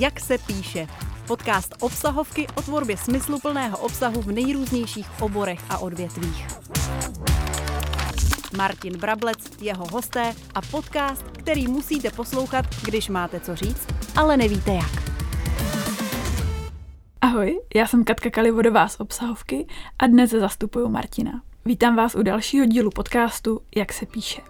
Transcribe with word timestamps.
Jak 0.00 0.20
se 0.20 0.38
píše. 0.38 0.86
Podcast 1.26 1.74
obsahovky 1.80 2.46
o 2.54 2.62
tvorbě 2.62 2.96
smysluplného 2.96 3.78
obsahu 3.78 4.22
v 4.22 4.32
nejrůznějších 4.32 5.22
oborech 5.22 5.60
a 5.70 5.78
odvětvích. 5.78 6.46
Martin 8.56 8.98
Brablec, 8.98 9.38
jeho 9.60 9.86
hosté 9.92 10.34
a 10.54 10.60
podcast, 10.62 11.24
který 11.38 11.68
musíte 11.68 12.10
poslouchat, 12.10 12.64
když 12.84 13.08
máte 13.08 13.40
co 13.40 13.56
říct, 13.56 13.86
ale 14.16 14.36
nevíte 14.36 14.74
jak. 14.74 14.90
Ahoj, 17.20 17.60
já 17.74 17.86
jsem 17.86 18.04
Katka 18.04 18.30
Kalivodová 18.30 18.88
z 18.88 19.00
Obsahovky 19.00 19.66
a 19.98 20.06
dnes 20.06 20.30
zastupuju 20.30 20.88
Martina. 20.88 21.42
Vítám 21.64 21.96
vás 21.96 22.14
u 22.14 22.22
dalšího 22.22 22.66
dílu 22.66 22.90
podcastu 22.90 23.60
Jak 23.76 23.92
se 23.92 24.06
píše. 24.06 24.42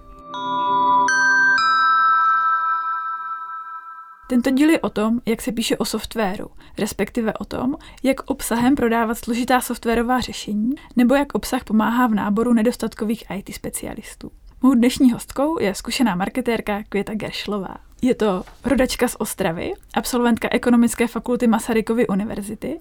Tento 4.31 4.51
díl 4.51 4.71
je 4.71 4.81
o 4.81 4.91
tom, 4.91 5.21
jak 5.27 5.43
se 5.43 5.53
píše 5.53 5.77
o 5.77 5.85
softwaru, 5.85 6.47
respektive 6.79 7.33
o 7.33 7.45
tom, 7.45 7.75
jak 8.03 8.31
obsahem 8.31 8.75
prodávat 8.75 9.19
složitá 9.19 9.61
softwarová 9.61 10.21
řešení, 10.21 10.75
nebo 10.97 11.15
jak 11.15 11.35
obsah 11.35 11.65
pomáhá 11.65 12.07
v 12.07 12.15
náboru 12.15 12.53
nedostatkových 12.53 13.25
IT 13.37 13.55
specialistů. 13.55 14.31
Mou 14.63 14.75
dnešní 14.75 15.13
hostkou 15.13 15.61
je 15.61 15.75
zkušená 15.75 16.15
marketérka 16.15 16.83
Květa 16.89 17.15
Geršlová. 17.15 17.77
Je 18.03 18.15
to 18.15 18.45
rodačka 18.65 19.09
z 19.09 19.17
Ostravy, 19.19 19.73
absolventka 19.95 20.49
ekonomické 20.51 21.07
fakulty 21.07 21.47
Masarykovy 21.47 22.07
univerzity 22.07 22.81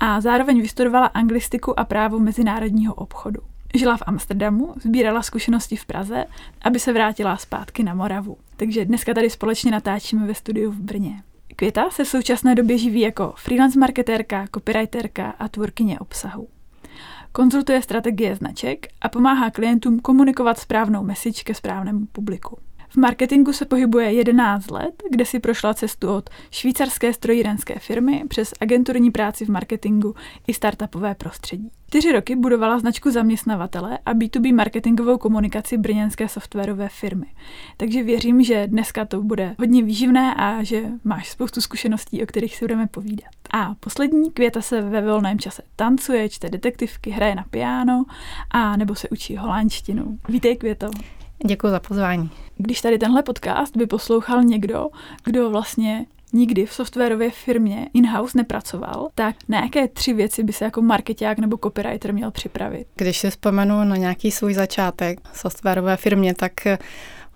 a 0.00 0.20
zároveň 0.20 0.60
vystudovala 0.60 1.06
anglistiku 1.06 1.80
a 1.80 1.84
právo 1.84 2.18
mezinárodního 2.18 2.94
obchodu. 2.94 3.40
Žila 3.74 3.96
v 3.96 4.02
Amsterdamu, 4.06 4.74
sbírala 4.80 5.22
zkušenosti 5.22 5.76
v 5.76 5.86
Praze, 5.86 6.24
aby 6.62 6.78
se 6.78 6.92
vrátila 6.92 7.36
zpátky 7.36 7.82
na 7.82 7.94
Moravu. 7.94 8.36
Takže 8.60 8.84
dneska 8.84 9.14
tady 9.14 9.30
společně 9.30 9.70
natáčíme 9.70 10.26
ve 10.26 10.34
studiu 10.34 10.70
v 10.70 10.80
Brně. 10.80 11.22
Květa 11.56 11.90
se 11.90 12.04
v 12.04 12.08
současné 12.08 12.54
době 12.54 12.78
živí 12.78 13.00
jako 13.00 13.34
freelance 13.36 13.78
marketérka, 13.78 14.46
copywriterka 14.54 15.30
a 15.30 15.48
tvůrkyně 15.48 15.98
obsahu. 15.98 16.48
Konzultuje 17.32 17.82
strategie 17.82 18.36
značek 18.36 18.86
a 19.00 19.08
pomáhá 19.08 19.50
klientům 19.50 20.00
komunikovat 20.00 20.58
správnou 20.58 21.02
message 21.02 21.42
ke 21.42 21.54
správnému 21.54 22.06
publiku. 22.06 22.58
V 22.92 22.96
marketingu 22.96 23.52
se 23.52 23.64
pohybuje 23.64 24.12
11 24.12 24.70
let, 24.70 25.02
kde 25.10 25.24
si 25.24 25.40
prošla 25.40 25.74
cestu 25.74 26.14
od 26.14 26.30
švýcarské 26.50 27.12
strojírenské 27.12 27.78
firmy 27.78 28.24
přes 28.28 28.54
agenturní 28.60 29.10
práci 29.10 29.44
v 29.44 29.48
marketingu 29.48 30.14
i 30.46 30.54
startupové 30.54 31.14
prostředí. 31.14 31.70
Čtyři 31.88 32.12
roky 32.12 32.36
budovala 32.36 32.78
značku 32.78 33.10
zaměstnavatele 33.10 33.98
a 34.06 34.14
B2B 34.14 34.54
marketingovou 34.54 35.18
komunikaci 35.18 35.78
brněnské 35.78 36.28
softwarové 36.28 36.88
firmy. 36.88 37.26
Takže 37.76 38.02
věřím, 38.02 38.42
že 38.42 38.66
dneska 38.66 39.04
to 39.04 39.22
bude 39.22 39.54
hodně 39.58 39.82
výživné 39.82 40.34
a 40.34 40.62
že 40.62 40.82
máš 41.04 41.28
spoustu 41.28 41.60
zkušeností, 41.60 42.22
o 42.22 42.26
kterých 42.26 42.56
si 42.56 42.64
budeme 42.64 42.86
povídat. 42.86 43.30
A 43.50 43.74
poslední, 43.80 44.30
Květa 44.30 44.62
se 44.62 44.82
ve 44.82 45.02
volném 45.02 45.38
čase 45.38 45.62
tancuje, 45.76 46.28
čte 46.28 46.48
detektivky, 46.48 47.10
hraje 47.10 47.34
na 47.34 47.44
piano 47.50 48.04
a 48.50 48.76
nebo 48.76 48.94
se 48.94 49.08
učí 49.08 49.36
holandštinu. 49.36 50.18
Vítej, 50.28 50.56
Květo. 50.56 50.90
Děkuji 51.46 51.70
za 51.70 51.80
pozvání. 51.80 52.30
Když 52.56 52.80
tady 52.80 52.98
tenhle 52.98 53.22
podcast 53.22 53.76
by 53.76 53.86
poslouchal 53.86 54.42
někdo, 54.42 54.88
kdo 55.24 55.50
vlastně 55.50 56.06
nikdy 56.32 56.66
v 56.66 56.72
softwarové 56.72 57.30
firmě 57.30 57.88
in-house 57.94 58.38
nepracoval, 58.38 59.08
tak 59.14 59.36
na 59.48 59.60
jaké 59.60 59.88
tři 59.88 60.12
věci 60.12 60.42
by 60.42 60.52
se 60.52 60.64
jako 60.64 60.82
marketák 60.82 61.38
nebo 61.38 61.56
copywriter 61.56 62.14
měl 62.14 62.30
připravit? 62.30 62.86
Když 62.94 63.18
si 63.18 63.30
vzpomenu 63.30 63.84
na 63.84 63.96
nějaký 63.96 64.30
svůj 64.30 64.54
začátek 64.54 65.18
v 65.32 65.38
softwarové 65.38 65.96
firmě, 65.96 66.34
tak 66.34 66.52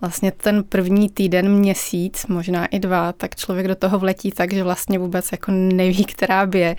vlastně 0.00 0.32
ten 0.32 0.64
první 0.64 1.08
týden, 1.10 1.52
měsíc, 1.52 2.26
možná 2.26 2.66
i 2.66 2.78
dva, 2.78 3.12
tak 3.12 3.36
člověk 3.36 3.68
do 3.68 3.74
toho 3.74 3.98
vletí 3.98 4.30
tak, 4.30 4.52
že 4.52 4.64
vlastně 4.64 4.98
vůbec 4.98 5.32
jako 5.32 5.50
neví, 5.50 6.04
která 6.14 6.48
je. 6.54 6.76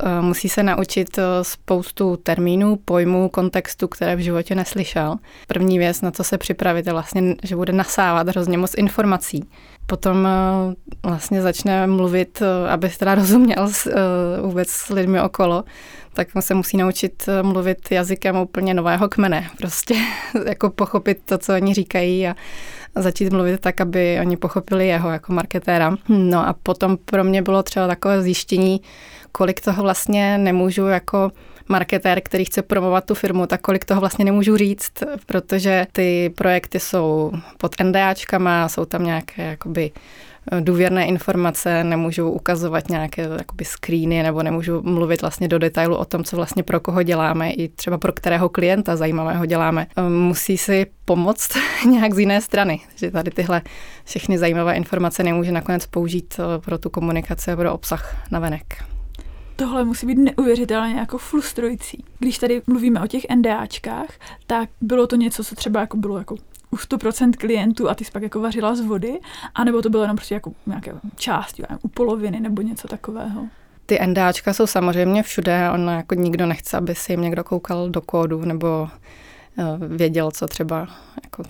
Eh, 0.00 0.20
musí 0.20 0.48
se 0.48 0.62
naučit 0.62 1.18
eh, 1.18 1.22
spoustu 1.42 2.16
termínů, 2.16 2.76
pojmů, 2.76 3.28
kontextu, 3.28 3.88
které 3.88 4.16
v 4.16 4.20
životě 4.20 4.54
neslyšel. 4.54 5.16
První 5.46 5.78
věc, 5.78 6.00
na 6.00 6.10
co 6.10 6.24
se 6.24 6.38
připravit, 6.38 6.86
je 6.86 6.92
vlastně, 6.92 7.34
že 7.42 7.56
bude 7.56 7.72
nasávat 7.72 8.28
hrozně 8.28 8.58
moc 8.58 8.74
informací. 8.74 9.44
Potom 9.86 10.26
eh, 10.26 11.08
vlastně 11.08 11.42
začne 11.42 11.86
mluvit, 11.86 12.42
aby 12.68 12.88
teda 12.88 13.14
rozuměl 13.22 13.68
vůbec 14.42 14.68
s 14.68 14.88
lidmi 14.88 15.20
okolo 15.20 15.64
tak 16.14 16.28
se 16.40 16.54
musí 16.54 16.76
naučit 16.76 17.24
eh, 17.28 17.42
mluvit 17.42 17.92
jazykem 17.92 18.36
úplně 18.36 18.74
nového 18.74 19.08
kmene. 19.08 19.50
Prostě 19.58 19.94
jako 20.46 20.70
pochopit 20.70 21.18
to, 21.24 21.38
co 21.38 21.54
oni 21.54 21.74
říkají 21.74 22.28
a 22.28 22.34
začít 22.94 23.32
mluvit 23.32 23.60
tak, 23.60 23.80
aby 23.80 24.18
oni 24.20 24.36
pochopili 24.36 24.88
jeho 24.88 25.10
jako 25.10 25.32
marketéra. 25.32 25.96
No 26.08 26.48
a 26.48 26.54
potom 26.62 26.96
pro 27.04 27.24
mě 27.24 27.42
bylo 27.42 27.62
třeba 27.62 27.86
takové 27.86 28.22
zjištění, 28.22 28.80
kolik 29.32 29.60
toho 29.60 29.82
vlastně 29.82 30.38
nemůžu 30.38 30.86
jako 30.86 31.30
marketér, 31.68 32.20
který 32.24 32.44
chce 32.44 32.62
promovat 32.62 33.04
tu 33.04 33.14
firmu, 33.14 33.46
tak 33.46 33.60
kolik 33.60 33.84
toho 33.84 34.00
vlastně 34.00 34.24
nemůžu 34.24 34.56
říct, 34.56 34.92
protože 35.26 35.86
ty 35.92 36.32
projekty 36.34 36.80
jsou 36.80 37.32
pod 37.58 37.74
NDAčkama, 37.82 38.68
jsou 38.68 38.84
tam 38.84 39.04
nějaké 39.04 39.42
jakoby 39.42 39.90
důvěrné 40.60 41.06
informace, 41.06 41.84
nemůžu 41.84 42.30
ukazovat 42.30 42.88
nějaké 42.88 43.28
jakoby 43.38 43.64
screeny 43.64 44.22
nebo 44.22 44.42
nemůžu 44.42 44.82
mluvit 44.82 45.20
vlastně 45.20 45.48
do 45.48 45.58
detailu 45.58 45.96
o 45.96 46.04
tom, 46.04 46.24
co 46.24 46.36
vlastně 46.36 46.62
pro 46.62 46.80
koho 46.80 47.02
děláme 47.02 47.50
i 47.50 47.68
třeba 47.68 47.98
pro 47.98 48.12
kterého 48.12 48.48
klienta 48.48 48.96
zajímavého 48.96 49.46
děláme. 49.46 49.86
Ehm, 49.96 50.12
musí 50.12 50.58
si 50.58 50.86
pomoct 51.04 51.50
nějak 51.90 52.14
z 52.14 52.18
jiné 52.18 52.40
strany, 52.40 52.80
že 52.94 53.10
tady 53.10 53.30
tyhle 53.30 53.62
všechny 54.04 54.38
zajímavé 54.38 54.74
informace 54.74 55.22
nemůže 55.22 55.52
nakonec 55.52 55.86
použít 55.86 56.34
eh, 56.38 56.60
pro 56.60 56.78
tu 56.78 56.90
komunikaci 56.90 57.52
a 57.52 57.56
pro 57.56 57.72
obsah 57.72 58.16
na 58.30 58.38
venek 58.38 58.64
tohle 59.56 59.84
musí 59.84 60.06
být 60.06 60.18
neuvěřitelně 60.18 60.94
jako 60.94 61.18
frustrující. 61.18 62.04
Když 62.18 62.38
tady 62.38 62.62
mluvíme 62.66 63.00
o 63.00 63.06
těch 63.06 63.22
NDAčkách, 63.36 64.08
tak 64.46 64.68
bylo 64.80 65.06
to 65.06 65.16
něco, 65.16 65.44
co 65.44 65.54
třeba 65.54 65.80
jako 65.80 65.96
bylo 65.96 66.18
jako 66.18 66.36
u 66.72 66.76
100% 66.76 67.32
klientů 67.38 67.90
a 67.90 67.94
ty 67.94 68.04
jsi 68.04 68.10
pak 68.10 68.22
jako 68.22 68.40
vařila 68.40 68.74
z 68.74 68.80
vody, 68.80 69.20
anebo 69.54 69.82
to 69.82 69.90
bylo 69.90 70.02
jenom 70.02 70.16
prostě 70.16 70.34
jako 70.34 70.52
nějaké 70.66 70.92
části, 71.16 71.62
u 71.82 71.88
poloviny 71.88 72.40
nebo 72.40 72.62
něco 72.62 72.88
takového? 72.88 73.46
Ty 73.86 73.98
NDAčka 74.06 74.52
jsou 74.52 74.66
samozřejmě 74.66 75.22
všude, 75.22 75.70
on 75.70 75.88
jako 75.88 76.14
nikdo 76.14 76.46
nechce, 76.46 76.76
aby 76.76 76.94
si 76.94 77.12
jim 77.12 77.20
někdo 77.20 77.44
koukal 77.44 77.90
do 77.90 78.00
kódu 78.00 78.44
nebo 78.44 78.88
eh, 79.58 79.64
věděl, 79.88 80.30
co 80.30 80.46
třeba 80.46 80.88
jako 81.24 81.42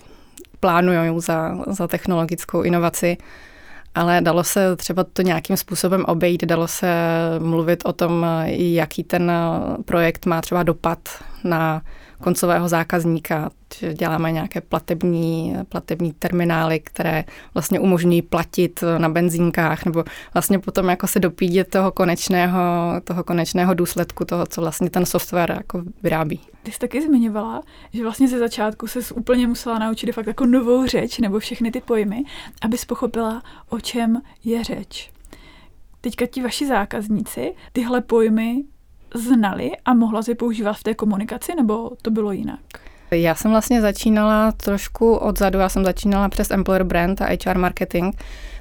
plánují 0.59 1.21
za, 1.21 1.57
za 1.67 1.87
technologickou 1.87 2.61
inovaci. 2.61 3.17
Ale 3.95 4.21
dalo 4.21 4.43
se 4.43 4.75
třeba 4.75 5.03
to 5.03 5.21
nějakým 5.21 5.57
způsobem 5.57 6.05
obejít, 6.05 6.43
dalo 6.43 6.67
se 6.67 6.87
mluvit 7.39 7.83
o 7.85 7.93
tom, 7.93 8.25
jaký 8.47 9.03
ten 9.03 9.31
projekt 9.85 10.25
má 10.25 10.41
třeba 10.41 10.63
dopad 10.63 10.99
na 11.43 11.81
koncového 12.23 12.67
zákazníka. 12.67 13.49
Děláme 13.93 14.31
nějaké 14.31 14.61
platební, 14.61 15.55
platební 15.69 16.13
terminály, 16.13 16.79
které 16.79 17.23
vlastně 17.53 17.79
umožňují 17.79 18.21
platit 18.21 18.83
na 18.97 19.09
benzínkách, 19.09 19.85
nebo 19.85 20.03
vlastně 20.33 20.59
potom 20.59 20.89
jako 20.89 21.07
se 21.07 21.19
dopídět 21.19 21.69
toho 21.69 21.91
konečného, 21.91 22.61
toho 23.03 23.23
konečného 23.23 23.73
důsledku 23.73 24.25
toho, 24.25 24.45
co 24.45 24.61
vlastně 24.61 24.89
ten 24.89 25.05
software 25.05 25.51
jako 25.51 25.83
vyrábí. 26.03 26.39
Ty 26.63 26.71
jsi 26.71 26.79
taky 26.79 27.01
zmiňovala, 27.01 27.61
že 27.93 28.03
vlastně 28.03 28.27
ze 28.27 28.39
začátku 28.39 28.87
se 28.87 28.99
úplně 29.13 29.47
musela 29.47 29.79
naučit 29.79 30.11
fakt 30.11 30.27
jako 30.27 30.45
novou 30.45 30.85
řeč 30.85 31.19
nebo 31.19 31.39
všechny 31.39 31.71
ty 31.71 31.81
pojmy, 31.81 32.23
abys 32.61 32.85
pochopila, 32.85 33.43
o 33.69 33.79
čem 33.79 34.21
je 34.43 34.63
řeč. 34.63 35.11
Teďka 36.01 36.25
ti 36.25 36.41
vaši 36.41 36.67
zákazníci 36.67 37.53
tyhle 37.73 38.01
pojmy 38.01 38.63
znali 39.13 39.71
a 39.85 39.93
mohla 39.93 40.23
si 40.23 40.35
používat 40.35 40.73
v 40.73 40.83
té 40.83 40.93
komunikaci, 40.93 41.55
nebo 41.55 41.91
to 42.01 42.11
bylo 42.11 42.31
jinak? 42.31 42.59
Já 43.11 43.35
jsem 43.35 43.51
vlastně 43.51 43.81
začínala 43.81 44.51
trošku 44.51 45.15
odzadu, 45.15 45.59
já 45.59 45.69
jsem 45.69 45.85
začínala 45.85 46.29
přes 46.29 46.51
Employer 46.51 46.83
Brand 46.83 47.21
a 47.21 47.27
HR 47.45 47.57
Marketing, 47.57 48.15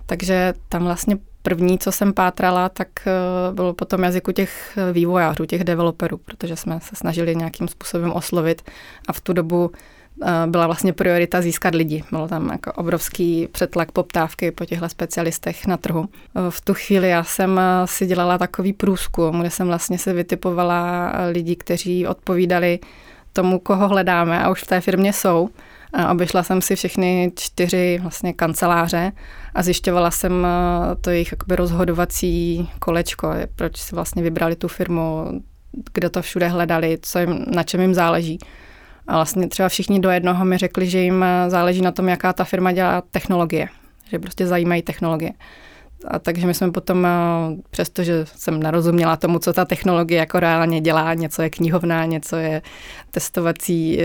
takže 0.06 0.54
tam 0.68 0.84
vlastně 0.84 1.18
první, 1.42 1.78
co 1.78 1.92
jsem 1.92 2.12
pátrala, 2.12 2.68
tak 2.68 2.88
eh, 3.06 3.10
bylo 3.54 3.74
potom 3.74 4.02
jazyku 4.02 4.32
těch 4.32 4.78
vývojářů, 4.92 5.46
těch 5.46 5.64
developerů, 5.64 6.16
protože 6.16 6.56
jsme 6.56 6.80
se 6.80 6.96
snažili 6.96 7.36
nějakým 7.36 7.68
způsobem 7.68 8.12
oslovit 8.12 8.62
a 9.08 9.12
v 9.12 9.20
tu 9.20 9.32
dobu 9.32 9.70
Eh, 9.70 10.01
byla 10.46 10.66
vlastně 10.66 10.92
priorita 10.92 11.42
získat 11.42 11.74
lidi. 11.74 12.04
Bylo 12.10 12.28
tam 12.28 12.48
jako 12.48 12.72
obrovský 12.72 13.48
přetlak 13.52 13.92
poptávky 13.92 14.50
po 14.50 14.64
těchto 14.64 14.88
specialistech 14.88 15.66
na 15.66 15.76
trhu. 15.76 16.08
Eh, 16.36 16.50
v 16.50 16.60
tu 16.60 16.74
chvíli 16.74 17.08
já 17.08 17.24
jsem 17.24 17.58
eh, 17.58 17.86
si 17.86 18.06
dělala 18.06 18.38
takový 18.38 18.72
průzkum, 18.72 19.40
kde 19.40 19.50
jsem 19.50 19.66
vlastně 19.66 19.98
se 19.98 20.12
vytipovala 20.12 21.12
lidi, 21.30 21.56
kteří 21.56 22.06
odpovídali 22.06 22.78
tomu, 23.32 23.58
koho 23.58 23.88
hledáme 23.88 24.44
a 24.44 24.50
už 24.50 24.62
v 24.62 24.66
té 24.66 24.80
firmě 24.80 25.12
jsou. 25.12 25.48
A 25.92 26.12
obešla 26.12 26.42
jsem 26.42 26.62
si 26.62 26.76
všechny 26.76 27.32
čtyři 27.36 27.98
vlastně 28.02 28.32
kanceláře 28.32 29.12
a 29.54 29.62
zjišťovala 29.62 30.10
jsem 30.10 30.46
to 31.00 31.10
jejich 31.10 31.34
rozhodovací 31.48 32.68
kolečko, 32.78 33.30
proč 33.56 33.76
si 33.76 33.94
vlastně 33.94 34.22
vybrali 34.22 34.56
tu 34.56 34.68
firmu, 34.68 35.40
kde 35.92 36.10
to 36.10 36.22
všude 36.22 36.48
hledali, 36.48 36.98
co 37.02 37.18
jim, 37.18 37.44
na 37.54 37.62
čem 37.62 37.80
jim 37.80 37.94
záleží. 37.94 38.38
A 39.12 39.16
vlastně 39.16 39.48
třeba 39.48 39.68
všichni 39.68 40.00
do 40.00 40.10
jednoho 40.10 40.44
mi 40.44 40.58
řekli, 40.58 40.86
že 40.86 40.98
jim 40.98 41.24
záleží 41.48 41.80
na 41.80 41.92
tom, 41.92 42.08
jaká 42.08 42.32
ta 42.32 42.44
firma 42.44 42.72
dělá 42.72 43.02
technologie, 43.10 43.68
že 44.10 44.18
prostě 44.18 44.46
zajímají 44.46 44.82
technologie. 44.82 45.32
A 46.08 46.18
takže 46.18 46.46
my 46.46 46.54
jsme 46.54 46.70
potom, 46.70 47.06
přestože 47.70 48.26
jsem 48.26 48.62
narozuměla 48.62 49.16
tomu, 49.16 49.38
co 49.38 49.52
ta 49.52 49.64
technologie 49.64 50.18
jako 50.18 50.40
reálně 50.40 50.80
dělá, 50.80 51.14
něco 51.14 51.42
je 51.42 51.50
knihovna, 51.50 52.04
něco 52.04 52.36
je 52.36 52.62
testovací 53.10 54.00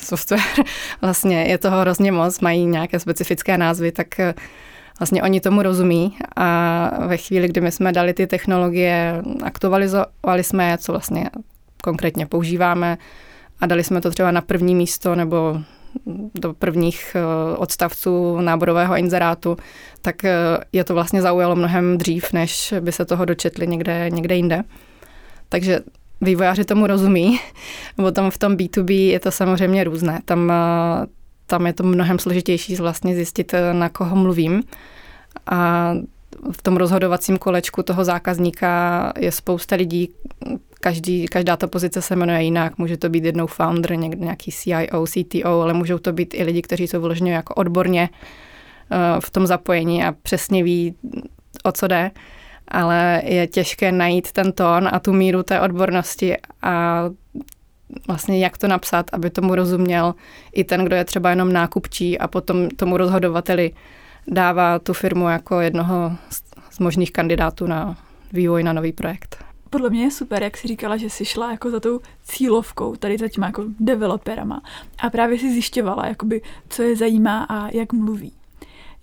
software, 0.00 0.40
vlastně 1.00 1.44
je 1.44 1.58
toho 1.58 1.80
hrozně 1.80 2.12
moc, 2.12 2.40
mají 2.40 2.66
nějaké 2.66 3.00
specifické 3.00 3.58
názvy, 3.58 3.92
tak 3.92 4.08
vlastně 4.98 5.22
oni 5.22 5.40
tomu 5.40 5.62
rozumí 5.62 6.16
a 6.36 7.06
ve 7.06 7.16
chvíli, 7.16 7.48
kdy 7.48 7.60
my 7.60 7.72
jsme 7.72 7.92
dali 7.92 8.14
ty 8.14 8.26
technologie, 8.26 9.22
aktualizovali 9.42 10.44
jsme 10.44 10.78
co 10.78 10.92
vlastně 10.92 11.30
konkrétně 11.82 12.26
používáme 12.26 12.98
a 13.60 13.66
dali 13.66 13.84
jsme 13.84 14.00
to 14.00 14.10
třeba 14.10 14.30
na 14.30 14.40
první 14.40 14.74
místo 14.74 15.14
nebo 15.14 15.60
do 16.34 16.54
prvních 16.54 17.16
eh, 17.16 17.56
odstavců 17.56 18.40
náborového 18.40 18.96
inzerátu, 18.96 19.56
tak 20.02 20.24
eh, 20.24 20.34
je 20.72 20.84
to 20.84 20.94
vlastně 20.94 21.22
zaujalo 21.22 21.56
mnohem 21.56 21.98
dřív, 21.98 22.32
než 22.32 22.74
by 22.80 22.92
se 22.92 23.04
toho 23.04 23.24
dočetli 23.24 23.66
někde, 23.66 24.10
někde 24.10 24.36
jinde. 24.36 24.62
Takže 25.48 25.80
vývojáři 26.20 26.64
tomu 26.64 26.86
rozumí. 26.86 27.40
Potom 27.96 28.30
v 28.30 28.38
tom 28.38 28.56
B2B 28.56 28.92
je 28.92 29.20
to 29.20 29.30
samozřejmě 29.30 29.84
různé. 29.84 30.20
Tam, 30.24 30.50
eh, 30.50 31.06
tam 31.46 31.66
je 31.66 31.72
to 31.72 31.82
mnohem 31.82 32.18
složitější 32.18 32.76
vlastně 32.76 33.14
zjistit, 33.14 33.54
na 33.72 33.88
koho 33.88 34.16
mluvím. 34.16 34.62
A 35.46 35.90
v 36.52 36.62
tom 36.62 36.76
rozhodovacím 36.76 37.38
kolečku 37.38 37.82
toho 37.82 38.04
zákazníka 38.04 39.12
je 39.18 39.32
spousta 39.32 39.76
lidí, 39.76 40.08
každý, 40.84 41.26
každá 41.26 41.56
ta 41.56 41.66
pozice 41.66 42.02
se 42.02 42.16
jmenuje 42.16 42.42
jinak, 42.42 42.78
může 42.78 42.96
to 42.96 43.08
být 43.08 43.24
jednou 43.24 43.46
founder, 43.46 43.96
někde 43.96 44.24
nějaký 44.24 44.52
CIO, 44.52 45.06
CTO, 45.06 45.60
ale 45.60 45.72
můžou 45.72 45.98
to 45.98 46.12
být 46.12 46.34
i 46.34 46.44
lidi, 46.44 46.62
kteří 46.62 46.86
jsou 46.86 47.00
vyloženě 47.00 47.34
jako 47.34 47.54
odborně 47.54 48.08
uh, 48.10 49.20
v 49.20 49.30
tom 49.30 49.46
zapojení 49.46 50.04
a 50.04 50.12
přesně 50.12 50.62
ví, 50.62 50.94
o 51.62 51.72
co 51.72 51.88
jde, 51.88 52.10
ale 52.68 53.22
je 53.24 53.46
těžké 53.46 53.92
najít 53.92 54.32
ten 54.32 54.52
tón 54.52 54.88
a 54.92 54.98
tu 54.98 55.12
míru 55.12 55.42
té 55.42 55.60
odbornosti 55.60 56.36
a 56.62 57.04
vlastně 58.06 58.38
jak 58.38 58.58
to 58.58 58.68
napsat, 58.68 59.06
aby 59.12 59.30
tomu 59.30 59.54
rozuměl 59.54 60.14
i 60.52 60.64
ten, 60.64 60.84
kdo 60.84 60.96
je 60.96 61.04
třeba 61.04 61.30
jenom 61.30 61.52
nákupčí 61.52 62.18
a 62.18 62.28
potom 62.28 62.68
tomu 62.68 62.96
rozhodovateli 62.96 63.72
dává 64.28 64.78
tu 64.78 64.92
firmu 64.92 65.28
jako 65.28 65.60
jednoho 65.60 66.12
z 66.70 66.78
možných 66.78 67.12
kandidátů 67.12 67.66
na 67.66 67.96
vývoj 68.32 68.62
na 68.62 68.72
nový 68.72 68.92
projekt. 68.92 69.44
Podle 69.74 69.90
mě 69.90 70.02
je 70.02 70.10
super, 70.10 70.42
jak 70.42 70.56
jsi 70.56 70.68
říkala, 70.68 70.96
že 70.96 71.10
jsi 71.10 71.24
šla 71.24 71.50
jako 71.50 71.70
za 71.70 71.80
tou 71.80 72.00
cílovkou, 72.24 72.96
tady 72.96 73.18
za 73.18 73.28
těma 73.28 73.46
jako 73.46 73.64
developerama 73.80 74.62
a 74.98 75.10
právě 75.10 75.38
si 75.38 75.52
zjišťovala, 75.52 76.06
jakoby, 76.06 76.42
co 76.68 76.82
je 76.82 76.96
zajímá 76.96 77.44
a 77.44 77.68
jak 77.68 77.92
mluví. 77.92 78.32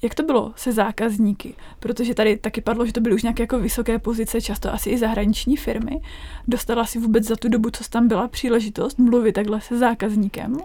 Jak 0.01 0.15
to 0.15 0.23
bylo 0.23 0.53
se 0.56 0.71
zákazníky? 0.71 1.56
Protože 1.79 2.13
tady 2.13 2.38
taky 2.38 2.62
padlo, 2.62 2.85
že 2.85 2.94
to 2.94 3.01
byly 3.01 3.15
už 3.15 3.23
nějaké 3.23 3.44
jako 3.44 3.59
vysoké 3.59 4.00
pozice, 4.00 4.41
často 4.41 4.73
asi 4.73 4.89
i 4.89 4.97
zahraniční 4.97 5.57
firmy. 5.57 6.01
Dostala 6.47 6.85
si 6.85 7.00
vůbec 7.00 7.23
za 7.23 7.35
tu 7.35 7.50
dobu, 7.50 7.69
co 7.69 7.83
tam 7.89 8.07
byla 8.07 8.27
příležitost 8.27 9.00
mluvit 9.00 9.31
takhle 9.31 9.62
se 9.62 9.77
zákazníkem? 9.77 10.57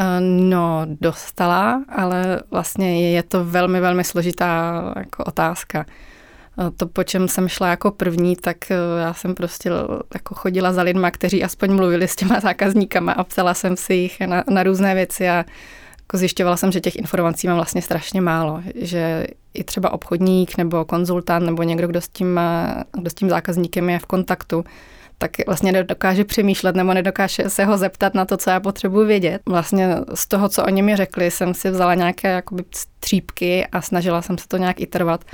Eh, 0.00 0.20
no, 0.20 0.86
dostala, 1.00 1.84
ale 1.88 2.42
vlastně 2.50 3.12
je 3.12 3.22
to 3.22 3.44
velmi, 3.44 3.80
velmi 3.80 4.04
složitá 4.04 4.82
jako 4.96 5.24
otázka. 5.24 5.86
Eh, 6.58 6.70
to, 6.76 6.86
po 6.86 7.04
čem 7.04 7.28
jsem 7.28 7.48
šla 7.48 7.68
jako 7.68 7.90
první, 7.90 8.36
tak 8.36 8.70
eh, 8.70 8.74
já 9.00 9.14
jsem 9.14 9.34
prostě 9.34 9.70
jako 10.14 10.34
chodila 10.34 10.72
za 10.72 10.82
lidma, 10.82 11.10
kteří 11.10 11.44
aspoň 11.44 11.72
mluvili 11.74 12.08
s 12.08 12.16
těma 12.16 12.40
zákazníkama 12.42 13.12
a 13.12 13.24
psala 13.24 13.54
jsem 13.54 13.76
si 13.76 13.94
jich 13.94 14.20
na, 14.20 14.44
na 14.50 14.62
různé 14.62 14.94
věci 14.94 15.28
a 15.28 15.44
jako 16.00 16.18
zjišťovala 16.18 16.56
jsem, 16.56 16.72
že 16.72 16.80
těch 16.80 16.96
informací 16.96 17.46
mám 17.46 17.56
vlastně 17.56 17.82
strašně 17.82 18.20
málo, 18.20 18.62
že 18.74 19.26
i 19.54 19.64
třeba 19.64 19.92
obchodník 19.92 20.56
nebo 20.56 20.84
konzultant 20.84 21.46
nebo 21.46 21.62
někdo, 21.62 21.88
kdo 21.88 22.00
s 22.00 22.08
tím, 22.08 22.40
kdo 23.00 23.10
s 23.10 23.14
tím 23.14 23.30
zákazníkem 23.30 23.90
je 23.90 23.98
v 23.98 24.06
kontaktu, 24.06 24.64
tak 25.18 25.30
vlastně 25.46 25.72
nedokáže 25.72 26.24
přemýšlet 26.24 26.76
nebo 26.76 26.94
nedokáže 26.94 27.50
se 27.50 27.64
ho 27.64 27.78
zeptat 27.78 28.14
na 28.14 28.24
to, 28.24 28.36
co 28.36 28.50
já 28.50 28.60
potřebuji 28.60 29.06
vědět. 29.06 29.42
Vlastně 29.46 29.96
z 30.14 30.28
toho, 30.28 30.48
co 30.48 30.64
oni 30.64 30.82
mi 30.82 30.96
řekli, 30.96 31.30
jsem 31.30 31.54
si 31.54 31.70
vzala 31.70 31.94
nějaké 31.94 32.28
jakoby 32.28 32.64
střípky 32.74 33.66
a 33.66 33.82
snažila 33.82 34.22
jsem 34.22 34.38
se 34.38 34.48
to 34.48 34.56
nějak 34.56 34.80
iterovat. 34.80 35.24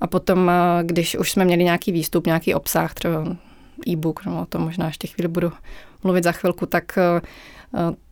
A 0.00 0.06
potom, 0.06 0.50
eh, 0.50 0.84
když 0.84 1.16
už 1.16 1.30
jsme 1.30 1.44
měli 1.44 1.64
nějaký 1.64 1.92
výstup, 1.92 2.26
nějaký 2.26 2.54
obsah, 2.54 2.94
třeba 2.94 3.24
e-book, 3.88 4.24
no 4.24 4.42
o 4.42 4.46
tom 4.46 4.62
možná 4.62 4.86
ještě 4.86 5.08
chvíli 5.08 5.28
budu 5.28 5.52
mluvit 6.04 6.24
za 6.24 6.32
chvilku, 6.32 6.66
tak 6.66 6.98
eh, 6.98 7.20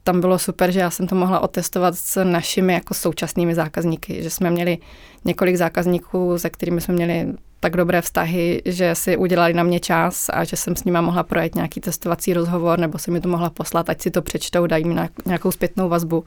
tam 0.03 0.21
bylo 0.21 0.39
super, 0.39 0.71
že 0.71 0.81
já 0.81 0.91
jsem 0.91 1.07
to 1.07 1.15
mohla 1.15 1.41
otestovat 1.41 1.95
s 1.95 2.25
našimi 2.25 2.73
jako 2.73 2.95
současnými 2.95 3.55
zákazníky, 3.55 4.23
že 4.23 4.31
jsme 4.31 4.51
měli 4.51 4.79
několik 5.25 5.57
zákazníků, 5.57 6.39
se 6.39 6.51
kterými 6.51 6.81
jsme 6.81 6.95
měli 6.95 7.27
tak 7.61 7.77
dobré 7.77 8.03
vztahy, 8.03 8.63
že 8.65 8.95
si 8.95 9.17
udělali 9.17 9.55
na 9.55 9.63
mě 9.63 9.81
čas 9.81 10.27
a 10.33 10.45
že 10.45 10.57
jsem 10.57 10.77
s 10.77 10.85
nima 10.85 11.01
mohla 11.01 11.23
projet 11.23 11.55
nějaký 11.55 11.81
testovací 11.81 12.35
rozhovor 12.35 12.79
nebo 12.79 12.99
si 12.99 13.11
mi 13.11 13.21
to 13.21 13.29
mohla 13.29 13.51
poslat, 13.51 13.91
ať 13.91 14.03
si 14.03 14.11
to 14.11 14.23
přečtou, 14.23 14.67
dají 14.67 14.85
mi 14.85 14.97
nějakou 15.27 15.51
zpětnou 15.51 15.89
vazbu. 15.89 16.25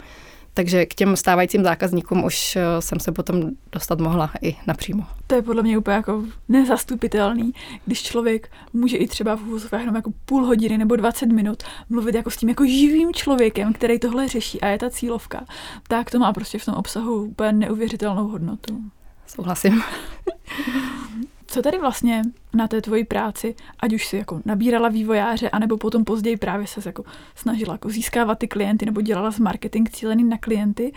Takže 0.54 0.86
k 0.86 0.94
těm 0.94 1.16
stávajícím 1.16 1.64
zákazníkům 1.64 2.24
už 2.24 2.56
eh, 2.56 2.62
jsem 2.80 3.00
se 3.00 3.12
potom 3.12 3.42
dostat 3.72 4.00
mohla 4.00 4.32
i 4.42 4.56
napřímo. 4.68 5.06
To 5.28 5.36
je 5.36 5.42
podle 5.42 5.64
mě 5.64 5.78
úplně 5.78 5.96
jako 5.96 6.24
nezastupitelný, 6.50 7.54
když 7.86 8.04
člověk 8.04 8.52
může 8.74 8.98
i 8.98 9.08
třeba 9.08 9.36
v 9.36 9.42
úvozovkách 9.42 9.80
jenom 9.80 9.96
jako 9.96 10.12
půl 10.26 10.46
hodiny 10.46 10.78
nebo 10.78 10.96
20 10.96 11.26
minut 11.26 11.64
mluvit 11.90 12.16
jako 12.16 12.32
s 12.32 12.38
tím 12.38 12.50
jako 12.50 12.66
živým 12.66 13.14
člověkem, 13.14 13.74
který 13.74 14.00
tohle 14.00 14.28
řeší 14.28 14.62
a 14.62 14.68
je 14.68 14.78
ta 14.78 14.90
cílovka, 14.90 15.46
tak 15.88 16.12
to 16.12 16.20
má 16.20 16.34
prostě 16.34 16.60
v 16.60 16.66
tom 16.66 16.76
obsahu 16.76 17.24
úplně 17.24 17.52
neuvěřitelnou 17.52 18.28
hodnotu. 18.28 18.82
Souhlasím. 19.28 19.82
Co 21.52 21.62
tady 21.62 21.80
vlastně 21.80 22.22
na 22.54 22.68
té 22.68 22.82
tvoji 22.82 23.04
práci, 23.04 23.56
ať 23.80 23.94
už 23.94 24.06
si 24.06 24.18
jako 24.18 24.42
nabírala 24.46 24.90
vývojáře, 24.90 25.50
anebo 25.50 25.78
potom 25.78 26.04
později 26.06 26.38
právě 26.38 26.68
se 26.68 26.82
jako 26.86 27.04
snažila 27.36 27.74
jako 27.74 27.90
získávat 27.90 28.40
ty 28.40 28.48
klienty 28.48 28.86
nebo 28.86 29.02
dělala 29.02 29.32
z 29.32 29.40
marketing 29.40 29.90
cílený 29.90 30.24
na 30.24 30.38
klienty, 30.38 30.94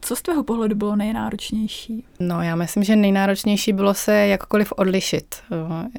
co 0.00 0.16
z 0.16 0.22
tvého 0.22 0.42
pohledu 0.42 0.74
bylo 0.74 0.96
nejnáročnější? 0.96 2.04
No 2.20 2.42
já 2.42 2.56
myslím, 2.56 2.84
že 2.84 2.96
nejnáročnější 2.96 3.72
bylo 3.72 3.94
se 3.94 4.26
jakkoliv 4.26 4.72
odlišit, 4.72 5.34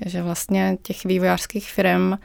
že 0.05 0.21
vlastně 0.21 0.77
těch 0.81 1.05
vývojářských 1.05 1.71
firm, 1.71 2.17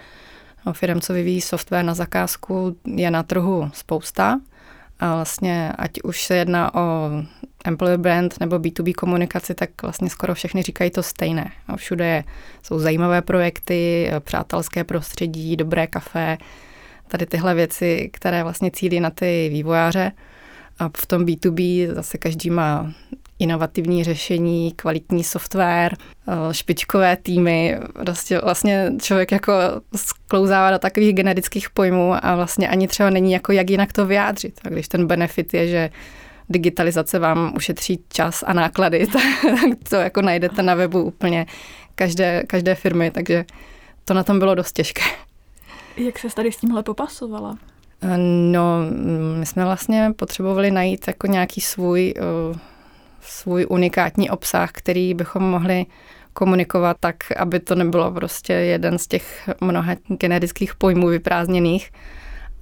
no, 0.67 0.73
firm, 0.73 1.01
co 1.01 1.13
vyvíjí 1.13 1.41
software 1.41 1.85
na 1.85 1.95
zakázku, 1.95 2.77
je 2.87 3.11
na 3.11 3.23
trhu 3.23 3.71
spousta 3.75 4.41
a 5.01 5.15
vlastně 5.15 5.73
ať 5.79 5.91
už 6.05 6.25
se 6.25 6.37
jedná 6.37 6.75
o 6.75 7.11
employer 7.65 7.99
brand 7.99 8.41
nebo 8.41 8.57
B2B 8.57 8.93
komunikaci, 8.95 9.55
tak 9.55 9.83
vlastně 9.83 10.11
skoro 10.11 10.35
všechny 10.35 10.63
říkají 10.63 10.91
to 10.91 11.03
stejné. 11.03 11.51
Všude 11.77 12.07
je, 12.07 12.25
jsou 12.63 12.79
zajímavé 12.79 13.23
projekty, 13.23 14.11
přátelské 14.21 14.85
prostředí, 14.85 15.57
dobré 15.57 15.87
kafe, 15.87 16.39
tady 17.09 17.27
tyhle 17.27 17.55
věci, 17.55 18.11
které 18.13 18.43
vlastně 18.43 18.71
cílí 18.71 19.01
na 19.01 19.11
ty 19.11 19.49
vývojáře. 19.53 20.13
A 20.79 20.91
v 20.97 21.07
tom 21.07 21.25
B2B 21.25 21.95
zase 21.95 22.19
každý 22.19 22.51
má 22.51 22.93
inovativní 23.39 24.05
řešení, 24.05 24.73
kvalitní 24.73 25.25
software, 25.25 25.97
eh, 26.29 26.55
špičkové 26.55 27.17
týmy. 27.17 27.79
Prostě 27.93 28.39
vlastně 28.39 28.93
člověk 29.03 29.33
jako 29.33 29.53
sklouzává 29.97 30.71
do 30.71 30.79
takových 30.79 31.15
generických 31.15 31.71
pojmů 31.71 32.15
a 32.23 32.37
vlastně 32.37 32.69
ani 32.69 32.89
třeba 32.89 33.11
není 33.11 33.33
jako 33.33 33.53
jak 33.53 33.71
jinak 33.71 33.93
to 33.93 34.07
vyjádřit. 34.07 34.61
A 34.65 34.69
když 34.69 34.89
ten 34.89 35.07
benefit 35.07 35.55
je, 35.55 35.69
že 35.69 35.91
digitalizace 36.53 37.19
vám 37.19 37.53
ušetří 37.57 38.01
čas 38.09 38.45
a 38.47 38.53
náklady, 38.53 39.07
tak 39.13 39.23
to 39.89 39.97
jako 39.97 40.23
najdete 40.23 40.63
na 40.63 40.75
webu 40.75 41.03
úplně 41.03 41.47
každé, 41.95 42.43
každé 42.47 42.75
firmy, 42.75 43.11
takže 43.11 43.45
to 44.05 44.15
na 44.15 44.23
tom 44.25 44.39
bylo 44.39 44.55
dost 44.55 44.73
těžké. 44.73 45.03
Jak 45.97 46.19
se 46.19 46.29
tady 46.35 46.53
s 46.53 46.57
tímhle 46.57 46.83
popasovala? 46.83 47.59
No, 48.51 48.79
my 49.39 49.47
jsme 49.47 49.65
vlastně 49.65 50.13
potřebovali 50.17 50.71
najít 50.71 51.05
jako 51.07 51.27
nějaký 51.27 51.61
svůj, 51.61 52.15
uh, 52.51 52.57
svůj 53.21 53.67
unikátní 53.69 54.31
obsah, 54.31 54.73
který 54.73 55.15
bychom 55.15 55.43
mohli 55.43 55.87
komunikovat 56.33 56.97
tak, 57.01 57.17
aby 57.37 57.61
to 57.61 57.75
nebylo 57.75 58.11
prostě 58.11 58.53
jeden 58.53 58.99
z 58.99 59.07
těch 59.07 59.51
mnoha 59.61 59.95
generických 60.09 60.75
pojmů 60.75 61.07
vyprázdněných. 61.07 61.91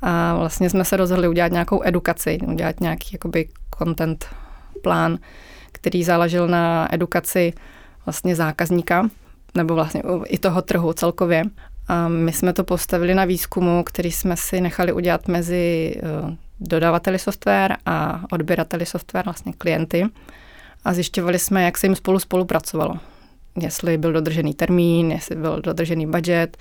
A 0.03 0.35
vlastně 0.35 0.71
jsme 0.71 0.85
se 0.85 0.97
rozhodli 0.97 1.29
udělat 1.29 1.53
nějakou 1.53 1.83
edukaci, 1.85 2.39
udělat 2.47 2.81
nějaký 2.81 3.09
jakoby 3.13 3.49
content 3.79 4.27
plán, 4.83 5.19
který 5.73 6.05
záležel 6.05 6.49
na 6.49 6.95
edukaci 6.95 7.53
vlastně 8.07 8.37
zákazníka, 8.37 9.09
nebo 9.55 9.75
vlastně 9.75 10.03
i 10.27 10.39
toho 10.39 10.63
trhu 10.63 10.93
celkově. 10.93 11.43
A 11.89 12.09
my 12.09 12.33
jsme 12.33 12.53
to 12.53 12.65
postavili 12.65 13.15
na 13.15 13.25
výzkumu, 13.25 13.83
který 13.83 14.13
jsme 14.13 14.37
si 14.37 14.61
nechali 14.61 14.93
udělat 14.93 15.29
mezi 15.29 15.95
eh, 15.97 16.37
dodavateli 16.61 17.19
software 17.19 17.77
a 17.87 18.25
odběrateli 18.33 18.87
software, 18.87 19.25
vlastně 19.25 19.53
klienty. 19.53 20.07
A 20.85 20.93
zjišťovali 20.93 21.39
jsme, 21.39 21.63
jak 21.63 21.79
se 21.79 21.87
jim 21.87 21.97
spolu 21.97 22.19
spolupracovalo. 22.19 22.95
Jestli 23.61 23.99
byl 23.99 24.13
dodržený 24.13 24.55
termín, 24.55 25.13
jestli 25.13 25.37
byl 25.37 25.61
dodržený 25.61 26.07
budget, 26.07 26.57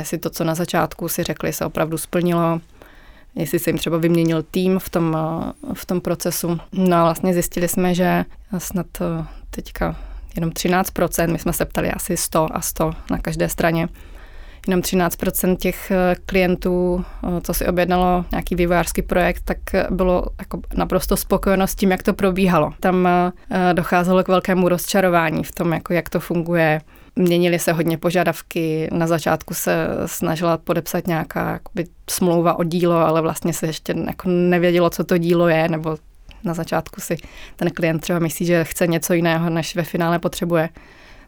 jestli 0.00 0.18
to, 0.18 0.30
co 0.30 0.44
na 0.44 0.54
začátku 0.54 1.08
si 1.08 1.22
řekli, 1.22 1.52
se 1.52 1.64
opravdu 1.64 1.98
splnilo 1.98 2.60
jestli 3.38 3.58
se 3.58 3.70
jim 3.70 3.78
třeba 3.78 3.98
vyměnil 3.98 4.42
tým 4.50 4.78
v 4.78 4.88
tom, 4.88 5.16
v 5.74 5.86
tom 5.86 6.00
procesu. 6.00 6.58
No 6.72 6.96
a 6.96 7.02
vlastně 7.02 7.32
zjistili 7.32 7.68
jsme, 7.68 7.94
že 7.94 8.24
snad 8.58 8.86
eh, 9.00 9.24
teďka 9.50 9.96
jenom 10.34 10.50
13%, 10.50 11.32
my 11.32 11.38
jsme 11.38 11.52
se 11.52 11.64
ptali 11.64 11.90
asi 11.90 12.16
100 12.16 12.46
a 12.52 12.60
100 12.60 12.90
na 13.10 13.18
každé 13.18 13.48
straně, 13.48 13.88
jenom 14.66 14.80
13% 14.80 15.56
těch 15.56 15.90
eh, 15.90 16.14
klientů, 16.26 17.04
eh, 17.24 17.40
co 17.40 17.54
si 17.54 17.66
objednalo 17.66 18.24
nějaký 18.30 18.54
vývojářský 18.54 19.02
projekt, 19.02 19.42
tak 19.44 19.58
bylo 19.90 20.26
jako 20.38 20.60
naprosto 20.74 21.16
spokojeno 21.16 21.66
s 21.66 21.74
tím, 21.74 21.90
jak 21.90 22.02
to 22.02 22.14
probíhalo. 22.14 22.72
Tam 22.80 23.08
docházelo 23.72 24.24
k 24.24 24.28
velkému 24.28 24.68
rozčarování 24.68 25.44
v 25.44 25.52
tom, 25.52 25.72
jako 25.72 25.92
jak 25.92 26.08
to 26.08 26.20
funguje, 26.20 26.80
Měnily 27.18 27.58
se 27.58 27.72
hodně 27.72 27.98
požadavky, 27.98 28.88
na 28.92 29.06
začátku 29.06 29.54
se 29.54 29.88
snažila 30.06 30.56
podepsat 30.56 31.06
nějaká 31.06 31.50
jakoby, 31.52 31.84
smlouva 32.10 32.58
o 32.58 32.64
dílo, 32.64 32.96
ale 32.96 33.20
vlastně 33.20 33.52
se 33.52 33.66
ještě 33.66 33.94
jako 34.06 34.28
nevědělo, 34.28 34.90
co 34.90 35.04
to 35.04 35.18
dílo 35.18 35.48
je, 35.48 35.68
nebo 35.68 35.96
na 36.44 36.54
začátku 36.54 37.00
si 37.00 37.16
ten 37.56 37.70
klient 37.70 38.00
třeba 38.00 38.18
myslí, 38.18 38.46
že 38.46 38.64
chce 38.64 38.86
něco 38.86 39.14
jiného, 39.14 39.50
než 39.50 39.76
ve 39.76 39.82
finále 39.82 40.18
potřebuje. 40.18 40.68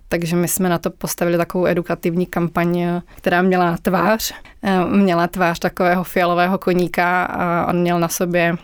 Takže 0.08 0.36
my 0.36 0.48
jsme 0.48 0.68
na 0.68 0.78
to 0.78 0.90
postavili 0.90 1.36
takovou 1.36 1.66
edukativní 1.66 2.26
kampaň, 2.26 3.00
která 3.16 3.42
měla 3.42 3.76
tvář, 3.82 4.32
eh, 4.62 4.84
měla 4.84 5.26
tvář 5.26 5.58
takového 5.58 6.04
fialového 6.04 6.58
koníka 6.58 7.24
a 7.24 7.66
on 7.66 7.80
měl 7.80 8.00
na 8.00 8.08
sobě 8.08 8.56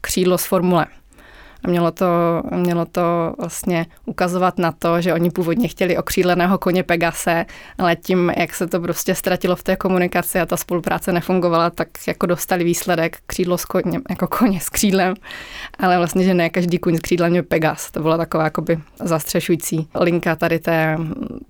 křídlo 0.00 0.38
z 0.38 0.44
formule. 0.44 0.86
A 1.64 1.68
mělo 1.68 1.90
to, 1.90 2.06
mělo 2.50 2.84
to 2.84 3.34
vlastně 3.38 3.86
ukazovat 4.06 4.58
na 4.58 4.72
to, 4.72 5.00
že 5.00 5.14
oni 5.14 5.30
původně 5.30 5.68
chtěli 5.68 5.96
okřídleného 5.96 6.58
koně 6.58 6.82
Pegase, 6.82 7.46
ale 7.78 7.96
tím, 7.96 8.32
jak 8.36 8.54
se 8.54 8.66
to 8.66 8.80
prostě 8.80 9.14
ztratilo 9.14 9.56
v 9.56 9.62
té 9.62 9.76
komunikaci 9.76 10.40
a 10.40 10.46
ta 10.46 10.56
spolupráce 10.56 11.12
nefungovala, 11.12 11.70
tak 11.70 11.88
jako 12.06 12.26
dostali 12.26 12.64
výsledek 12.64 13.18
křídlo 13.26 13.58
s 13.58 13.64
koněm, 13.64 14.02
jako 14.10 14.26
koně 14.26 14.60
s 14.60 14.68
křídlem, 14.68 15.14
ale 15.78 15.98
vlastně, 15.98 16.24
že 16.24 16.34
ne 16.34 16.50
každý 16.50 16.78
kuň 16.78 16.96
s 16.96 17.00
křídlem 17.00 17.34
je 17.34 17.42
Pegas. 17.42 17.90
To 17.90 18.00
byla 18.00 18.16
taková 18.16 18.44
jakoby 18.44 18.78
zastřešující 19.04 19.88
linka 20.00 20.36
tady 20.36 20.58
té, 20.58 20.98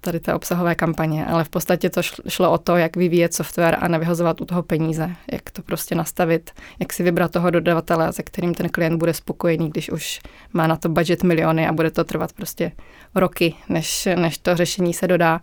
tady 0.01 0.21
té 0.21 0.35
obsahové 0.35 0.75
kampaně, 0.75 1.27
ale 1.27 1.45
v 1.45 1.49
podstatě 1.49 1.91
to 1.91 2.03
šlo 2.29 2.51
o 2.51 2.59
to, 2.59 2.77
jak 2.77 2.97
vyvíjet 2.97 3.35
software 3.35 3.77
a 3.81 3.89
nevyhozovat 3.89 4.41
u 4.41 4.45
toho 4.45 4.63
peníze, 4.63 5.11
jak 5.33 5.51
to 5.51 5.63
prostě 5.63 5.95
nastavit, 5.95 6.51
jak 6.81 6.93
si 6.93 7.03
vybrat 7.03 7.31
toho 7.31 7.51
dodavatele, 7.51 8.13
se 8.13 8.23
kterým 8.23 8.55
ten 8.55 8.69
klient 8.69 8.99
bude 8.99 9.15
spokojený, 9.15 9.71
když 9.71 9.91
už 9.91 10.00
už 10.01 10.21
má 10.53 10.67
na 10.67 10.77
to 10.77 10.89
budget 10.89 11.23
miliony 11.23 11.69
a 11.69 11.73
bude 11.73 11.91
to 11.91 12.05
trvat 12.05 12.33
prostě 12.33 12.73
roky, 13.15 13.55
než, 13.69 14.09
než 14.17 14.39
to 14.39 14.57
řešení 14.57 14.95
se 14.95 15.07
dodá. 15.07 15.41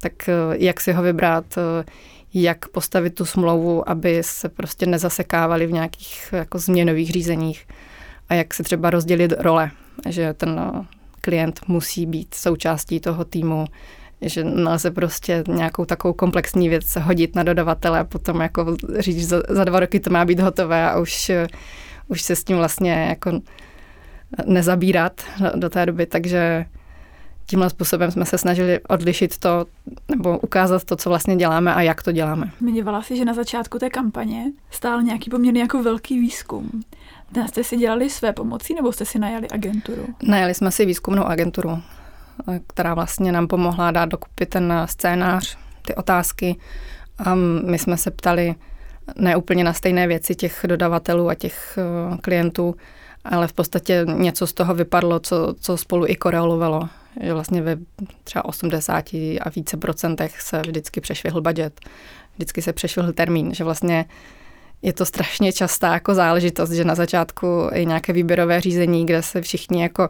Tak 0.00 0.28
eh, 0.28 0.32
jak 0.58 0.80
si 0.80 0.92
ho 0.92 1.02
vybrat, 1.02 1.44
eh, 1.58 1.84
jak 2.34 2.68
postavit 2.68 3.14
tu 3.14 3.24
smlouvu, 3.24 3.88
aby 3.88 4.22
se 4.22 4.48
prostě 4.48 4.86
nezasekávali 4.86 5.66
v 5.66 5.72
nějakých 5.72 6.28
jako 6.32 6.58
změnových 6.58 7.10
řízeních 7.10 7.66
a 8.28 8.34
jak 8.34 8.54
si 8.54 8.62
třeba 8.62 8.90
rozdělit 8.90 9.32
role, 9.38 9.70
že 10.08 10.32
ten 10.32 10.60
eh, 10.60 10.84
klient 11.20 11.60
musí 11.68 12.06
být 12.06 12.34
součástí 12.34 13.00
toho 13.00 13.24
týmu, 13.24 13.64
že 14.20 14.44
nelze 14.44 14.90
prostě 14.90 15.44
nějakou 15.48 15.84
takovou 15.84 16.14
komplexní 16.14 16.68
věc 16.68 16.96
hodit 16.96 17.36
na 17.36 17.42
dodavatele 17.42 17.98
a 17.98 18.04
potom 18.04 18.40
jako 18.40 18.76
říct, 18.98 19.28
za, 19.28 19.42
za 19.48 19.64
dva 19.64 19.80
roky 19.80 20.00
to 20.00 20.10
má 20.10 20.24
být 20.24 20.40
hotové 20.40 20.90
a 20.90 20.98
už, 20.98 21.30
už 22.08 22.22
se 22.22 22.36
s 22.36 22.44
tím 22.44 22.56
vlastně 22.56 22.92
jako 22.92 23.40
nezabírat 24.46 25.20
do 25.54 25.70
té 25.70 25.86
doby, 25.86 26.06
takže 26.06 26.66
tímhle 27.46 27.70
způsobem 27.70 28.10
jsme 28.10 28.24
se 28.24 28.38
snažili 28.38 28.80
odlišit 28.88 29.38
to 29.38 29.66
nebo 30.16 30.38
ukázat 30.38 30.84
to, 30.84 30.96
co 30.96 31.08
vlastně 31.08 31.36
děláme 31.36 31.74
a 31.74 31.82
jak 31.82 32.02
to 32.02 32.12
děláme. 32.12 32.50
Zmiňovala 32.60 33.02
si, 33.02 33.16
že 33.16 33.24
na 33.24 33.34
začátku 33.34 33.78
té 33.78 33.90
kampaně 33.90 34.44
stál 34.70 35.02
nějaký 35.02 35.30
poměrně 35.30 35.60
jako 35.60 35.82
velký 35.82 36.20
výzkum. 36.20 36.70
Ten 37.32 37.48
jste 37.48 37.64
si 37.64 37.76
dělali 37.76 38.10
své 38.10 38.32
pomocí 38.32 38.74
nebo 38.74 38.92
jste 38.92 39.04
si 39.04 39.18
najali 39.18 39.48
agenturu? 39.48 40.06
Najali 40.22 40.54
jsme 40.54 40.70
si 40.70 40.86
výzkumnou 40.86 41.24
agenturu, 41.24 41.82
která 42.66 42.94
vlastně 42.94 43.32
nám 43.32 43.46
pomohla 43.46 43.90
dát 43.90 44.08
dokupy 44.08 44.46
ten 44.46 44.72
scénář, 44.84 45.58
ty 45.86 45.94
otázky. 45.94 46.56
A 47.18 47.34
my 47.64 47.78
jsme 47.78 47.96
se 47.96 48.10
ptali 48.10 48.54
ne 49.16 49.36
úplně 49.36 49.64
na 49.64 49.72
stejné 49.72 50.06
věci 50.06 50.34
těch 50.34 50.64
dodavatelů 50.66 51.28
a 51.28 51.34
těch 51.34 51.78
eh, 51.78 52.16
klientů, 52.16 52.74
ale 53.24 53.48
v 53.48 53.52
podstatě 53.52 54.06
něco 54.12 54.46
z 54.46 54.52
toho 54.52 54.74
vypadlo, 54.74 55.20
co, 55.20 55.54
co 55.60 55.76
spolu 55.76 56.06
i 56.08 56.16
korelovalo. 56.16 56.88
Že 57.22 57.34
vlastně 57.34 57.62
ve 57.62 57.76
třeba 58.24 58.44
80 58.44 59.14
a 59.40 59.50
více 59.56 59.76
procentech 59.76 60.40
se 60.40 60.60
vždycky 60.60 61.00
přešvihl 61.00 61.40
budget, 61.40 61.80
vždycky 62.34 62.62
se 62.62 62.72
přešvihl 62.72 63.12
termín, 63.12 63.54
že 63.54 63.64
vlastně 63.64 64.04
je 64.82 64.92
to 64.92 65.04
strašně 65.04 65.52
častá 65.52 65.92
jako 65.92 66.14
záležitost, 66.14 66.70
že 66.70 66.84
na 66.84 66.94
začátku 66.94 67.70
je 67.72 67.84
nějaké 67.84 68.12
výběrové 68.12 68.60
řízení, 68.60 69.06
kde 69.06 69.22
se 69.22 69.42
všichni 69.42 69.82
jako 69.82 70.08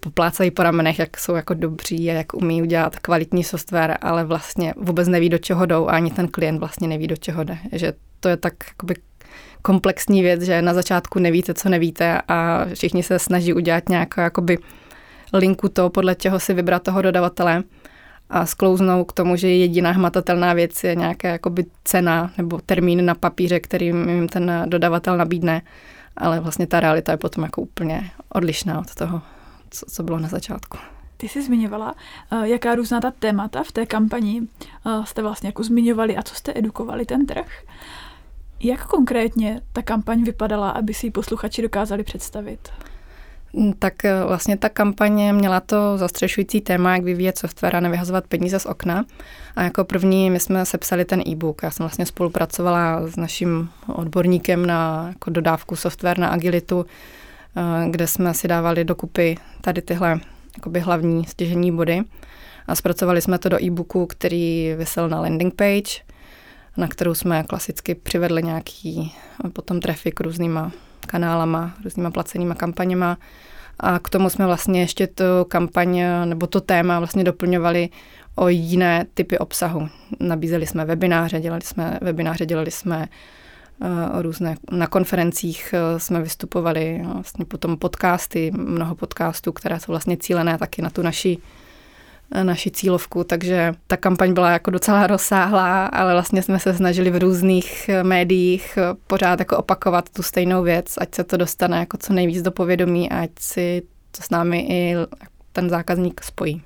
poplácají 0.00 0.50
po 0.50 0.62
ramenech, 0.62 0.98
jak 0.98 1.18
jsou 1.18 1.34
jako 1.34 1.54
dobří 1.54 2.10
a 2.10 2.14
jak 2.14 2.34
umí 2.34 2.62
udělat 2.62 2.98
kvalitní 2.98 3.44
software, 3.44 3.98
ale 4.00 4.24
vlastně 4.24 4.74
vůbec 4.76 5.08
neví, 5.08 5.28
do 5.28 5.38
čeho 5.38 5.66
jdou 5.66 5.88
a 5.88 5.92
ani 5.92 6.10
ten 6.10 6.28
klient 6.28 6.58
vlastně 6.58 6.88
neví, 6.88 7.06
do 7.06 7.16
čeho 7.16 7.44
jde. 7.44 7.58
Že 7.72 7.92
to 8.20 8.28
je 8.28 8.36
tak 8.36 8.54
jakoby 8.68 8.94
komplexní 9.66 10.22
věc, 10.22 10.42
že 10.42 10.62
na 10.62 10.74
začátku 10.74 11.18
nevíte, 11.18 11.54
co 11.54 11.68
nevíte 11.68 12.20
a 12.28 12.66
všichni 12.74 13.02
se 13.02 13.18
snaží 13.18 13.54
udělat 13.54 13.88
nějakou 13.88 14.20
jakoby 14.20 14.58
linku 15.32 15.68
to, 15.68 15.90
podle 15.90 16.14
čeho 16.14 16.40
si 16.40 16.54
vybrat 16.54 16.82
toho 16.82 17.02
dodavatele 17.02 17.62
a 18.30 18.46
sklouznou 18.46 19.04
k 19.04 19.12
tomu, 19.12 19.36
že 19.36 19.48
jediná 19.48 19.90
hmatatelná 19.90 20.52
věc 20.52 20.84
je 20.84 20.94
nějaká 20.94 21.28
jakoby 21.28 21.64
cena 21.84 22.30
nebo 22.38 22.60
termín 22.66 23.04
na 23.04 23.14
papíře, 23.14 23.60
který 23.60 23.86
jim 23.86 24.28
ten 24.28 24.64
dodavatel 24.66 25.16
nabídne, 25.16 25.62
ale 26.16 26.40
vlastně 26.40 26.66
ta 26.66 26.80
realita 26.80 27.12
je 27.12 27.18
potom 27.18 27.44
jako 27.44 27.62
úplně 27.62 28.10
odlišná 28.28 28.78
od 28.78 28.94
toho, 28.94 29.22
co, 29.70 29.86
co 29.90 30.02
bylo 30.02 30.18
na 30.18 30.28
začátku. 30.28 30.78
Ty 31.16 31.28
jsi 31.28 31.42
zmiňovala, 31.42 31.94
eh, 32.32 32.48
jaká 32.48 32.74
různá 32.74 33.00
ta 33.00 33.10
témata 33.10 33.62
v 33.62 33.72
té 33.72 33.86
kampani 33.86 34.42
eh, 34.86 35.06
jste 35.06 35.22
vlastně 35.22 35.48
jako 35.48 35.62
zmiňovali 35.62 36.16
a 36.16 36.22
co 36.22 36.34
jste 36.34 36.52
edukovali 36.54 37.06
ten 37.06 37.26
trh. 37.26 37.64
Jak 38.60 38.86
konkrétně 38.86 39.60
ta 39.72 39.82
kampaň 39.82 40.24
vypadala, 40.24 40.70
aby 40.70 40.94
si 40.94 41.06
ji 41.06 41.10
posluchači 41.10 41.62
dokázali 41.62 42.02
představit? 42.02 42.68
Mm, 43.52 43.72
tak 43.72 44.04
eh, 44.04 44.24
vlastně 44.24 44.56
ta 44.56 44.68
kampaně 44.68 45.32
měla 45.32 45.60
to 45.60 45.98
zastřešující 45.98 46.60
téma, 46.60 46.92
jak 46.94 47.04
vyvíjet 47.04 47.38
software 47.38 47.76
a 47.76 47.80
nevyhazovat 47.80 48.26
peníze 48.26 48.58
z 48.58 48.66
okna. 48.66 49.04
A 49.56 49.62
jako 49.62 49.84
první 49.84 50.30
my 50.30 50.40
jsme 50.40 50.66
sepsali 50.66 51.04
ten 51.04 51.22
e-book. 51.28 51.62
Já 51.62 51.70
jsem 51.70 51.84
vlastně 51.84 52.06
spolupracovala 52.06 53.06
s 53.06 53.16
naším 53.16 53.70
odborníkem 53.86 54.66
na 54.66 55.06
jako 55.08 55.30
dodávku 55.30 55.76
software 55.76 56.18
na 56.18 56.28
agilitu, 56.28 56.86
eh, 57.56 57.90
kde 57.90 58.06
jsme 58.06 58.34
si 58.34 58.48
dávali 58.48 58.84
dokupy 58.84 59.38
tady 59.60 59.82
tyhle 59.82 60.20
jakoby 60.56 60.80
hlavní 60.80 61.24
stěžení 61.24 61.72
body. 61.72 62.02
A 62.66 62.74
zpracovali 62.74 63.22
jsme 63.22 63.38
to 63.38 63.48
do 63.48 63.62
e-booku, 63.62 64.06
který 64.06 64.74
vysel 64.76 65.08
na 65.08 65.20
landing 65.20 65.54
page– 65.54 66.04
na 66.76 66.88
kterou 66.88 67.14
jsme 67.14 67.44
klasicky 67.44 67.94
přivedli 67.94 68.42
nějaký 68.42 69.14
potom 69.52 69.80
trafik 69.80 70.20
různýma 70.20 70.72
kanálama, 71.06 71.74
různýma 71.84 72.10
placenýma 72.10 72.54
kampaněma. 72.54 73.18
A 73.80 73.98
k 73.98 74.08
tomu 74.08 74.30
jsme 74.30 74.46
vlastně 74.46 74.80
ještě 74.80 75.06
to 75.06 75.44
kampaň 75.48 76.02
nebo 76.24 76.46
to 76.46 76.60
téma 76.60 76.98
vlastně 76.98 77.24
doplňovali 77.24 77.88
o 78.34 78.48
jiné 78.48 79.06
typy 79.14 79.38
obsahu. 79.38 79.88
Nabízeli 80.20 80.66
jsme 80.66 80.84
webináře, 80.84 81.40
dělali 81.40 81.62
jsme 81.62 81.98
webináře, 82.02 82.46
dělali 82.46 82.70
jsme 82.70 83.08
uh, 83.78 84.22
různé, 84.22 84.56
na 84.70 84.86
konferencích 84.86 85.74
uh, 85.92 85.98
jsme 85.98 86.22
vystupovali, 86.22 87.02
vlastně 87.14 87.44
potom 87.44 87.76
podcasty, 87.76 88.50
mnoho 88.56 88.94
podcastů, 88.94 89.52
které 89.52 89.80
jsou 89.80 89.92
vlastně 89.92 90.16
cílené 90.16 90.58
taky 90.58 90.82
na 90.82 90.90
tu 90.90 91.02
naši 91.02 91.38
naši 92.42 92.70
cílovku, 92.70 93.24
takže 93.24 93.74
ta 93.86 93.96
kampaň 93.96 94.34
byla 94.34 94.50
jako 94.50 94.70
docela 94.70 95.06
rozsáhlá, 95.06 95.86
ale 95.86 96.12
vlastně 96.12 96.42
jsme 96.42 96.58
se 96.58 96.74
snažili 96.74 97.10
v 97.10 97.18
různých 97.18 97.88
eh, 97.88 98.04
médiích 98.04 98.78
eh, 98.78 98.96
pořád 99.06 99.38
jako 99.38 99.56
opakovat 99.56 100.08
tu 100.08 100.22
stejnou 100.22 100.62
věc, 100.62 100.94
ať 100.98 101.14
se 101.14 101.24
to 101.24 101.36
dostane 101.36 101.78
jako 101.78 101.96
co 101.96 102.12
nejvíc 102.12 102.42
do 102.42 102.50
povědomí 102.50 103.10
a 103.10 103.20
ať 103.20 103.30
si 103.40 103.82
to 104.16 104.22
s 104.22 104.30
námi 104.30 104.66
i 104.70 104.94
ten 105.52 105.70
zákazník 105.70 106.22
spojí. 106.22 106.62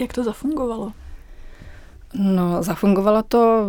Jak 0.00 0.12
to 0.12 0.24
zafungovalo? 0.24 0.92
No, 2.14 2.62
zafungovalo 2.62 3.22
to 3.22 3.68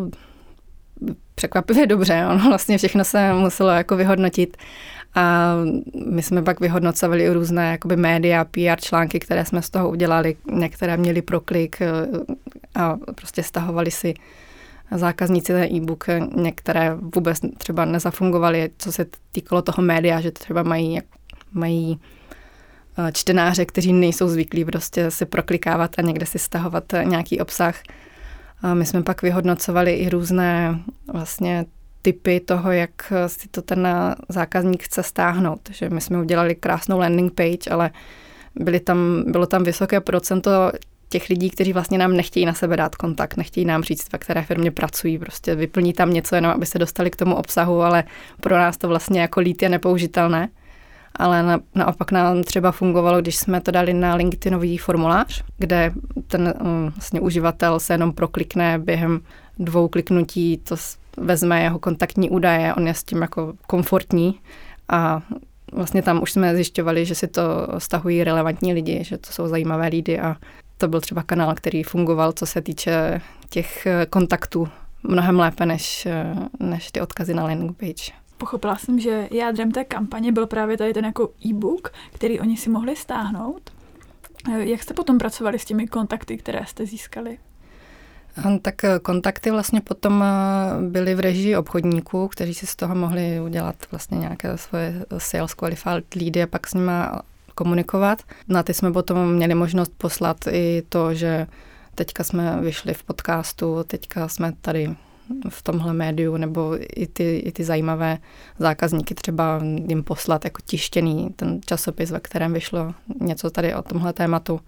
překvapivě 1.36 1.88
dobře. 1.88 2.26
Ono 2.30 2.50
vlastně 2.50 2.78
všechno 2.78 3.04
se 3.04 3.34
muselo 3.34 3.70
jako 3.70 3.96
vyhodnotit. 3.96 4.58
A 5.16 5.56
my 6.06 6.24
jsme 6.24 6.42
pak 6.42 6.60
vyhodnocovali 6.60 7.30
různé 7.30 7.72
jakoby 7.72 7.96
média, 7.96 8.46
PR 8.46 8.80
články, 8.82 9.20
které 9.20 9.46
jsme 9.46 9.62
z 9.62 9.70
toho 9.70 9.90
udělali. 9.90 10.36
Některé 10.52 10.98
měli 10.98 11.22
proklik 11.22 11.82
eh, 11.82 11.90
a 12.76 12.98
prostě 13.16 13.44
stahovali 13.44 13.92
si 13.92 14.14
zákazníci 14.92 15.54
ten 15.54 15.64
e-book, 15.64 16.06
některé 16.36 16.96
vůbec 17.16 17.40
třeba 17.58 17.86
nezafungovaly, 17.86 18.70
co 18.78 18.92
se 18.92 19.06
týkalo 19.32 19.62
toho 19.62 19.84
média, 19.84 20.22
že 20.22 20.32
třeba 20.32 20.64
mají, 20.64 21.00
mají 21.52 22.00
eh, 22.98 23.12
čtenáře, 23.12 23.66
kteří 23.66 23.94
nejsou 23.94 24.28
zvyklí 24.28 24.66
prostě 24.66 25.12
si 25.12 25.26
proklikávat 25.26 25.92
a 25.98 26.02
někde 26.02 26.26
si 26.26 26.40
stahovat 26.40 26.84
nějaký 27.04 27.40
obsah. 27.40 27.76
A 28.62 28.74
my 28.74 28.86
jsme 28.86 29.04
pak 29.04 29.22
vyhodnocovali 29.22 29.94
i 29.94 30.10
různé 30.10 30.80
vlastně 31.14 31.66
typy 32.06 32.40
toho, 32.40 32.72
jak 32.72 33.14
si 33.28 33.48
to 33.48 33.62
ten 33.62 33.88
zákazník 34.30 34.84
chce 34.84 35.04
stáhnout. 35.04 35.60
Že 35.72 35.90
my 35.90 36.02
jsme 36.02 36.20
udělali 36.20 36.56
krásnou 36.56 37.00
landing 37.00 37.34
page, 37.34 37.70
ale 37.72 37.92
byly 38.56 38.80
tam, 38.80 39.24
bylo 39.28 39.46
tam 39.46 39.64
vysoké 39.64 40.02
procento 40.02 40.72
těch 41.10 41.30
lidí, 41.30 41.50
kteří 41.50 41.74
vlastně 41.74 41.98
nám 41.98 42.14
nechtějí 42.14 42.46
na 42.46 42.54
sebe 42.54 42.78
dát 42.78 42.96
kontakt, 42.96 43.38
nechtějí 43.38 43.66
nám 43.66 43.84
říct, 43.84 44.12
ve 44.14 44.20
které 44.20 44.44
firmě 44.44 44.72
pracují, 44.72 45.18
prostě 45.18 45.56
vyplní 45.56 45.94
tam 45.94 46.14
něco 46.14 46.36
jenom, 46.36 46.52
aby 46.52 46.66
se 46.66 46.80
dostali 46.80 47.12
k 47.12 47.16
tomu 47.16 47.36
obsahu, 47.36 47.82
ale 47.82 48.04
pro 48.42 48.56
nás 48.56 48.78
to 48.78 48.88
vlastně 48.88 49.22
jako 49.22 49.40
lít 49.40 49.62
je 49.62 49.70
nepoužitelné. 49.70 50.50
Ale 51.16 51.44
na, 51.44 51.60
naopak 51.76 52.12
nám 52.12 52.44
třeba 52.44 52.72
fungovalo, 52.72 53.22
když 53.22 53.36
jsme 53.36 53.62
to 53.62 53.72
dali 53.72 53.94
na 53.94 54.16
LinkedInový 54.16 54.78
formulář, 54.78 55.44
kde 55.58 55.92
ten 56.28 56.54
um, 56.62 56.90
vlastně 56.96 57.20
uživatel 57.20 57.80
se 57.80 57.94
jenom 57.94 58.14
proklikne 58.14 58.80
během 58.80 59.22
dvou 59.60 59.88
kliknutí, 59.88 60.58
to 60.58 60.78
vezme 61.18 61.62
jeho 61.62 61.80
kontaktní 61.80 62.30
údaje, 62.30 62.74
on 62.74 62.88
je 62.88 62.94
s 62.94 63.04
tím 63.04 63.22
jako 63.22 63.54
komfortní 63.68 64.40
a 64.90 65.22
vlastně 65.72 66.02
tam 66.02 66.22
už 66.22 66.32
jsme 66.32 66.56
zjišťovali, 66.56 67.06
že 67.06 67.16
si 67.16 67.28
to 67.28 67.42
stahují 67.78 68.24
relevantní 68.24 68.74
lidi, 68.74 69.04
že 69.04 69.18
to 69.18 69.32
jsou 69.32 69.48
zajímavé 69.48 69.88
lidi 69.88 70.20
a 70.20 70.36
to 70.78 70.88
byl 70.88 71.02
třeba 71.02 71.24
kanál, 71.24 71.56
který 71.56 71.84
fungoval, 71.84 72.32
co 72.32 72.46
se 72.46 72.62
týče 72.62 73.22
těch 73.50 73.86
eh, 73.86 74.06
kontaktů 74.06 74.68
mnohem 75.04 75.40
lépe 75.40 75.66
než, 75.66 76.06
eh, 76.06 76.36
než 76.60 76.92
ty 76.92 77.02
odkazy 77.02 77.34
na 77.34 77.44
landing 77.44 77.78
page. 77.78 78.12
Pochopila 78.38 78.78
jsem, 78.78 79.00
že 79.00 79.28
jádrem 79.32 79.72
té 79.72 79.84
kampaně 79.84 80.32
byl 80.32 80.48
právě 80.48 80.78
tady 80.78 80.94
ten 80.94 81.06
jako 81.06 81.30
e-book, 81.46 81.92
který 82.14 82.40
oni 82.40 82.58
si 82.58 82.70
mohli 82.70 82.96
stáhnout. 82.96 83.62
Eh, 84.54 84.66
jak 84.66 84.84
jste 84.84 84.94
potom 84.94 85.18
pracovali 85.18 85.60
s 85.60 85.66
těmi 85.66 85.88
kontakty, 85.88 86.38
které 86.38 86.66
jste 86.66 86.86
získali? 86.86 87.38
Tak 88.62 88.76
kontakty 89.02 89.52
vlastně 89.52 89.82
potom 89.82 90.24
byly 90.90 91.16
v 91.16 91.20
režii 91.20 91.56
obchodníků, 91.56 92.28
kteří 92.28 92.54
si 92.54 92.68
z 92.68 92.76
toho 92.76 92.96
mohli 92.96 93.40
udělat 93.40 93.76
vlastně 93.92 94.18
nějaké 94.18 94.58
svoje 94.58 95.06
sales 95.18 95.54
qualified 95.54 96.16
leady 96.16 96.44
a 96.44 96.48
pak 96.48 96.68
s 96.68 96.74
nimi 96.74 96.92
komunikovat. 97.56 98.24
Na 98.48 98.64
ty 98.64 98.74
jsme 98.74 98.92
potom 98.92 99.34
měli 99.34 99.56
možnost 99.56 99.92
poslat 99.98 100.38
i 100.52 100.84
to, 100.90 101.14
že 101.14 101.48
teďka 101.96 102.24
jsme 102.24 102.62
vyšli 102.62 102.94
v 102.94 103.04
podcastu, 103.04 103.84
teďka 103.88 104.28
jsme 104.28 104.54
tady 104.62 104.96
v 105.50 105.62
tomhle 105.62 105.94
médiu, 105.94 106.38
nebo 106.38 106.78
i 106.96 107.08
ty, 107.08 107.38
i 107.38 107.52
ty 107.52 107.64
zajímavé 107.64 108.18
zákazníky 108.60 109.16
třeba 109.16 109.62
jim 109.88 110.04
poslat 110.04 110.46
jako 110.46 110.62
tištěný 110.66 111.30
ten 111.36 111.60
časopis, 111.66 112.12
ve 112.12 112.20
kterém 112.20 112.54
vyšlo 112.54 112.94
něco 113.22 113.50
tady 113.50 113.76
o 113.76 113.82
tomhle 113.82 114.14
tématu. 114.14 114.60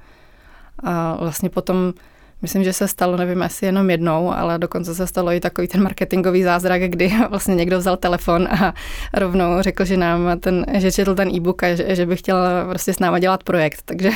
A 0.83 1.17
vlastně 1.19 1.49
potom 1.49 1.93
Myslím, 2.41 2.63
že 2.63 2.73
se 2.73 2.87
stalo, 2.87 3.17
nevím, 3.17 3.41
jestli 3.41 3.67
jenom 3.67 3.89
jednou, 3.89 4.31
ale 4.31 4.59
dokonce 4.59 4.95
se 4.95 5.07
stalo 5.07 5.31
i 5.31 5.39
takový 5.39 5.67
ten 5.67 5.83
marketingový 5.83 6.43
zázrak, 6.43 6.81
kdy 6.81 7.13
vlastně 7.29 7.55
někdo 7.55 7.77
vzal 7.77 7.97
telefon 7.97 8.47
a 8.47 8.73
rovnou 9.13 9.61
řekl, 9.61 9.85
že 9.85 9.97
nám 9.97 10.39
ten, 10.39 10.65
že 10.73 10.91
četl 10.91 11.15
ten 11.15 11.35
e-book 11.35 11.63
a 11.63 11.75
že, 11.75 11.95
že 11.95 12.05
by 12.05 12.15
chtěl 12.15 12.37
prostě 12.69 12.93
s 12.93 12.99
náma 12.99 13.19
dělat 13.19 13.43
projekt, 13.43 13.81
takže 13.85 14.09
uh, 14.09 14.15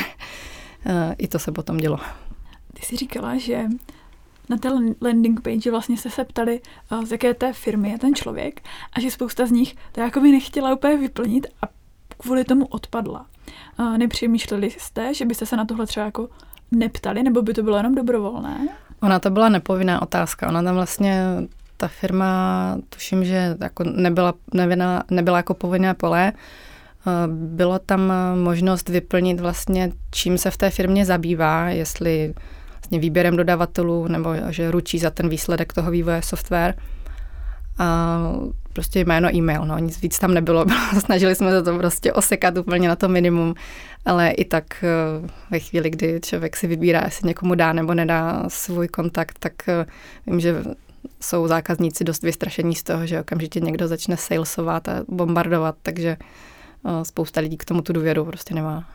i 1.18 1.28
to 1.28 1.40
se 1.40 1.52
potom 1.52 1.78
dělo. 1.78 2.00
Ty 2.74 2.86
jsi 2.86 2.98
říkala, 2.98 3.38
že 3.38 3.64
na 4.50 4.58
té 4.58 4.70
landing 5.02 5.42
page 5.42 5.72
vlastně 5.72 5.98
se 5.98 6.26
ptali, 6.26 6.62
uh, 6.92 7.06
z 7.06 7.12
jaké 7.12 7.34
té 7.34 7.54
firmy 7.54 7.90
je 7.90 8.00
ten 8.00 8.16
člověk 8.16 8.62
a 8.94 9.00
že 9.00 9.12
spousta 9.12 9.46
z 9.46 9.52
nich 9.52 9.76
to 9.92 10.02
jako 10.02 10.20
by 10.20 10.32
nechtěla 10.32 10.74
úplně 10.74 10.98
vyplnit 10.98 11.48
a 11.62 11.66
kvůli 12.18 12.44
tomu 12.44 12.66
odpadla. 12.66 13.26
Uh, 13.80 13.98
nepřemýšleli 13.98 14.72
jste, 14.72 15.14
že 15.14 15.26
byste 15.26 15.46
se 15.46 15.58
na 15.58 15.66
tohle 15.66 15.88
třeba 15.88 16.06
jako 16.06 16.30
neptali, 16.72 17.24
nebo 17.24 17.42
by 17.42 17.54
to 17.54 17.64
bylo 17.64 17.78
jenom 17.78 17.96
dobrovolné? 17.96 18.68
Ona 19.02 19.20
to 19.20 19.30
byla 19.30 19.50
nepovinná 19.50 20.02
otázka. 20.02 20.48
Ona 20.48 20.64
tam 20.64 20.76
vlastně, 20.76 21.26
ta 21.78 21.88
firma, 21.88 22.78
tuším, 22.90 23.26
že 23.26 23.58
jako 23.62 23.84
nebyla, 23.84 24.34
nebyla, 24.54 25.04
nebyla 25.12 25.38
jako 25.38 25.54
povinné 25.54 25.94
pole, 25.94 26.34
eh, 26.34 27.12
bylo 27.28 27.80
tam 27.80 28.14
možnost 28.44 28.90
vyplnit 28.90 29.40
vlastně, 29.40 29.92
čím 30.12 30.38
se 30.38 30.52
v 30.52 30.58
té 30.58 30.70
firmě 30.70 31.06
zabývá, 31.06 31.70
jestli 31.70 32.34
vlastně 32.82 33.00
výběrem 33.00 33.38
dodavatelů, 33.38 34.08
nebo 34.08 34.34
že 34.50 34.72
ručí 34.72 35.00
za 35.00 35.10
ten 35.10 35.30
výsledek 35.30 35.74
toho 35.74 35.92
vývoje 35.92 36.22
software. 36.22 36.76
A 37.80 38.18
prostě 38.74 39.00
jméno, 39.00 39.36
e-mail, 39.36 39.66
no, 39.66 39.78
nic 39.78 40.02
víc 40.02 40.20
tam 40.20 40.34
nebylo. 40.34 40.66
Snažili 41.00 41.36
jsme 41.36 41.52
se 41.52 41.64
to 41.64 41.78
prostě 41.78 42.14
osekat 42.14 42.58
úplně 42.58 42.88
na 42.88 42.96
to 42.96 43.08
minimum, 43.08 43.56
ale 44.06 44.32
i 44.32 44.46
tak 44.46 44.84
eh, 44.84 45.28
ve 45.52 45.60
chvíli, 45.60 45.90
kdy 45.90 46.20
člověk 46.24 46.58
si 46.58 46.68
vybírá, 46.68 47.02
jestli 47.06 47.28
někomu 47.28 47.56
dá 47.56 47.74
nebo 47.74 47.94
nedá 47.94 48.44
svůj 48.48 48.88
kontakt, 48.88 49.40
tak 49.40 49.70
eh, 49.70 49.86
vím, 50.28 50.40
že 50.40 50.64
jsou 51.20 51.48
zákazníci 51.48 52.04
dost 52.04 52.24
vystrašení 52.24 52.76
z 52.76 52.84
toho, 52.84 53.06
že 53.06 53.22
okamžitě 53.22 53.60
někdo 53.60 53.88
začne 53.88 54.18
salesovat 54.18 54.88
a 54.88 55.04
bombardovat, 55.08 55.76
takže 55.82 56.18
eh, 56.18 57.06
spousta 57.06 57.42
lidí 57.42 57.58
k 57.58 57.66
tomu 57.66 57.82
tu 57.82 57.94
důvěru 57.94 58.26
prostě 58.26 58.56
nemá. 58.56 58.90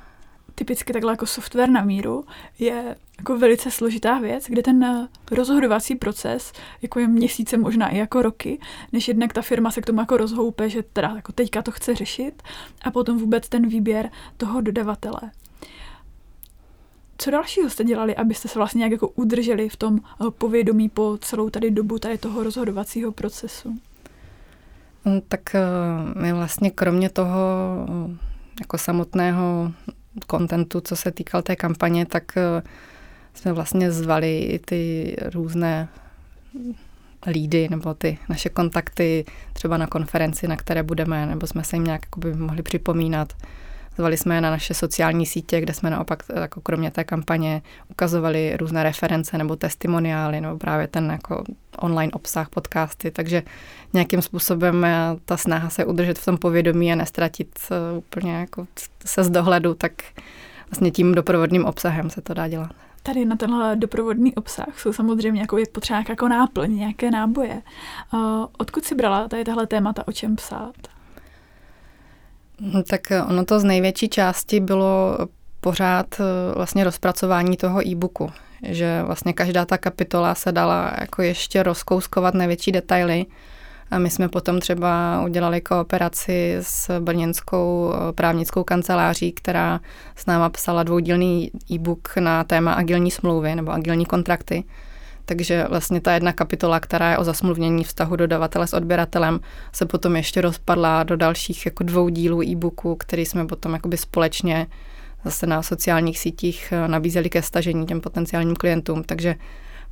Typicky 0.55 0.92
takhle 0.92 1.12
jako 1.12 1.27
software 1.27 1.71
na 1.71 1.85
míru 1.85 2.25
je 2.59 2.97
jako 3.18 3.38
velice 3.38 3.70
složitá 3.70 4.18
věc, 4.18 4.44
kde 4.48 4.62
ten 4.62 4.85
eh, 4.85 5.09
rozhodovací 5.31 5.94
proces 5.94 6.52
jako 6.83 7.00
je 7.00 7.09
měsíce, 7.09 7.57
možná 7.57 7.88
i 7.88 7.98
jako 7.98 8.22
roky, 8.22 8.59
než 8.92 9.09
jednak 9.09 9.33
ta 9.33 9.42
firma 9.42 9.70
se 9.70 9.81
k 9.81 9.87
tomu 9.87 10.00
jako 10.00 10.16
rozhoupe, 10.16 10.70
že 10.70 10.83
teda 10.83 11.12
jako 11.16 11.33
teďka 11.33 11.62
to 11.62 11.70
chce 11.70 11.94
řešit 11.94 12.42
a 12.83 12.90
potom 12.90 13.18
vůbec 13.18 13.48
ten 13.48 13.68
výběr 13.68 14.11
toho 14.37 14.61
dodavatele. 14.61 15.20
Co 17.18 17.31
dalšího 17.31 17.70
jste 17.70 17.85
dělali, 17.85 18.16
abyste 18.16 18.48
se 18.48 18.59
vlastně 18.59 18.79
nějak 18.79 18.92
jako 18.92 19.09
udrželi 19.09 19.68
v 19.68 19.76
tom 19.76 19.98
eh, 19.98 20.31
povědomí 20.31 20.88
po 20.88 21.18
celou 21.20 21.50
tady 21.50 21.70
dobu 21.70 21.98
tady 21.98 22.18
toho 22.18 22.42
rozhodovacího 22.42 23.12
procesu? 23.12 23.79
Mm, 25.05 25.20
tak 25.29 25.55
eh, 25.55 25.61
my 26.20 26.33
vlastně 26.33 26.70
kromě 26.70 27.11
toho 27.11 27.38
jako 28.61 28.79
samotného 28.79 29.72
kontentu, 30.26 30.81
co 30.81 30.96
se 30.96 31.11
týkal 31.11 31.42
té 31.42 31.57
kampaně, 31.57 32.07
tak 32.07 32.33
jsme 33.37 33.53
vlastně 33.53 33.92
zvali 33.92 34.38
i 34.38 34.59
ty 34.59 35.16
různé 35.35 35.88
lídy 37.27 37.68
nebo 37.70 37.94
ty 37.94 38.18
naše 38.29 38.49
kontakty 38.49 39.25
třeba 39.53 39.77
na 39.77 39.87
konferenci, 39.87 40.49
na 40.49 40.57
které 40.57 40.83
budeme, 40.83 41.27
nebo 41.27 41.46
jsme 41.46 41.64
se 41.64 41.77
jim 41.77 41.85
nějak 41.85 42.01
mohli 42.35 42.62
připomínat. 42.62 43.33
Zvali 43.96 44.16
jsme 44.16 44.35
je 44.35 44.40
na 44.40 44.51
naše 44.51 44.75
sociální 44.75 45.27
sítě, 45.27 45.61
kde 45.61 45.75
jsme 45.75 45.90
naopak 45.90 46.22
jako 46.40 46.61
kromě 46.61 46.90
té 46.90 47.05
kampaně 47.05 47.62
ukazovali 47.88 48.57
různé 48.57 48.83
reference 48.83 49.38
nebo 49.38 49.57
testimoniály, 49.57 50.40
nebo 50.40 50.59
právě 50.59 50.87
ten 50.87 51.11
jako 51.11 51.44
online 51.79 52.12
obsah, 52.12 52.49
podcasty, 52.49 53.11
takže 53.11 53.42
nějakým 53.92 54.22
způsobem 54.22 54.87
ta 55.25 55.37
snaha 55.37 55.70
se 55.70 55.85
udržet 55.85 56.18
v 56.18 56.25
tom 56.25 56.38
povědomí 56.38 56.92
a 56.92 56.96
nestratit 56.96 57.59
úplně 57.99 58.33
jako 58.33 58.66
se 59.05 59.25
z 59.25 59.31
dohledu, 59.31 59.75
tak 59.75 59.92
vlastně 60.70 60.90
tím 60.90 61.14
doprovodným 61.14 61.64
obsahem 61.64 62.11
se 62.11 62.20
to 62.20 62.35
dá 62.35 62.49
dělat. 62.49 62.86
Tady 63.07 63.25
na 63.25 63.37
tenhle 63.37 63.77
doprovodný 63.77 64.35
obsah 64.35 64.81
jsou 64.81 64.92
samozřejmě 64.92 65.40
jako 65.40 65.59
je 65.59 65.64
potřeba 65.73 66.05
jako 66.09 66.29
náplň, 66.29 66.77
nějaké 66.77 67.11
náboje. 67.11 67.62
Uh, 68.12 68.47
odkud 68.59 68.85
si 68.85 68.95
brala 68.95 69.29
tady 69.29 69.45
tahle 69.45 69.66
témata, 69.66 70.09
o 70.09 70.12
čem 70.12 70.37
psát? 70.37 70.75
Hm, 72.61 72.83
tak 72.90 73.01
ono 73.29 73.45
to 73.45 73.61
z 73.61 73.64
největší 73.64 74.09
části 74.09 74.61
bylo 74.61 75.19
pořád 75.61 76.07
eh, 76.21 76.55
vlastně 76.55 76.85
rozpracování 76.85 77.57
toho 77.57 77.88
e-booku, 77.88 78.31
že 78.62 79.03
vlastně 79.03 79.33
každá 79.33 79.64
ta 79.64 79.79
kapitola 79.79 80.35
se 80.35 80.53
dala 80.53 80.92
jako 81.01 81.23
ještě 81.23 81.62
rozkouskovat 81.62 82.35
na 82.35 82.47
větší 82.47 82.73
detaily. 82.73 83.27
My 83.99 84.11
jsme 84.11 84.29
potom 84.29 84.61
třeba 84.61 85.22
udělali 85.25 85.61
kooperaci 85.61 86.57
s 86.61 87.01
brněnskou 87.01 87.92
eh, 87.94 88.12
právnickou 88.12 88.64
kanceláří, 88.64 89.33
která 89.33 89.81
s 90.16 90.27
náma 90.27 90.49
psala 90.49 90.83
dvoudílný 90.83 91.51
e-book 91.70 92.16
na 92.16 92.44
téma 92.44 92.72
agilní 92.72 93.11
smlouvy 93.11 93.55
nebo 93.55 93.72
agilní 93.72 94.07
kontrakty. 94.07 94.64
Takže 95.25 95.66
vlastně 95.68 96.01
ta 96.01 96.12
jedna 96.12 96.33
kapitola, 96.33 96.81
která 96.81 97.11
je 97.11 97.18
o 97.18 97.25
zasmluvnění 97.25 97.85
vztahu 97.85 98.16
dodavatele 98.16 98.66
s 98.66 98.72
odběratelem, 98.72 99.40
se 99.72 99.87
potom 99.87 100.16
ještě 100.16 100.40
rozpadla 100.40 101.03
do 101.03 101.16
dalších 101.16 101.66
jako 101.66 101.85
dvou 101.85 102.09
dílů 102.09 102.42
e-booku, 102.42 102.96
který 102.96 103.27
jsme 103.27 103.46
potom 103.46 103.72
jakoby 103.72 103.96
společně 103.96 104.66
zase 105.25 105.46
na 105.46 105.62
sociálních 105.62 106.18
sítích 106.18 106.72
eh, 106.72 106.88
nabízeli 106.88 107.31
ke 107.31 107.42
stažení 107.42 107.87
těm 107.87 108.01
potenciálním 108.01 108.57
klientům. 108.57 109.03
Takže 109.03 109.35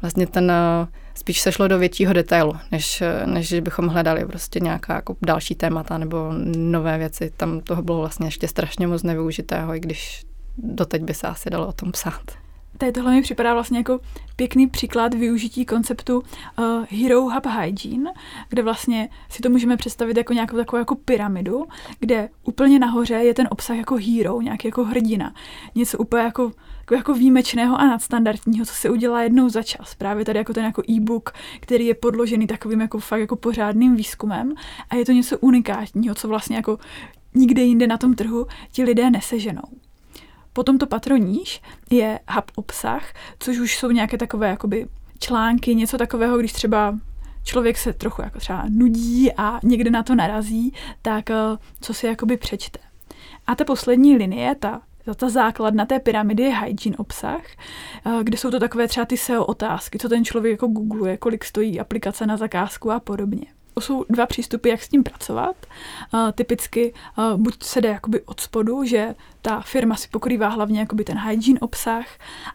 vlastně 0.02 0.26
ten 0.26 0.50
eh, 0.50 0.86
spíš 1.14 1.40
se 1.40 1.52
šlo 1.52 1.68
do 1.68 1.78
většího 1.78 2.12
detailu, 2.12 2.52
než, 2.72 3.02
než 3.26 3.52
bychom 3.60 3.88
hledali 3.88 4.24
prostě 4.26 4.60
nějaká 4.60 4.94
jako 4.94 5.16
další 5.22 5.54
témata 5.54 5.98
nebo 5.98 6.32
nové 6.56 6.98
věci. 6.98 7.32
Tam 7.36 7.60
toho 7.60 7.82
bylo 7.82 7.98
vlastně 7.98 8.26
ještě 8.26 8.48
strašně 8.48 8.86
moc 8.86 9.02
nevyužitého, 9.02 9.74
i 9.74 9.80
když 9.80 10.24
doteď 10.58 11.02
by 11.02 11.14
se 11.14 11.26
asi 11.26 11.50
dalo 11.50 11.66
o 11.66 11.72
tom 11.72 11.92
psát 11.92 12.44
tady 12.78 12.92
tohle 12.92 13.12
mi 13.12 13.22
připadá 13.22 13.52
vlastně 13.54 13.78
jako 13.78 14.00
pěkný 14.36 14.66
příklad 14.66 15.14
využití 15.14 15.66
konceptu 15.66 16.18
uh, 16.18 16.84
Hero 16.90 17.20
Hub 17.20 17.46
Hygiene, 17.46 18.12
kde 18.48 18.62
vlastně 18.62 19.08
si 19.28 19.42
to 19.42 19.50
můžeme 19.50 19.76
představit 19.76 20.16
jako 20.16 20.32
nějakou 20.32 20.56
takovou 20.56 20.78
jako 20.78 20.94
pyramidu, 20.94 21.64
kde 22.00 22.28
úplně 22.42 22.78
nahoře 22.78 23.14
je 23.14 23.34
ten 23.34 23.48
obsah 23.50 23.76
jako 23.76 23.96
hero, 23.96 24.40
nějaký 24.40 24.68
jako 24.68 24.84
hrdina. 24.84 25.34
Něco 25.74 25.98
úplně 25.98 26.22
jako, 26.22 26.52
jako, 26.90 27.14
výjimečného 27.14 27.80
a 27.80 27.86
nadstandardního, 27.86 28.66
co 28.66 28.74
se 28.74 28.90
udělá 28.90 29.22
jednou 29.22 29.48
za 29.48 29.62
čas. 29.62 29.94
Právě 29.94 30.24
tady 30.24 30.38
jako 30.38 30.52
ten 30.52 30.64
jako 30.64 30.82
e-book, 30.90 31.32
který 31.60 31.86
je 31.86 31.94
podložený 31.94 32.46
takovým 32.46 32.80
jako 32.80 32.98
fakt 32.98 33.20
jako 33.20 33.36
pořádným 33.36 33.96
výzkumem 33.96 34.54
a 34.90 34.96
je 34.96 35.04
to 35.04 35.12
něco 35.12 35.38
unikátního, 35.38 36.14
co 36.14 36.28
vlastně 36.28 36.56
jako 36.56 36.78
nikde 37.34 37.62
jinde 37.62 37.86
na 37.86 37.98
tom 37.98 38.14
trhu 38.14 38.46
ti 38.72 38.84
lidé 38.84 39.10
neseženou. 39.10 39.68
Potom 40.52 40.78
to 40.78 40.86
patroníž 40.86 41.62
je 41.90 42.20
hub 42.28 42.44
obsah, 42.54 43.12
což 43.38 43.58
už 43.58 43.78
jsou 43.78 43.90
nějaké 43.90 44.18
takové 44.18 44.48
jakoby 44.48 44.86
články, 45.18 45.74
něco 45.74 45.98
takového, 45.98 46.38
když 46.38 46.52
třeba 46.52 46.98
člověk 47.44 47.78
se 47.78 47.92
trochu 47.92 48.22
jako 48.22 48.38
třeba 48.38 48.64
nudí 48.68 49.32
a 49.32 49.60
někde 49.62 49.90
na 49.90 50.02
to 50.02 50.14
narazí, 50.14 50.72
tak 51.02 51.30
eh, 51.30 51.36
co 51.80 51.94
si 51.94 52.06
jakoby 52.06 52.36
přečte. 52.36 52.78
A 53.46 53.54
ta 53.54 53.64
poslední 53.64 54.16
linie, 54.16 54.54
ta 54.54 54.80
ta 55.16 55.28
základna 55.28 55.86
té 55.86 55.98
pyramidy 55.98 56.42
je 56.42 56.56
hygiene 56.56 56.96
obsah, 56.96 57.42
eh, 58.06 58.10
kde 58.22 58.36
jsou 58.36 58.50
to 58.50 58.60
takové 58.60 58.88
třeba 58.88 59.06
ty 59.06 59.16
SEO 59.16 59.44
otázky, 59.44 59.98
co 59.98 60.08
ten 60.08 60.24
člověk 60.24 60.52
jako 60.52 60.66
googluje, 60.66 61.16
kolik 61.16 61.44
stojí 61.44 61.80
aplikace 61.80 62.26
na 62.26 62.36
zakázku 62.36 62.90
a 62.90 63.00
podobně. 63.00 63.46
To 63.74 63.80
jsou 63.80 64.04
dva 64.08 64.26
přístupy, 64.26 64.68
jak 64.68 64.82
s 64.82 64.88
tím 64.88 65.02
pracovat. 65.02 65.56
Uh, 66.14 66.30
typicky 66.32 66.94
uh, 67.18 67.40
buď 67.40 67.62
se 67.62 67.80
jde 67.80 67.88
jakoby 67.88 68.22
od 68.22 68.40
spodu, 68.40 68.84
že 68.84 69.14
ta 69.42 69.60
firma 69.60 69.96
si 69.96 70.08
pokrývá 70.08 70.48
hlavně 70.48 70.80
jakoby 70.80 71.04
ten 71.04 71.18
hygiene 71.18 71.60
obsah 71.60 72.06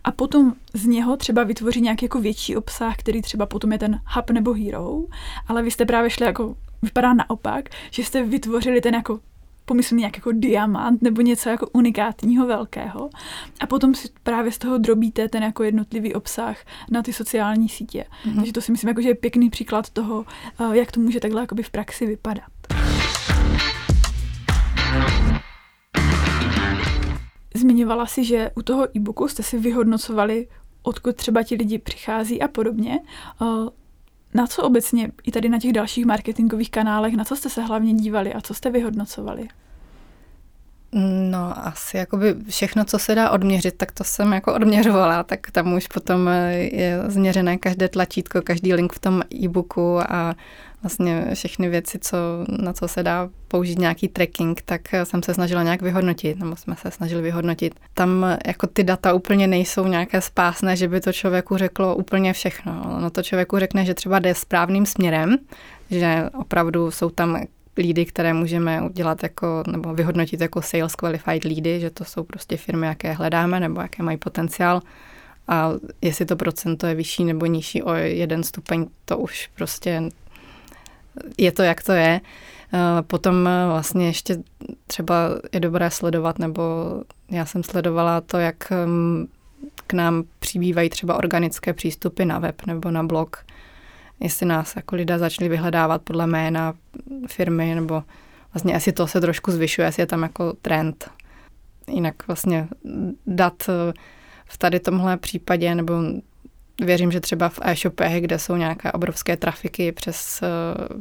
a 0.04 0.12
potom 0.12 0.54
z 0.74 0.86
něho 0.86 1.18
třeba 1.18 1.44
vytvoří 1.44 1.82
nějaký 1.82 2.06
jako 2.06 2.22
větší 2.22 2.56
obsah, 2.56 2.98
který 2.98 3.22
třeba 3.22 3.46
potom 3.46 3.72
je 3.72 3.78
ten 3.78 4.02
hub 4.16 4.30
nebo 4.30 4.54
hero, 4.54 5.00
ale 5.48 5.64
vy 5.64 5.72
jste 5.72 5.86
právě 5.86 6.10
šli 6.10 6.26
jako 6.26 6.56
vypadá 6.82 7.14
naopak, 7.14 7.70
že 7.92 8.04
jste 8.04 8.24
vytvořili 8.24 8.82
ten 8.82 8.96
jako 8.96 9.20
pomyslný 9.70 10.00
nějak 10.00 10.18
jako 10.18 10.32
diamant 10.32 11.02
nebo 11.02 11.22
něco 11.22 11.50
jako 11.50 11.68
unikátního 11.74 12.48
velkého 12.48 13.10
a 13.60 13.68
potom 13.68 13.96
si 13.96 14.10
právě 14.24 14.52
z 14.52 14.58
toho 14.58 14.78
drobíte 14.78 15.30
ten 15.30 15.44
jako 15.44 15.64
jednotlivý 15.64 16.14
obsah 16.14 16.58
na 16.92 17.02
ty 17.02 17.14
sociální 17.14 17.70
sítě. 17.70 18.06
Mm-hmm. 18.26 18.36
Takže 18.36 18.54
to 18.54 18.62
si 18.62 18.72
myslím, 18.72 18.88
jako, 18.88 19.02
že 19.02 19.10
je 19.10 19.16
pěkný 19.16 19.50
příklad 19.50 19.90
toho, 19.90 20.26
eh, 20.60 20.78
jak 20.78 20.92
to 20.92 21.00
může 21.00 21.20
takhle 21.20 21.42
jakoby 21.42 21.64
v 21.64 21.70
praxi 21.70 22.06
vypadat. 22.06 22.50
Zmiňovala 27.56 28.06
si, 28.06 28.26
že 28.26 28.52
u 28.56 28.62
toho 28.62 28.98
e-booku 28.98 29.28
jste 29.28 29.44
si 29.44 29.58
vyhodnocovali, 29.58 30.48
odkud 30.84 31.16
třeba 31.16 31.44
ti 31.44 31.56
lidi 31.56 31.80
přichází 31.80 32.42
a 32.42 32.48
podobně. 32.48 33.00
Eh, 34.34 34.38
na 34.38 34.48
co 34.48 34.64
obecně 34.64 35.12
i 35.24 35.32
tady 35.32 35.50
na 35.50 35.60
těch 35.60 35.74
dalších 35.74 36.06
marketingových 36.06 36.72
kanálech, 36.72 37.14
na 37.14 37.24
co 37.24 37.36
jste 37.36 37.50
se 37.50 37.62
hlavně 37.62 37.94
dívali 37.94 38.34
a 38.34 38.42
co 38.42 38.54
jste 38.54 38.70
vyhodnocovali? 38.70 39.48
No, 41.32 41.68
asi 41.68 41.98
jakoby 41.98 42.36
všechno, 42.50 42.86
co 42.86 43.00
se 43.00 43.16
dá 43.16 43.30
odměřit, 43.30 43.78
tak 43.78 43.92
to 43.92 44.04
jsem 44.04 44.34
jako 44.34 44.54
odměřovala, 44.54 45.24
tak 45.24 45.52
tam 45.52 45.74
už 45.74 45.88
potom 45.88 46.30
je 46.58 47.00
změřené 47.08 47.58
každé 47.58 47.88
tlačítko, 47.88 48.42
každý 48.42 48.74
link 48.74 48.94
v 48.94 49.00
tom 49.00 49.22
e-booku 49.34 50.00
a 50.00 50.36
vlastně 50.84 51.26
všechny 51.34 51.70
věci, 51.70 52.00
co, 52.00 52.18
na 52.62 52.74
co 52.74 52.88
se 52.88 53.04
dá 53.04 53.30
použít 53.48 53.80
nějaký 53.80 54.08
tracking, 54.08 54.62
tak 54.62 54.82
jsem 55.04 55.24
se 55.24 55.34
snažila 55.34 55.64
nějak 55.64 55.82
vyhodnotit, 55.82 56.40
nebo 56.40 56.56
jsme 56.56 56.76
se 56.76 56.92
snažili 56.92 57.22
vyhodnotit. 57.22 57.80
Tam 57.94 58.26
jako 58.48 58.68
ty 58.68 58.84
data 58.84 59.14
úplně 59.14 59.48
nejsou 59.48 59.88
nějaké 59.88 60.22
spásné, 60.22 60.76
že 60.76 60.88
by 60.88 61.02
to 61.02 61.14
člověku 61.14 61.58
řeklo 61.58 61.96
úplně 61.96 62.34
všechno. 62.34 62.98
No 63.02 63.10
to 63.10 63.24
člověku 63.24 63.60
řekne, 63.60 63.86
že 63.86 63.94
třeba 63.94 64.20
jde 64.20 64.36
správným 64.36 64.86
směrem, 64.86 65.38
že 65.92 66.30
opravdu 66.34 66.92
jsou 66.92 67.10
tam 67.10 67.44
lídy, 67.78 68.06
které 68.06 68.34
můžeme 68.34 68.82
udělat 68.82 69.24
jako, 69.24 69.64
nebo 69.68 69.94
vyhodnotit 69.94 70.42
jako 70.42 70.62
sales 70.62 70.96
qualified 70.96 71.44
lídy, 71.44 71.80
že 71.80 71.90
to 71.90 72.06
jsou 72.06 72.24
prostě 72.24 72.58
firmy, 72.58 72.88
jaké 72.88 73.14
hledáme 73.14 73.60
nebo 73.60 73.82
jaké 73.82 74.04
mají 74.04 74.18
potenciál. 74.18 74.82
A 75.48 75.72
jestli 76.02 76.26
to 76.26 76.36
procento 76.36 76.88
je 76.88 76.96
vyšší 76.96 77.24
nebo 77.24 77.46
nižší 77.46 77.84
o 77.84 77.94
jeden 77.94 78.44
stupeň, 78.44 78.86
to 79.06 79.18
už 79.18 79.50
prostě 79.56 80.04
je 81.38 81.52
to, 81.52 81.64
jak 81.64 81.84
to 81.84 81.92
je. 81.92 82.22
Eh, 82.74 83.02
potom 83.02 83.48
eh, 83.48 83.66
vlastně 83.68 84.06
ještě 84.06 84.38
třeba 84.88 85.16
je 85.54 85.60
dobré 85.60 85.92
sledovat, 85.92 86.40
nebo 86.40 86.64
já 87.32 87.46
jsem 87.46 87.64
sledovala 87.64 88.22
to, 88.22 88.38
jak 88.38 88.72
mm, 88.86 89.28
k 89.88 89.94
nám 89.94 90.24
přibývají 90.40 90.90
třeba 90.90 91.16
organické 91.16 91.74
přístupy 91.74 92.26
na 92.26 92.40
web 92.40 92.66
nebo 92.66 92.92
na 92.92 93.04
blog. 93.04 93.46
Jestli 94.20 94.46
nás 94.46 94.76
jako 94.76 94.96
lidé 94.96 95.20
začali 95.20 95.50
vyhledávat 95.50 96.02
podle 96.02 96.28
jména 96.28 96.74
firmy, 97.28 97.76
nebo 97.76 98.04
vlastně 98.54 98.76
asi 98.76 98.92
to 98.92 99.08
se 99.08 99.22
trošku 99.22 99.52
zvyšuje, 99.52 99.88
jestli 99.88 100.02
je 100.02 100.08
tam 100.08 100.24
jako 100.24 100.54
trend. 100.54 101.10
Jinak 101.88 102.28
vlastně 102.28 102.68
dat 103.28 103.70
eh, 103.70 103.94
v 104.46 104.58
tady 104.58 104.80
tomhle 104.80 105.18
případě, 105.18 105.76
nebo 105.76 105.94
věřím, 106.86 107.12
že 107.12 107.20
třeba 107.20 107.50
v 107.50 107.60
e-shopech, 107.62 108.22
kde 108.22 108.40
jsou 108.40 108.56
nějaké 108.56 108.92
obrovské 108.92 109.38
trafiky 109.38 109.92
přes, 109.92 110.42
eh, 110.44 110.48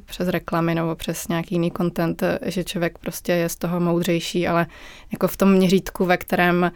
přes 0.04 0.28
reklamy 0.28 0.74
nebo 0.74 0.94
přes 0.94 1.28
nějaký 1.28 1.54
jiný 1.54 1.72
content, 1.76 2.22
že 2.42 2.64
člověk 2.64 2.98
prostě 2.98 3.32
je 3.32 3.48
z 3.48 3.56
toho 3.56 3.80
moudřejší, 3.80 4.48
ale 4.48 4.66
jako 5.12 5.28
v 5.28 5.36
tom 5.36 5.52
měřítku, 5.52 6.04
ve 6.04 6.16
kterém 6.16 6.70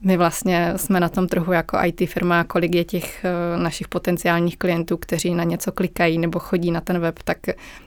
my 0.00 0.16
vlastně 0.16 0.72
jsme 0.76 1.00
na 1.00 1.08
tom 1.08 1.28
trhu 1.28 1.52
jako 1.52 1.78
IT 1.84 2.06
firma, 2.06 2.44
kolik 2.44 2.74
je 2.74 2.84
těch 2.84 3.24
eh, 3.24 3.58
našich 3.58 3.88
potenciálních 3.88 4.58
klientů, 4.58 4.96
kteří 4.96 5.34
na 5.34 5.44
něco 5.44 5.72
klikají 5.72 6.18
nebo 6.18 6.38
chodí 6.38 6.70
na 6.70 6.80
ten 6.80 6.98
web, 6.98 7.18
tak 7.24 7.38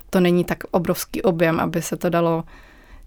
to 0.10 0.20
není 0.20 0.44
tak 0.44 0.58
obrovský 0.72 1.22
objem, 1.22 1.60
aby 1.60 1.82
se 1.82 1.98
to 1.98 2.10
dalo 2.10 2.44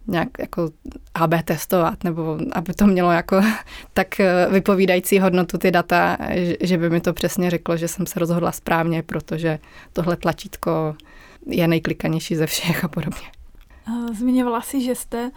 nějak 0.06 0.28
jako 0.38 0.70
AB 1.14 1.34
testovat, 1.44 2.04
nebo 2.04 2.38
aby 2.52 2.74
to 2.74 2.86
mělo 2.86 3.12
jako 3.12 3.40
tak 3.94 4.20
eh, 4.20 4.48
vypovídající 4.50 5.18
hodnotu 5.18 5.58
ty 5.58 5.70
data, 5.70 6.18
že 6.60 6.78
by 6.78 6.90
mi 6.90 7.00
to 7.00 7.12
přesně 7.12 7.50
řeklo, 7.50 7.76
že 7.76 7.88
jsem 7.88 8.06
se 8.06 8.20
rozhodla 8.20 8.52
správně, 8.52 9.02
protože 9.02 9.58
tohle 9.92 10.16
tlačítko 10.16 10.94
je 11.46 11.68
nejklikanější 11.68 12.36
ze 12.36 12.46
všech 12.46 12.84
a 12.84 12.88
podobně. 12.88 13.26
Zmiňovala 14.18 14.60
si, 14.60 14.80
že 14.80 14.94
jste 14.94 15.30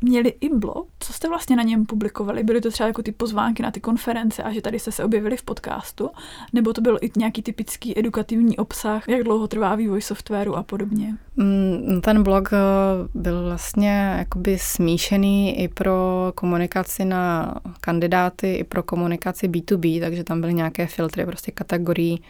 měli 0.00 0.34
i 0.40 0.48
blog. 0.48 0.88
Co 1.00 1.12
jste 1.12 1.28
vlastně 1.28 1.56
na 1.56 1.62
něm 1.62 1.86
publikovali? 1.86 2.42
Byly 2.42 2.60
to 2.60 2.70
třeba 2.70 2.86
jako 2.86 3.02
ty 3.02 3.12
pozvánky 3.12 3.62
na 3.62 3.70
ty 3.70 3.80
konference 3.80 4.42
a 4.42 4.52
že 4.52 4.60
tady 4.60 4.78
jste 4.78 4.92
se 4.92 5.04
objevili 5.04 5.36
v 5.36 5.42
podcastu? 5.42 6.10
Nebo 6.52 6.72
to 6.72 6.80
byl 6.80 6.98
i 7.00 7.10
nějaký 7.16 7.42
typický 7.42 7.98
edukativní 7.98 8.56
obsah? 8.56 9.08
Jak 9.08 9.24
dlouho 9.24 9.48
trvá 9.48 9.74
vývoj 9.74 10.02
softwaru 10.02 10.56
a 10.56 10.62
podobně? 10.62 11.16
Mm, 11.36 12.00
ten 12.00 12.22
blog 12.22 12.52
eh, 12.52 12.56
byl 13.14 13.44
vlastně 13.44 14.14
jakoby 14.18 14.58
smíšený 14.58 15.60
i 15.60 15.68
pro 15.68 16.32
komunikaci 16.34 17.04
na 17.04 17.54
kandidáty, 17.80 18.54
i 18.54 18.64
pro 18.64 18.82
komunikaci 18.82 19.48
B2B, 19.48 20.00
takže 20.00 20.24
tam 20.24 20.40
byly 20.40 20.54
nějaké 20.54 20.86
filtry 20.86 21.26
prostě 21.26 21.52
kategorií 21.52 22.22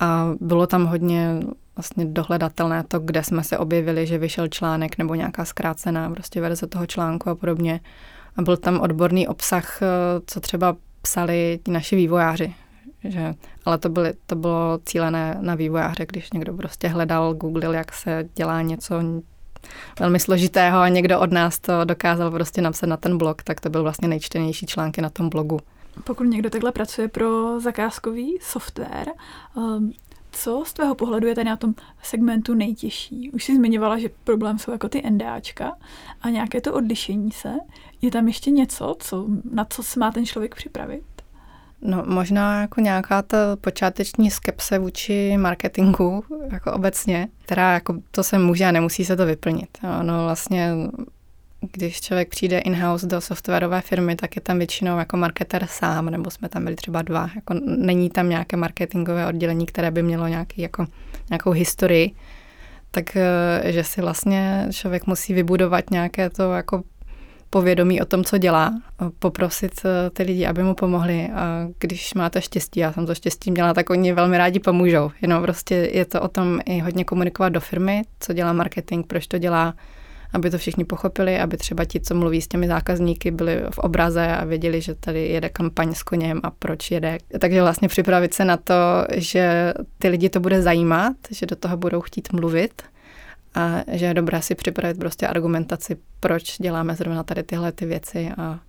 a 0.00 0.30
bylo 0.40 0.66
tam 0.66 0.86
hodně 0.86 1.40
vlastně 1.76 2.04
dohledatelné 2.04 2.84
to, 2.88 2.98
kde 2.98 3.24
jsme 3.24 3.44
se 3.44 3.58
objevili, 3.58 4.06
že 4.06 4.18
vyšel 4.18 4.48
článek 4.48 4.98
nebo 4.98 5.14
nějaká 5.14 5.44
zkrácená 5.44 6.10
prostě 6.10 6.40
verze 6.40 6.66
toho 6.66 6.86
článku 6.86 7.30
a 7.30 7.34
podobně. 7.34 7.80
A 8.36 8.42
byl 8.42 8.56
tam 8.56 8.80
odborný 8.80 9.28
obsah, 9.28 9.82
eh, 9.82 9.86
co 10.26 10.40
třeba 10.40 10.76
psali 11.02 11.60
ti 11.64 11.70
naši 11.70 11.96
vývojáři. 11.96 12.54
Že, 13.04 13.34
ale 13.64 13.78
to, 13.78 13.88
byly, 13.88 14.12
to 14.26 14.36
bylo 14.36 14.78
cílené 14.84 15.38
na 15.40 15.54
vývojáře, 15.54 16.06
když 16.06 16.32
někdo 16.32 16.54
prostě 16.54 16.88
hledal, 16.88 17.34
googlil, 17.34 17.74
jak 17.74 17.92
se 17.92 18.28
dělá 18.34 18.62
něco 18.62 18.94
velmi 20.00 20.20
složitého 20.20 20.78
a 20.78 20.88
někdo 20.88 21.20
od 21.20 21.32
nás 21.32 21.58
to 21.58 21.84
dokázal 21.84 22.30
prostě 22.30 22.62
napsat 22.62 22.86
na 22.86 22.96
ten 22.96 23.18
blog, 23.18 23.42
tak 23.42 23.60
to 23.60 23.70
byl 23.70 23.82
vlastně 23.82 24.08
nejčtenější 24.08 24.66
články 24.66 25.02
na 25.02 25.10
tom 25.10 25.28
blogu. 25.28 25.60
Pokud 26.04 26.24
někdo 26.24 26.50
takhle 26.50 26.72
pracuje 26.72 27.08
pro 27.08 27.60
zakázkový 27.60 28.38
software, 28.42 29.08
um, 29.54 29.92
co 30.32 30.62
z 30.66 30.72
tvého 30.72 30.94
pohledu 30.94 31.26
je 31.26 31.34
tady 31.34 31.44
na 31.50 31.56
tom 31.56 31.74
segmentu 32.02 32.54
nejtěžší? 32.54 33.30
Už 33.30 33.44
jsi 33.44 33.56
zmiňovala, 33.56 33.98
že 33.98 34.08
problém 34.24 34.58
jsou 34.58 34.72
jako 34.72 34.88
ty 34.88 35.02
NDAčka 35.10 35.72
a 36.22 36.30
nějaké 36.30 36.60
to 36.60 36.74
odlišení 36.74 37.32
se. 37.32 37.52
Je 38.02 38.10
tam 38.10 38.26
ještě 38.26 38.50
něco, 38.50 38.96
co, 38.98 39.26
na 39.52 39.64
co 39.64 39.82
se 39.82 40.00
má 40.00 40.10
ten 40.10 40.26
člověk 40.26 40.54
připravit? 40.54 41.04
No 41.82 42.02
možná 42.06 42.60
jako 42.60 42.80
nějaká 42.80 43.22
ta 43.22 43.56
počáteční 43.60 44.30
skepse 44.30 44.78
vůči 44.78 45.36
marketingu, 45.36 46.24
jako 46.52 46.72
obecně, 46.72 47.28
která 47.44 47.72
jako 47.72 47.94
to 48.10 48.22
se 48.22 48.38
může 48.38 48.64
a 48.64 48.72
nemusí 48.72 49.04
se 49.04 49.16
to 49.16 49.26
vyplnit. 49.26 49.78
No 50.02 50.24
vlastně 50.24 50.70
když 51.72 52.00
člověk 52.00 52.28
přijde 52.28 52.58
in-house 52.58 53.06
do 53.06 53.20
softwarové 53.20 53.80
firmy, 53.80 54.16
tak 54.16 54.36
je 54.36 54.42
tam 54.42 54.58
většinou 54.58 54.98
jako 54.98 55.16
marketer 55.16 55.66
sám, 55.70 56.06
nebo 56.06 56.30
jsme 56.30 56.48
tam 56.48 56.64
byli 56.64 56.76
třeba 56.76 57.02
dva. 57.02 57.30
Jako 57.34 57.54
není 57.64 58.10
tam 58.10 58.28
nějaké 58.28 58.56
marketingové 58.56 59.26
oddělení, 59.26 59.66
které 59.66 59.90
by 59.90 60.02
mělo 60.02 60.26
nějaký, 60.28 60.62
jako, 60.62 60.86
nějakou 61.30 61.50
historii, 61.50 62.10
tak 62.90 63.16
eh, 63.16 63.82
si 63.82 64.00
vlastně 64.00 64.68
člověk 64.70 65.06
musí 65.06 65.34
vybudovat 65.34 65.90
nějaké 65.90 66.30
to 66.30 66.52
jako 66.52 66.82
povědomí 67.50 68.00
o 68.00 68.04
tom, 68.04 68.24
co 68.24 68.38
dělá, 68.38 68.74
poprosit 69.18 69.72
eh, 69.84 70.10
ty 70.10 70.22
lidi, 70.22 70.46
aby 70.46 70.62
mu 70.62 70.74
pomohli 70.74 71.30
a 71.34 71.68
když 71.78 72.14
máte 72.14 72.42
štěstí, 72.42 72.80
já 72.80 72.92
jsem 72.92 73.06
to 73.06 73.14
štěstí 73.14 73.50
měla, 73.50 73.74
tak 73.74 73.90
oni 73.90 74.12
velmi 74.12 74.38
rádi 74.38 74.60
pomůžou. 74.60 75.10
Jenom 75.22 75.42
prostě 75.42 75.74
je 75.74 76.04
to 76.04 76.20
o 76.20 76.28
tom 76.28 76.60
i 76.66 76.78
hodně 76.80 77.04
komunikovat 77.04 77.48
do 77.48 77.60
firmy, 77.60 78.02
co 78.20 78.32
dělá 78.32 78.52
marketing, 78.52 79.06
proč 79.06 79.26
to 79.26 79.38
dělá, 79.38 79.74
aby 80.34 80.50
to 80.50 80.58
všichni 80.58 80.84
pochopili, 80.84 81.40
aby 81.40 81.56
třeba 81.56 81.84
ti, 81.84 82.00
co 82.00 82.14
mluví 82.14 82.42
s 82.42 82.48
těmi 82.48 82.68
zákazníky, 82.68 83.30
byli 83.30 83.62
v 83.70 83.78
obraze 83.78 84.36
a 84.36 84.44
věděli, 84.44 84.80
že 84.80 84.94
tady 84.94 85.28
jede 85.28 85.48
kampaň 85.48 85.94
s 85.94 86.02
koněm 86.02 86.40
a 86.42 86.50
proč 86.50 86.90
jede. 86.90 87.18
Takže 87.38 87.62
vlastně 87.62 87.88
připravit 87.88 88.34
se 88.34 88.44
na 88.44 88.56
to, 88.56 88.74
že 89.14 89.74
ty 89.98 90.08
lidi 90.08 90.28
to 90.28 90.40
bude 90.40 90.62
zajímat, 90.62 91.16
že 91.30 91.46
do 91.46 91.56
toho 91.56 91.76
budou 91.76 92.00
chtít 92.00 92.32
mluvit 92.32 92.82
a 93.54 93.82
že 93.92 94.06
je 94.06 94.14
dobré 94.14 94.42
si 94.42 94.54
připravit 94.54 94.98
prostě 94.98 95.26
argumentaci, 95.26 95.96
proč 96.20 96.58
děláme 96.58 96.94
zrovna 96.94 97.22
tady 97.22 97.42
tyhle 97.42 97.72
ty 97.72 97.86
věci 97.86 98.30
a 98.36 98.60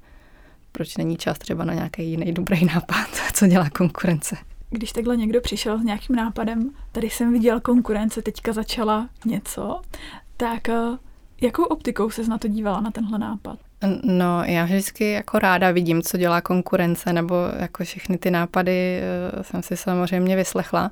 proč 0.72 0.98
není 0.98 1.18
čas 1.18 1.38
třeba 1.38 1.66
na 1.66 1.74
nějaký 1.74 2.10
jiný 2.10 2.34
dobrý 2.34 2.66
nápad, 2.66 3.08
co 3.34 3.48
dělá 3.48 3.70
konkurence. 3.70 4.36
Když 4.70 4.92
takhle 4.92 5.18
někdo 5.18 5.42
přišel 5.42 5.80
s 5.80 5.84
nějakým 5.84 6.16
nápadem, 6.16 6.72
tady 6.92 7.10
jsem 7.10 7.34
viděl 7.34 7.60
konkurence, 7.60 8.22
teďka 8.22 8.54
začala 8.54 9.10
něco, 9.26 9.82
tak 10.38 10.70
eh, 10.70 10.98
jakou 11.42 11.64
optikou 11.64 12.10
se 12.10 12.24
na 12.24 12.38
to 12.38 12.48
dívala, 12.48 12.82
na 12.82 12.92
tenhle 12.92 13.20
nápad? 13.20 13.60
No, 14.04 14.44
já 14.44 14.66
vždycky 14.66 15.12
jako 15.12 15.40
ráda 15.40 15.72
vidím, 15.72 16.02
co 16.02 16.18
dělá 16.18 16.42
konkurence, 16.42 17.14
nebo 17.14 17.36
jako 17.60 17.84
všechny 17.84 18.18
ty 18.18 18.32
nápady 18.32 19.00
eh, 19.00 19.44
jsem 19.44 19.64
si 19.64 19.78
samozřejmě 19.78 20.36
vyslechla, 20.36 20.92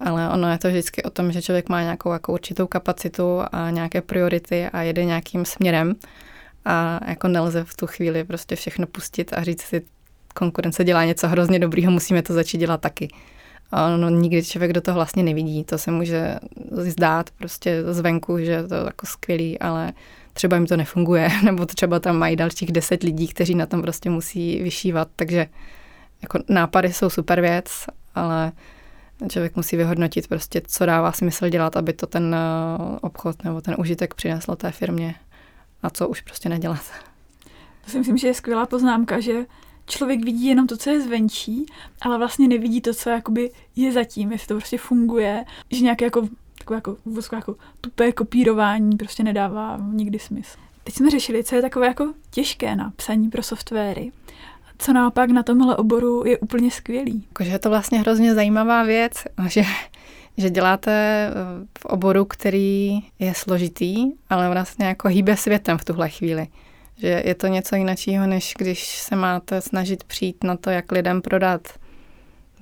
ale 0.00 0.28
ono 0.28 0.50
je 0.50 0.58
to 0.58 0.68
vždycky 0.68 1.02
o 1.02 1.10
tom, 1.10 1.32
že 1.32 1.42
člověk 1.42 1.68
má 1.68 1.82
nějakou 1.82 2.12
jako 2.12 2.32
určitou 2.32 2.66
kapacitu 2.66 3.40
a 3.52 3.70
nějaké 3.70 4.02
priority 4.02 4.66
a 4.66 4.82
jede 4.82 5.04
nějakým 5.04 5.44
směrem 5.44 5.94
a 6.64 7.00
jako 7.06 7.28
nelze 7.28 7.64
v 7.64 7.76
tu 7.76 7.86
chvíli 7.86 8.24
prostě 8.24 8.56
všechno 8.56 8.86
pustit 8.86 9.32
a 9.32 9.42
říct 9.42 9.62
si, 9.62 9.82
konkurence 10.34 10.84
dělá 10.84 11.04
něco 11.04 11.28
hrozně 11.28 11.58
dobrýho, 11.58 11.92
musíme 11.92 12.22
to 12.22 12.32
začít 12.32 12.58
dělat 12.58 12.80
taky. 12.80 13.08
A 13.70 13.86
ono 13.86 14.10
nikdy 14.10 14.44
člověk 14.44 14.72
do 14.72 14.80
toho 14.80 14.94
vlastně 14.94 15.22
nevidí. 15.22 15.64
To 15.64 15.78
se 15.78 15.90
může 15.90 16.38
zdát 16.70 17.30
prostě 17.30 17.82
zvenku, 17.92 18.38
že 18.38 18.52
je 18.52 18.68
to 18.68 18.74
jako 18.74 19.06
skvělý, 19.06 19.58
ale 19.58 19.92
třeba 20.32 20.56
jim 20.56 20.66
to 20.66 20.76
nefunguje, 20.76 21.30
nebo 21.44 21.66
třeba 21.66 22.00
tam 22.00 22.16
mají 22.16 22.36
dalších 22.36 22.72
deset 22.72 23.02
lidí, 23.02 23.28
kteří 23.28 23.54
na 23.54 23.66
tom 23.66 23.82
prostě 23.82 24.10
musí 24.10 24.62
vyšívat, 24.62 25.08
takže 25.16 25.46
jako 26.22 26.38
nápady 26.48 26.92
jsou 26.92 27.10
super 27.10 27.40
věc, 27.40 27.86
ale 28.14 28.52
člověk 29.30 29.56
musí 29.56 29.76
vyhodnotit 29.76 30.28
prostě, 30.28 30.62
co 30.66 30.86
dává 30.86 31.12
smysl 31.12 31.48
dělat, 31.48 31.76
aby 31.76 31.92
to 31.92 32.06
ten 32.06 32.34
eh, 32.34 32.98
obchod 33.00 33.44
nebo 33.44 33.60
ten 33.60 33.74
užitek 33.78 34.14
přineslo 34.14 34.56
té 34.56 34.70
firmě 34.70 35.14
a 35.82 35.90
co 35.90 36.08
už 36.08 36.20
prostě 36.20 36.48
nedělat. 36.48 36.82
To 37.84 37.90
si 37.90 37.98
myslím, 37.98 38.16
že 38.16 38.26
je 38.26 38.34
skvělá 38.34 38.66
poznámka, 38.66 39.20
že 39.20 39.44
člověk 39.88 40.24
vidí 40.24 40.46
jenom 40.46 40.66
to, 40.66 40.76
co 40.76 40.90
je 40.90 41.00
zvenčí, 41.00 41.66
ale 42.00 42.18
vlastně 42.18 42.48
nevidí 42.48 42.80
to, 42.80 42.94
co 42.94 43.10
jakoby 43.10 43.50
je 43.76 43.92
zatím, 43.92 44.32
jestli 44.32 44.46
to 44.46 44.54
prostě 44.54 44.78
funguje, 44.78 45.44
že 45.70 45.80
nějaké 45.80 46.04
jako 46.04 46.28
takové 46.58 46.76
jako, 46.76 46.96
jako 47.36 47.56
tupé 47.80 48.12
kopírování 48.12 48.96
prostě 48.96 49.22
nedává 49.22 49.78
nikdy 49.92 50.18
smysl. 50.18 50.58
Teď 50.84 50.94
jsme 50.94 51.10
řešili, 51.10 51.44
co 51.44 51.54
je 51.54 51.62
takové 51.62 51.86
jako 51.86 52.14
těžké 52.30 52.76
na 52.76 52.92
psaní 52.96 53.30
pro 53.30 53.42
softwary. 53.42 54.12
Co 54.78 54.92
naopak 54.92 55.30
na 55.30 55.42
tomhle 55.42 55.76
oboru 55.76 56.24
je 56.26 56.38
úplně 56.38 56.70
skvělý. 56.70 57.24
Že 57.40 57.50
je 57.50 57.58
to 57.58 57.68
vlastně 57.68 57.98
hrozně 57.98 58.34
zajímavá 58.34 58.82
věc, 58.82 59.12
že, 59.48 59.62
že 60.36 60.50
děláte 60.50 60.92
eh, 60.92 61.32
v 61.78 61.84
oboru, 61.84 62.24
který 62.24 63.00
je 63.18 63.34
složitý, 63.34 64.12
ale 64.30 64.50
vlastně 64.50 64.86
jako 64.86 65.08
hýbe 65.08 65.36
světem 65.36 65.78
v 65.78 65.84
tuhle 65.84 66.08
chvíli. 66.08 66.46
Že 66.98 67.22
je 67.24 67.34
to 67.34 67.46
něco 67.46 67.76
jiného, 67.76 68.26
než 68.26 68.54
když 68.58 68.88
se 68.88 69.16
máte 69.16 69.60
snažit 69.60 70.04
přijít 70.04 70.44
na 70.44 70.56
to, 70.56 70.70
jak 70.70 70.92
lidem 70.92 71.22
prodat 71.22 71.68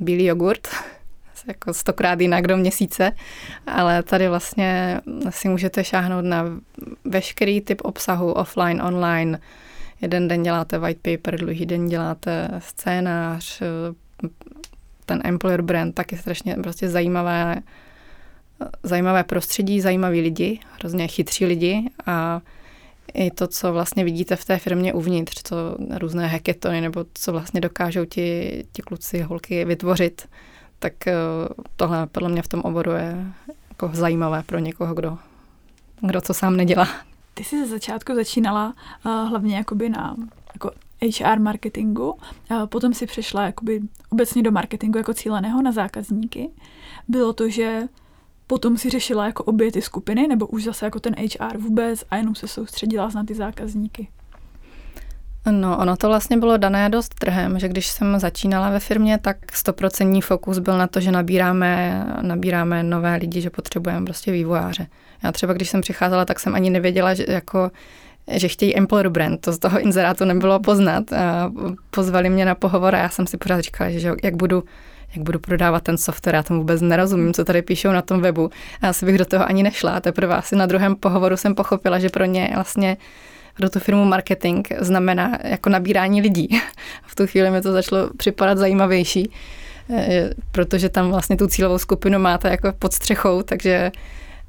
bílý 0.01 0.25
jogurt, 0.25 0.68
jako 1.49 1.75
stokrát 1.75 2.20
jinak 2.20 2.46
do 2.46 2.57
měsíce, 2.57 3.12
ale 3.66 4.03
tady 4.03 4.29
vlastně 4.29 5.01
si 5.31 5.49
můžete 5.49 5.85
šáhnout 5.85 6.25
na 6.25 6.44
veškerý 7.05 7.61
typ 7.61 7.81
obsahu 7.85 8.33
offline, 8.33 8.83
online. 8.83 9.38
Jeden 10.01 10.29
den 10.29 10.42
děláte 10.42 10.79
white 10.79 10.99
paper, 11.03 11.38
druhý 11.38 11.66
den 11.66 11.87
děláte 11.87 12.49
scénář, 12.59 13.62
ten 15.07 15.20
employer 15.25 15.62
brand 15.62 15.94
taky 15.94 16.16
strašně 16.16 16.57
prostě 16.62 16.88
zajímavé, 16.88 17.57
zajímavé 18.83 19.25
prostředí, 19.25 19.81
zajímaví 19.81 20.20
lidi, 20.20 20.61
hrozně 20.79 21.09
chytří 21.09 21.46
lidi 21.46 21.90
a 22.07 22.40
i 23.14 23.31
to, 23.31 23.47
co 23.47 23.73
vlastně 23.73 24.05
vidíte 24.05 24.37
v 24.37 24.45
té 24.45 24.59
firmě 24.59 24.92
uvnitř, 24.92 25.42
co 25.45 25.57
různé 25.99 26.27
hackathony, 26.27 26.81
nebo 26.81 27.05
co 27.14 27.33
vlastně 27.33 27.61
dokážou 27.61 28.05
ti, 28.05 28.64
ti 28.73 28.83
kluci, 28.83 29.23
holky 29.23 29.64
vytvořit, 29.64 30.29
tak 30.79 31.07
eh, 31.07 31.14
tohle 31.77 32.07
podle 32.07 32.29
mě 32.29 32.42
v 32.42 32.49
tom 32.49 32.61
oboru 32.61 32.90
je 32.90 33.27
jako 33.69 33.90
zajímavé 33.92 34.42
pro 34.42 34.59
někoho, 34.59 34.95
kdo, 34.95 35.19
kdo 36.01 36.21
to 36.21 36.35
sám 36.35 36.57
nedělá. 36.57 36.88
Ty 37.35 37.45
jsi 37.45 37.64
ze 37.64 37.66
začátku 37.66 38.14
začínala 38.14 38.75
uh, 39.07 39.29
hlavně 39.29 39.57
jakoby 39.57 39.88
na 39.88 40.16
jako 40.55 40.71
HR 41.03 41.38
marketingu, 41.38 42.11
uh, 42.11 42.66
potom 42.66 42.95
si 42.95 43.07
přešla 43.07 43.45
jakoby 43.45 43.81
obecně 44.11 44.42
do 44.42 44.51
marketingu 44.51 44.99
jako 44.99 45.14
cíleného 45.14 45.62
na 45.62 45.73
zákazníky. 45.73 46.51
Bylo 47.09 47.33
to, 47.33 47.49
že 47.49 47.83
potom 48.46 48.76
si 48.76 48.90
řešila 48.90 49.26
jako 49.26 49.44
obě 49.44 49.72
ty 49.72 49.82
skupiny, 49.82 50.28
nebo 50.28 50.46
už 50.46 50.64
zase 50.64 50.85
jako 50.85 51.00
ten 51.00 51.14
HR 51.14 51.59
vůbec 51.59 52.04
a 52.11 52.16
jenom 52.16 52.35
se 52.35 52.48
soustředila 52.48 53.11
na 53.14 53.24
ty 53.24 53.35
zákazníky? 53.35 54.09
No, 55.50 55.78
ono 55.78 55.96
to 55.96 56.09
vlastně 56.09 56.37
bylo 56.37 56.56
dané 56.56 56.88
dost 56.88 57.14
trhem, 57.14 57.59
že 57.59 57.68
když 57.68 57.87
jsem 57.87 58.18
začínala 58.18 58.70
ve 58.70 58.80
firmě, 58.80 59.18
tak 59.18 59.56
stoprocentní 59.56 60.20
fokus 60.20 60.59
byl 60.59 60.78
na 60.78 60.87
to, 60.87 61.00
že 61.00 61.11
nabíráme, 61.11 62.04
nabíráme 62.22 62.82
nové 62.82 63.16
lidi, 63.16 63.40
že 63.40 63.50
potřebujeme 63.50 64.06
prostě 64.06 64.32
vývojáře. 64.32 64.87
Já 65.22 65.32
třeba, 65.32 65.52
když 65.52 65.70
jsem 65.70 65.80
přicházela, 65.80 66.24
tak 66.24 66.40
jsem 66.40 66.54
ani 66.54 66.70
nevěděla, 66.70 67.14
že 67.14 67.24
jako 67.28 67.70
že 68.32 68.48
chtějí 68.48 68.76
employer 68.76 69.09
brand, 69.09 69.40
to 69.40 69.52
z 69.52 69.59
toho 69.59 69.80
inzerátu 69.80 70.24
nebylo 70.24 70.61
poznat. 70.61 71.04
Pozvali 71.90 72.30
mě 72.30 72.44
na 72.44 72.54
pohovor 72.54 72.94
a 72.94 72.98
já 72.98 73.09
jsem 73.09 73.26
si 73.26 73.37
pořád 73.37 73.61
říkala, 73.61 73.90
že 73.90 74.12
jak 74.22 74.37
budu 74.37 74.64
jak 75.14 75.25
budu 75.25 75.38
prodávat 75.38 75.83
ten 75.83 75.99
software, 75.99 76.35
já 76.35 76.42
tomu 76.42 76.61
vůbec 76.61 76.81
nerozumím, 76.81 77.35
co 77.35 77.45
tady 77.45 77.62
píšou 77.62 77.92
na 77.92 78.03
tom 78.03 78.21
webu. 78.21 78.51
A 78.83 78.88
asi 78.88 79.07
bych 79.07 79.19
do 79.19 79.25
toho 79.25 79.49
ani 79.49 79.62
nešla. 79.62 80.01
Teprve 80.01 80.37
asi 80.37 80.57
na 80.57 80.66
druhém 80.66 80.97
pohovoru 80.97 81.37
jsem 81.37 81.55
pochopila, 81.55 81.99
že 81.99 82.09
pro 82.09 82.25
ně 82.25 82.51
vlastně 82.55 82.97
pro 83.57 83.71
tu 83.71 83.81
firmu 83.81 84.05
marketing 84.05 84.66
znamená 84.79 85.38
jako 85.45 85.71
nabírání 85.71 86.21
lidí. 86.21 86.49
V 87.07 87.14
tu 87.14 87.27
chvíli 87.27 87.51
mi 87.51 87.61
to 87.61 87.73
začalo 87.73 88.11
připadat 88.16 88.59
zajímavější, 88.59 89.31
eh, 89.90 90.31
protože 90.53 90.88
tam 90.88 91.11
vlastně 91.11 91.37
tu 91.37 91.47
cílovou 91.47 91.79
skupinu 91.79 92.19
máte 92.19 92.49
jako 92.49 92.73
pod 92.79 92.92
střechou, 92.92 93.42
takže, 93.42 93.92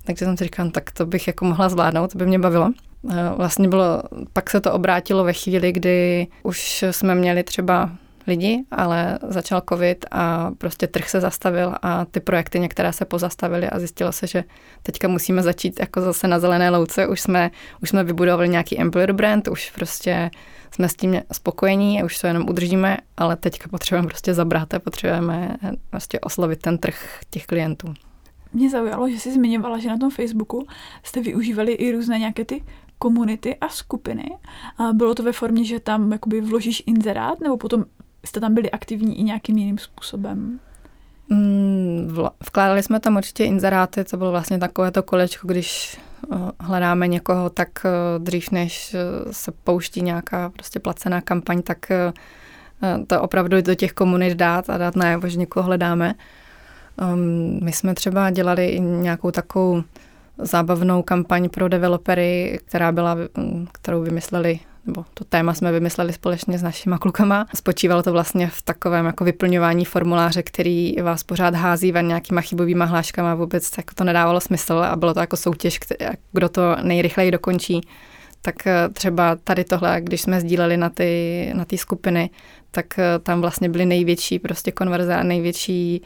takže 0.04 0.26
jsem 0.26 0.38
si 0.38 0.44
říkala, 0.44 0.66
no, 0.66 0.72
tak 0.72 0.92
to 0.92 1.06
bych 1.06 1.28
jako 1.28 1.46
mohla 1.46 1.70
zvládnout, 1.70 2.12
to 2.12 2.18
by 2.18 2.26
mě 2.26 2.40
bavilo. 2.40 2.72
Eh, 3.12 3.16
vlastně 3.38 3.68
bylo, 3.68 4.04
pak 4.34 4.50
se 4.50 4.62
to 4.62 4.74
obrátilo 4.74 5.24
ve 5.24 5.34
chvíli, 5.34 5.72
kdy 5.72 6.28
už 6.44 6.86
jsme 6.92 7.16
měli 7.16 7.44
třeba 7.44 7.90
lidi, 8.28 8.64
ale 8.72 9.20
začal 9.28 9.62
covid 9.70 10.06
a 10.12 10.52
prostě 10.58 10.88
trh 10.88 11.10
se 11.10 11.22
zastavil 11.22 11.76
a 11.82 12.06
ty 12.06 12.20
projekty 12.20 12.60
některé 12.60 12.94
se 12.94 13.06
pozastavily 13.06 13.70
a 13.70 13.80
zjistilo 13.80 14.12
se, 14.12 14.28
že 14.28 14.44
teďka 14.84 15.08
musíme 15.08 15.44
začít 15.44 15.80
jako 15.80 16.02
zase 16.02 16.28
na 16.28 16.40
zelené 16.40 16.70
louce. 16.70 17.08
Už 17.08 17.22
jsme, 17.22 17.52
už 17.82 17.90
jsme 17.90 18.04
vybudovali 18.04 18.50
nějaký 18.50 18.82
employer 18.82 19.14
brand, 19.14 19.48
už 19.48 19.72
prostě 19.72 20.32
jsme 20.72 20.90
s 20.90 20.96
tím 20.96 21.22
spokojení 21.32 22.02
a 22.02 22.06
už 22.06 22.20
to 22.20 22.28
jenom 22.28 22.50
udržíme, 22.50 22.98
ale 23.18 23.36
teďka 23.36 23.70
potřebujeme 23.70 24.08
prostě 24.08 24.34
zabrat 24.34 24.74
a 24.74 24.80
potřebujeme 24.80 25.58
prostě 25.90 26.20
oslovit 26.20 26.62
ten 26.62 26.78
trh 26.78 27.20
těch 27.30 27.46
klientů. 27.46 27.94
Mě 28.54 28.70
zaujalo, 28.70 29.10
že 29.10 29.20
jsi 29.20 29.34
zmiňovala, 29.34 29.80
že 29.80 29.90
na 29.90 29.98
tom 29.98 30.12
Facebooku 30.12 30.68
jste 31.04 31.22
využívali 31.22 31.74
i 31.74 31.92
různé 31.92 32.20
nějaké 32.20 32.46
ty 32.46 32.64
komunity 33.00 33.56
a 33.56 33.70
skupiny. 33.70 34.32
A 34.78 34.94
bylo 34.94 35.16
to 35.16 35.24
ve 35.24 35.32
formě, 35.32 35.66
že 35.66 35.80
tam 35.80 36.12
jakoby 36.12 36.42
vložíš 36.42 36.84
inzerát, 36.86 37.40
nebo 37.40 37.58
potom 37.58 37.86
jste 38.26 38.40
tam 38.40 38.54
byli 38.54 38.72
aktivní 38.72 39.20
i 39.20 39.24
nějakým 39.24 39.58
jiným 39.58 39.78
způsobem? 39.78 40.60
Mm, 41.30 42.18
vkládali 42.48 42.84
jsme 42.84 43.00
tam 43.00 43.16
určitě 43.16 43.46
inzeráty, 43.46 44.04
to 44.04 44.18
bylo 44.18 44.32
vlastně 44.32 44.58
takové 44.58 44.92
to 44.92 45.04
kolečko, 45.04 45.48
když 45.48 46.00
eh, 46.34 46.38
hledáme 46.60 47.08
někoho, 47.08 47.50
tak 47.50 47.70
eh, 47.86 47.90
dřív 48.20 48.52
než 48.52 48.94
eh, 48.94 49.34
se 49.34 49.52
pouští 49.52 50.02
nějaká 50.02 50.50
prostě 50.50 50.80
placená 50.80 51.22
kampaň, 51.22 51.62
tak 51.62 51.92
to 53.08 53.22
opravdu 53.22 53.62
do 53.62 53.76
těch 53.76 53.94
komunit 53.94 54.38
dát 54.38 54.70
a 54.70 54.78
dát 54.78 54.96
najevo, 54.96 55.28
že 55.28 55.38
někoho 55.38 55.64
hledáme. 55.64 56.16
Ehm, 57.02 57.60
my 57.64 57.72
jsme 57.72 57.94
třeba 57.94 58.30
dělali 58.30 58.68
i 58.68 58.80
nějakou 58.80 59.32
takovou 59.32 59.84
zábavnou 60.38 61.04
kampaň 61.04 61.50
pro 61.50 61.68
developery, 61.68 62.60
která 62.66 62.92
byla, 62.92 63.16
mm, 63.16 63.68
kterou 63.72 64.02
vymysleli 64.02 64.60
nebo 64.88 65.06
to 65.14 65.24
téma 65.24 65.54
jsme 65.54 65.72
vymysleli 65.72 66.14
společně 66.14 66.60
s 66.60 66.64
našimi 66.64 66.96
klukama. 67.00 67.46
Spočívalo 67.56 68.04
to 68.04 68.12
vlastně 68.12 68.48
v 68.48 68.62
takovém 68.62 69.06
jako 69.06 69.24
vyplňování 69.24 69.86
formuláře, 69.86 70.44
který 70.44 70.96
vás 71.02 71.24
pořád 71.24 71.56
hází 71.56 71.92
ven 71.92 72.08
nějakýma 72.08 72.42
chybovýma 72.42 72.86
hláškama, 72.86 73.36
vůbec 73.36 73.78
jako 73.78 73.94
to 73.96 74.04
nedávalo 74.04 74.40
smysl 74.40 74.74
a 74.74 74.96
bylo 74.96 75.14
to 75.14 75.20
jako 75.20 75.38
soutěž, 75.38 75.80
kdo 76.32 76.50
to 76.50 76.76
nejrychleji 76.82 77.32
dokončí. 77.32 77.82
Tak 78.42 78.68
eh, 78.68 78.90
třeba 78.94 79.36
tady 79.36 79.64
tohle, 79.64 80.02
když 80.02 80.22
jsme 80.22 80.42
sdíleli 80.42 80.78
na 80.78 80.90
ty, 80.90 81.52
na 81.56 81.66
ty 81.66 81.78
skupiny, 81.78 82.30
tak 82.72 83.00
eh, 83.00 83.20
tam 83.20 83.42
vlastně 83.42 83.70
byly 83.70 83.86
největší 83.86 84.40
prostě 84.40 84.72
konverze 84.72 85.16
a 85.16 85.24
největší 85.24 86.02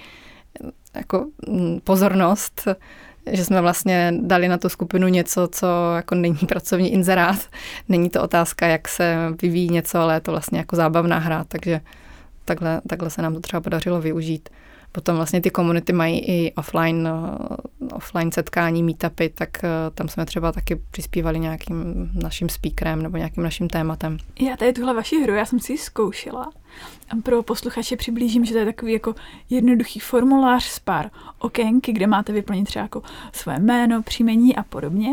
eh, 0.63 0.71
jako 0.95 1.25
mm, 1.47 1.79
pozornost 1.83 2.67
že 3.31 3.45
jsme 3.45 3.61
vlastně 3.61 4.13
dali 4.21 4.47
na 4.47 4.57
tu 4.57 4.69
skupinu 4.69 5.07
něco, 5.07 5.47
co 5.51 5.67
jako 5.95 6.15
není 6.15 6.39
pracovní 6.47 6.93
inzerát. 6.93 7.39
Není 7.89 8.09
to 8.09 8.23
otázka, 8.23 8.67
jak 8.67 8.87
se 8.87 9.15
vyvíjí 9.41 9.69
něco, 9.69 9.99
ale 9.99 10.13
je 10.13 10.19
to 10.19 10.31
vlastně 10.31 10.59
jako 10.59 10.75
zábavná 10.75 11.17
hra, 11.17 11.43
takže 11.43 11.81
takhle, 12.45 12.81
takhle 12.87 13.09
se 13.09 13.21
nám 13.21 13.33
to 13.33 13.39
třeba 13.39 13.61
podařilo 13.61 14.01
využít. 14.01 14.49
Potom 14.91 15.15
vlastně 15.15 15.41
ty 15.41 15.49
komunity 15.49 15.93
mají 15.93 16.19
i 16.19 16.53
offline, 16.55 17.09
offline 17.93 18.31
setkání, 18.31 18.83
meetupy, 18.83 19.29
tak 19.29 19.49
tam 19.93 20.07
jsme 20.07 20.25
třeba 20.25 20.51
taky 20.51 20.81
přispívali 20.91 21.39
nějakým 21.39 22.09
naším 22.23 22.49
speakerem 22.49 23.01
nebo 23.01 23.17
nějakým 23.17 23.43
naším 23.43 23.67
tématem. 23.67 24.17
Já 24.41 24.57
tady 24.57 24.73
tuhle 24.73 24.93
vaši 24.93 25.23
hru, 25.23 25.33
já 25.33 25.45
jsem 25.45 25.59
si 25.59 25.73
ji 25.73 25.77
zkoušela 25.77 26.51
pro 27.23 27.43
posluchače 27.43 27.97
přiblížím, 27.97 28.45
že 28.45 28.53
to 28.53 28.59
je 28.59 28.65
takový 28.65 28.93
jako 28.93 29.15
jednoduchý 29.49 29.99
formulář 29.99 30.63
s 30.63 30.79
pár 30.79 31.11
okénky, 31.39 31.93
kde 31.93 32.07
máte 32.07 32.33
vyplnit 32.33 32.67
třeba 32.67 32.83
jako 32.83 33.03
své 33.33 33.59
jméno, 33.59 34.01
příjmení 34.01 34.55
a 34.55 34.63
podobně. 34.63 35.11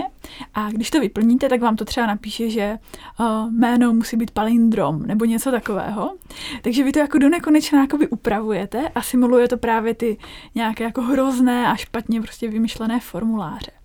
A 0.54 0.70
když 0.70 0.90
to 0.90 1.00
vyplníte, 1.00 1.48
tak 1.48 1.60
vám 1.60 1.76
to 1.76 1.84
třeba 1.84 2.06
napíše, 2.06 2.50
že 2.50 2.78
uh, 3.20 3.52
jméno 3.52 3.92
musí 3.92 4.16
být 4.16 4.30
palindrom 4.30 5.06
nebo 5.06 5.24
něco 5.24 5.50
takového. 5.50 6.14
Takže 6.62 6.84
vy 6.84 6.92
to 6.92 6.98
jako 6.98 7.18
do 7.18 7.28
nekonečna 7.28 7.80
jakoby 7.80 8.08
upravujete 8.08 8.88
a 8.88 9.02
simuluje 9.02 9.48
to 9.48 9.56
právě 9.56 9.94
ty 9.94 10.16
nějaké 10.54 10.84
jako 10.84 11.02
hrozné 11.02 11.66
a 11.66 11.76
špatně 11.76 12.20
prostě 12.20 12.48
vymyšlené 12.48 13.00
formuláře. 13.00 13.77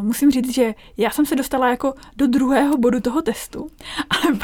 Musím 0.00 0.30
říct, 0.30 0.54
že 0.54 0.74
já 0.96 1.10
jsem 1.10 1.26
se 1.26 1.36
dostala 1.36 1.70
jako 1.70 1.94
do 2.16 2.26
druhého 2.26 2.78
bodu 2.78 3.00
toho 3.00 3.22
testu, 3.22 3.68
ale 4.10 4.38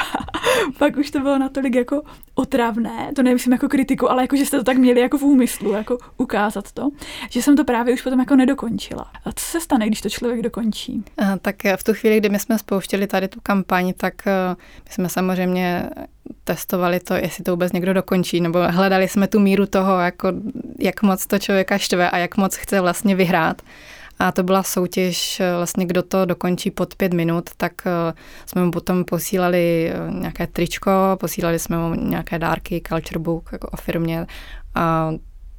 pak, 0.77 0.97
už 0.97 1.11
to 1.11 1.19
bylo 1.19 1.37
natolik 1.37 1.75
jako 1.75 2.01
otravné, 2.35 3.11
to 3.15 3.23
nemyslím 3.23 3.53
jako 3.53 3.69
kritiku, 3.69 4.11
ale 4.11 4.23
jako, 4.23 4.35
že 4.35 4.45
jste 4.45 4.57
to 4.57 4.63
tak 4.63 4.77
měli 4.77 4.99
jako 4.99 5.17
v 5.17 5.23
úmyslu, 5.23 5.71
jako 5.71 5.97
ukázat 6.17 6.71
to, 6.71 6.89
že 7.29 7.41
jsem 7.41 7.55
to 7.55 7.63
právě 7.63 7.93
už 7.93 8.01
potom 8.01 8.19
jako 8.19 8.35
nedokončila. 8.35 9.11
A 9.25 9.31
co 9.31 9.45
se 9.45 9.61
stane, 9.61 9.87
když 9.87 10.01
to 10.01 10.09
člověk 10.09 10.41
dokončí? 10.41 11.03
Tak 11.41 11.55
v 11.75 11.83
tu 11.83 11.93
chvíli, 11.93 12.17
kdy 12.17 12.29
my 12.29 12.39
jsme 12.39 12.59
spouštěli 12.59 13.07
tady 13.07 13.27
tu 13.27 13.39
kampaň, 13.43 13.93
tak 13.97 14.13
uh, 14.25 14.57
my 14.85 14.91
jsme 14.91 15.09
samozřejmě 15.09 15.89
testovali 16.43 16.99
to, 16.99 17.13
jestli 17.13 17.43
to 17.43 17.51
vůbec 17.51 17.71
někdo 17.71 17.93
dokončí, 17.93 18.41
nebo 18.41 18.59
hledali 18.67 19.07
jsme 19.07 19.27
tu 19.27 19.39
míru 19.39 19.65
toho, 19.65 19.99
jako, 19.99 20.27
jak 20.79 21.01
moc 21.01 21.27
to 21.27 21.39
člověka 21.39 21.77
štve 21.77 22.09
a 22.09 22.17
jak 22.17 22.37
moc 22.37 22.55
chce 22.55 22.81
vlastně 22.81 23.15
vyhrát. 23.15 23.61
A 24.19 24.31
to 24.31 24.43
byla 24.43 24.63
soutěž, 24.63 25.39
eh, 25.39 25.55
vlastně 25.55 25.85
kdo 25.85 26.03
to 26.03 26.25
dokončí 26.25 26.71
pod 26.71 26.95
pět 26.95 27.13
minut, 27.13 27.49
tak 27.57 27.73
eh, 27.85 28.13
jsme 28.45 28.65
mu 28.65 28.71
potom 28.71 29.05
posílali 29.05 29.91
eh, 29.91 30.11
nějaké 30.11 30.47
tričko, 30.47 30.91
posílali 31.19 31.59
jsme 31.59 31.77
mu 31.77 31.95
nějaké 31.95 32.39
dárky, 32.39 32.81
culture 32.87 33.19
book 33.19 33.49
jako 33.51 33.67
o 33.67 33.77
firmě. 33.77 34.27
A 34.75 35.11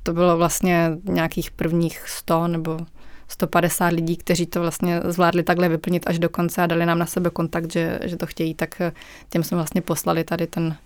to 0.03 0.12
bylo 0.12 0.37
vlastně 0.37 0.90
nějakých 1.05 1.51
prvních 1.51 2.09
100 2.09 2.49
nebo 2.49 2.79
150 3.29 3.88
lidí, 3.88 4.16
kteří 4.16 4.47
to 4.47 4.61
vlastně 4.61 5.01
zvládli 5.05 5.42
takhle 5.42 5.68
vyplnit 5.68 6.03
až 6.07 6.18
do 6.18 6.29
konce 6.29 6.62
a 6.62 6.66
dali 6.66 6.87
nám 6.87 6.99
na 6.99 7.07
sebe 7.07 7.31
kontakt, 7.31 7.73
že, 7.73 7.99
že 8.05 8.16
to 8.16 8.27
chtějí, 8.27 8.55
tak 8.55 8.83
těm 9.29 9.42
jsme 9.42 9.57
vlastně 9.57 9.81
poslali 9.81 10.25
tady 10.25 10.47
ten 10.47 10.77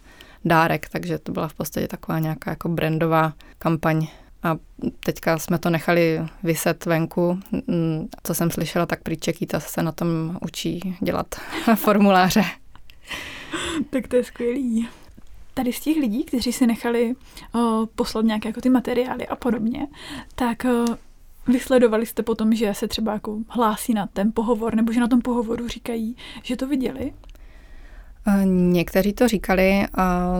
dárek, 0.44 0.88
takže 0.88 1.18
to 1.18 1.32
byla 1.32 1.48
v 1.48 1.54
podstatě 1.54 1.88
taková 1.88 2.18
nějaká 2.18 2.50
jako 2.50 2.68
brandová 2.68 3.32
kampaň 3.58 4.06
a 4.42 4.56
teďka 5.04 5.38
jsme 5.38 5.58
to 5.58 5.70
nechali 5.70 6.20
vyset 6.42 6.86
venku. 6.86 7.40
Mm, 7.66 8.08
co 8.22 8.34
jsem 8.34 8.50
slyšela, 8.50 8.86
tak 8.86 9.02
prý 9.02 9.16
Čekýta 9.16 9.60
se 9.60 9.82
na 9.82 9.92
tom 9.92 10.38
učí 10.42 10.96
dělat 11.00 11.26
formuláře. 11.74 12.44
tak 13.90 14.08
to 14.08 14.16
je 14.16 14.24
skvělý. 14.24 14.88
Tady 15.54 15.72
z 15.72 15.80
těch 15.80 15.96
lidí, 15.96 16.24
kteří 16.24 16.52
si 16.52 16.66
nechali 16.66 17.14
uh, 17.54 17.86
poslat 17.86 18.24
nějaké 18.24 18.48
jako 18.48 18.60
ty 18.60 18.70
materiály 18.70 19.28
a 19.28 19.36
podobně, 19.36 19.86
tak 20.34 20.64
uh, 20.64 20.96
vysledovali 21.46 22.06
jste 22.06 22.22
potom, 22.22 22.54
že 22.54 22.74
se 22.74 22.88
třeba 22.88 23.12
jako 23.12 23.38
hlásí 23.48 23.94
na 23.94 24.06
ten 24.06 24.32
pohovor, 24.34 24.74
nebo 24.74 24.92
že 24.92 25.00
na 25.00 25.08
tom 25.08 25.20
pohovoru 25.20 25.68
říkají, 25.68 26.16
že 26.42 26.56
to 26.56 26.66
viděli? 26.66 27.12
Někteří 28.44 29.12
to 29.12 29.28
říkali 29.28 29.86
a 29.94 30.34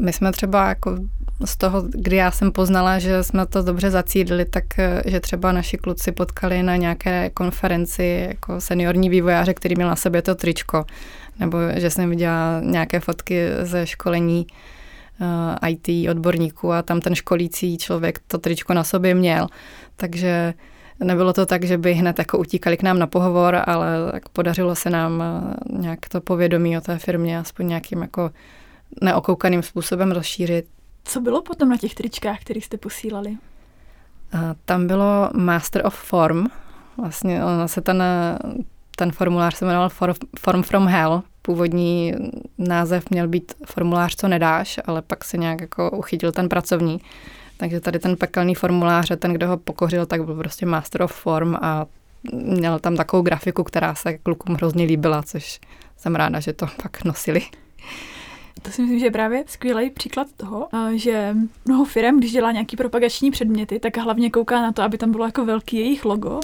my 0.00 0.12
jsme 0.12 0.32
třeba 0.32 0.68
jako 0.68 0.98
z 1.44 1.56
toho, 1.56 1.82
kdy 1.82 2.16
já 2.16 2.30
jsem 2.30 2.52
poznala, 2.52 2.98
že 2.98 3.22
jsme 3.22 3.46
to 3.46 3.62
dobře 3.62 3.90
zacílili, 3.90 4.44
tak 4.44 4.78
eh, 4.78 5.02
že 5.06 5.20
třeba 5.20 5.52
naši 5.52 5.76
kluci 5.76 6.12
potkali 6.12 6.62
na 6.62 6.76
nějaké 6.76 7.30
konferenci 7.30 8.26
jako 8.28 8.60
seniorní 8.60 9.10
vývojáře, 9.10 9.54
který 9.54 9.76
měl 9.76 9.88
na 9.88 9.96
sobě 9.96 10.22
to 10.22 10.34
tričko, 10.34 10.84
nebo 11.40 11.58
že 11.74 11.90
jsem 11.90 12.10
viděla 12.10 12.60
nějaké 12.64 13.00
fotky 13.00 13.46
ze 13.62 13.86
školení 13.86 14.46
eh, 15.20 15.70
IT 15.70 16.10
odborníků 16.10 16.72
a 16.72 16.82
tam 16.82 17.00
ten 17.00 17.14
školící 17.14 17.78
člověk 17.78 18.18
to 18.26 18.38
tričko 18.38 18.74
na 18.74 18.84
sobě 18.84 19.14
měl. 19.14 19.46
Takže 19.96 20.54
nebylo 21.00 21.32
to 21.32 21.46
tak, 21.46 21.64
že 21.64 21.78
by 21.78 21.94
hned 21.94 22.18
jako 22.18 22.38
utíkali 22.38 22.76
k 22.76 22.82
nám 22.82 22.98
na 22.98 23.06
pohovor, 23.06 23.62
ale 23.66 24.12
tak 24.12 24.28
podařilo 24.28 24.74
se 24.74 24.90
nám 24.90 25.22
eh, 25.22 25.54
nějak 25.72 26.08
to 26.08 26.20
povědomí 26.20 26.78
o 26.78 26.80
té 26.80 26.98
firmě 26.98 27.38
aspoň 27.38 27.68
nějakým 27.68 28.02
jako 28.02 28.30
neokoukaným 29.02 29.62
způsobem 29.62 30.12
rozšířit. 30.12 30.66
Co 31.04 31.20
bylo 31.20 31.42
potom 31.42 31.68
na 31.68 31.76
těch 31.76 31.94
tričkách, 31.94 32.40
které 32.40 32.60
jste 32.60 32.76
posílali? 32.76 33.36
A 34.32 34.54
tam 34.64 34.86
bylo 34.86 35.30
Master 35.34 35.86
of 35.86 35.94
Form. 35.94 36.46
Vlastně 36.98 37.44
ono 37.44 37.68
se 37.68 37.80
ten, 37.80 38.02
ten 38.96 39.12
formulář 39.12 39.54
se 39.54 39.64
jmenoval 39.64 39.90
Form 40.38 40.62
from 40.62 40.86
Hell. 40.86 41.22
Původní 41.42 42.14
název 42.58 43.10
měl 43.10 43.28
být 43.28 43.52
formulář, 43.66 44.16
co 44.16 44.28
nedáš, 44.28 44.80
ale 44.84 45.02
pak 45.02 45.24
se 45.24 45.36
nějak 45.36 45.60
jako 45.60 45.90
uchytil 45.90 46.32
ten 46.32 46.48
pracovní. 46.48 47.00
Takže 47.56 47.80
tady 47.80 47.98
ten 47.98 48.16
pekelný 48.16 48.54
formulář, 48.54 49.12
ten, 49.18 49.32
kdo 49.32 49.48
ho 49.48 49.56
pokořil, 49.56 50.06
tak 50.06 50.24
byl 50.24 50.34
prostě 50.34 50.66
Master 50.66 51.02
of 51.02 51.12
Form 51.12 51.54
a 51.54 51.86
měl 52.32 52.78
tam 52.78 52.96
takovou 52.96 53.22
grafiku, 53.22 53.64
která 53.64 53.94
se 53.94 54.18
klukům 54.18 54.54
hrozně 54.54 54.84
líbila, 54.84 55.22
což 55.22 55.60
jsem 55.96 56.14
ráda, 56.14 56.40
že 56.40 56.52
to 56.52 56.66
pak 56.82 57.04
nosili. 57.04 57.42
To 58.62 58.70
si 58.70 58.82
myslím, 58.82 58.98
že 58.98 59.06
je 59.06 59.10
právě 59.10 59.44
skvělý 59.46 59.90
příklad 59.90 60.26
toho, 60.36 60.68
že 60.94 61.36
mnoho 61.64 61.84
firm, 61.84 62.18
když 62.18 62.32
dělá 62.32 62.52
nějaký 62.52 62.76
propagační 62.76 63.30
předměty, 63.30 63.78
tak 63.78 63.96
hlavně 63.96 64.30
kouká 64.30 64.62
na 64.62 64.72
to, 64.72 64.82
aby 64.82 64.98
tam 64.98 65.12
bylo 65.12 65.24
jako 65.24 65.44
velký 65.44 65.76
jejich 65.76 66.04
logo, 66.04 66.40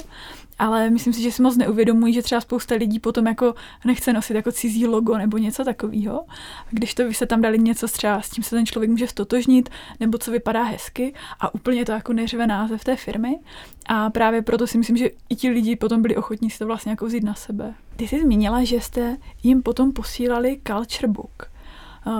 ale 0.59 0.89
myslím 0.89 1.13
si, 1.13 1.21
že 1.21 1.31
si 1.31 1.41
moc 1.41 1.57
neuvědomují, 1.57 2.13
že 2.13 2.21
třeba 2.21 2.41
spousta 2.41 2.75
lidí 2.75 2.99
potom 2.99 3.27
jako 3.27 3.53
nechce 3.85 4.13
nosit 4.13 4.35
jako 4.35 4.51
cizí 4.51 4.87
logo 4.87 5.17
nebo 5.17 5.37
něco 5.37 5.63
takového. 5.63 6.25
Když 6.69 6.93
to 6.93 7.07
vy 7.07 7.13
se 7.13 7.25
tam 7.25 7.41
dali 7.41 7.59
něco 7.59 7.87
třeba 7.87 8.21
s 8.21 8.29
tím 8.29 8.43
se 8.43 8.55
ten 8.55 8.65
člověk 8.65 8.91
může 8.91 9.07
stotožnit, 9.07 9.69
nebo 9.99 10.17
co 10.17 10.31
vypadá 10.31 10.63
hezky 10.63 11.13
a 11.39 11.53
úplně 11.53 11.85
to 11.85 11.91
jako 11.91 12.13
neřve 12.13 12.47
název 12.47 12.83
té 12.83 12.95
firmy. 12.95 13.39
A 13.85 14.09
právě 14.09 14.41
proto 14.41 14.67
si 14.67 14.77
myslím, 14.77 14.97
že 14.97 15.09
i 15.29 15.35
ti 15.35 15.49
lidi 15.49 15.75
potom 15.75 16.01
byli 16.01 16.15
ochotní 16.15 16.49
si 16.49 16.59
to 16.59 16.65
vlastně 16.65 16.89
jako 16.89 17.05
vzít 17.05 17.23
na 17.23 17.33
sebe. 17.33 17.73
Ty 17.95 18.07
jsi 18.07 18.21
zmínila, 18.21 18.63
že 18.63 18.81
jste 18.81 19.17
jim 19.43 19.61
potom 19.61 19.91
posílali 19.91 20.61
culture 20.67 21.07
book. 21.07 21.53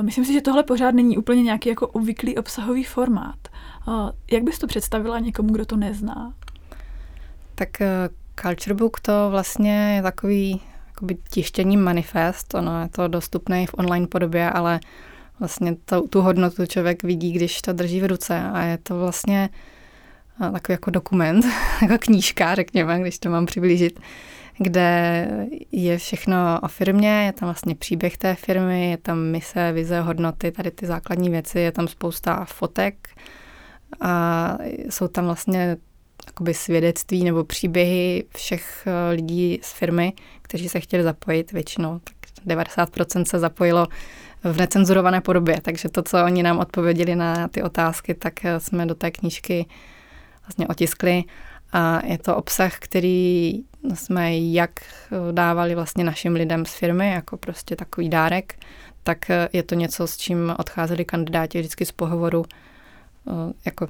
Myslím 0.02 0.26
si, 0.26 0.34
že 0.34 0.42
tohle 0.42 0.64
pořád 0.64 0.96
není 0.96 1.18
úplně 1.18 1.44
nějaký 1.44 1.70
jako 1.70 1.88
obvyklý 1.88 2.38
obsahový 2.38 2.84
formát. 2.84 3.48
Jak 4.32 4.44
bys 4.44 4.60
to 4.60 4.68
představila 4.68 5.20
někomu, 5.20 5.54
kdo 5.54 5.66
to 5.66 5.76
nezná? 5.76 6.34
Tak 7.56 7.82
eh, 7.82 8.10
Culture 8.42 8.74
Book 8.74 9.00
to 9.00 9.28
vlastně 9.32 9.96
je 9.96 10.02
takový 10.02 10.62
jakoby 10.88 11.18
tištění 11.30 11.78
manifest, 11.78 12.54
ono 12.54 12.82
je 12.82 12.90
to 12.90 13.08
dostupné 13.08 13.68
v 13.68 13.74
online 13.78 14.08
podobě, 14.08 14.50
ale 14.50 14.80
vlastně 15.40 15.76
to, 15.86 16.08
tu 16.08 16.22
hodnotu 16.22 16.66
člověk 16.66 17.04
vidí, 17.04 17.32
když 17.32 17.62
to 17.62 17.74
drží 17.74 18.02
v 18.02 18.06
ruce. 18.06 18.40
A 18.40 18.62
je 18.62 18.78
to 18.78 19.00
vlastně 19.00 19.50
eh, 20.48 20.52
takový 20.52 20.74
jako 20.74 20.92
dokument, 20.92 21.46
jako 21.82 21.98
knížka, 22.00 22.56
řekněme, 22.56 23.00
když 23.00 23.20
to 23.20 23.30
mám 23.30 23.46
přiblížit, 23.46 24.00
kde 24.58 25.28
je 25.72 25.98
všechno 25.98 26.60
o 26.64 26.68
firmě, 26.68 27.26
je 27.26 27.32
tam 27.32 27.48
vlastně 27.48 27.76
příběh 27.76 28.18
té 28.18 28.36
firmy, 28.36 28.90
je 28.92 28.98
tam 28.98 29.20
mise, 29.20 29.72
vize, 29.72 30.02
hodnoty, 30.02 30.52
tady 30.52 30.72
ty 30.72 30.86
základní 30.86 31.30
věci, 31.30 31.60
je 31.60 31.72
tam 31.72 31.88
spousta 31.88 32.46
fotek. 32.46 33.10
A 34.02 34.58
jsou 34.90 35.08
tam 35.08 35.26
vlastně 35.26 35.78
jakoby 36.28 36.54
svědectví 36.54 37.24
nebo 37.24 37.44
příběhy 37.44 38.24
všech 38.36 38.88
eh, 38.88 39.14
lidí 39.14 39.60
z 39.62 39.72
firmy, 39.72 40.14
kteří 40.42 40.70
se 40.70 40.80
chtěli 40.80 41.04
zapojit 41.04 41.52
většinou. 41.52 42.00
Tak 42.00 42.16
90% 42.48 43.24
se 43.24 43.40
zapojilo 43.40 43.88
v 44.44 44.58
necenzurované 44.58 45.22
podobě, 45.22 45.62
takže 45.62 45.90
to, 45.90 46.02
co 46.02 46.24
oni 46.26 46.44
nám 46.44 46.60
odpověděli 46.60 47.16
na 47.16 47.48
ty 47.48 47.64
otázky, 47.64 48.14
tak 48.14 48.46
eh, 48.46 48.60
jsme 48.60 48.86
do 48.86 48.96
té 48.96 49.12
knížky 49.12 49.66
vlastně 50.48 50.68
otiskli 50.68 51.24
a 51.72 52.06
je 52.06 52.18
to 52.18 52.36
obsah, 52.36 52.80
který 52.80 53.64
jsme 53.94 54.38
jak 54.38 54.72
dávali 55.32 55.76
vlastně 55.76 56.04
našim 56.04 56.34
lidem 56.34 56.66
z 56.66 56.74
firmy, 56.74 57.12
jako 57.12 57.38
prostě 57.38 57.76
takový 57.76 58.10
dárek, 58.10 58.56
tak 59.04 59.32
je 59.54 59.64
to 59.64 59.76
něco, 59.76 60.08
s 60.08 60.18
čím 60.18 60.56
odcházeli 60.60 61.06
kandidáti 61.06 61.60
vždycky 61.60 61.86
z 61.86 61.92
pohovoru 61.92 62.46
jako 63.66 63.88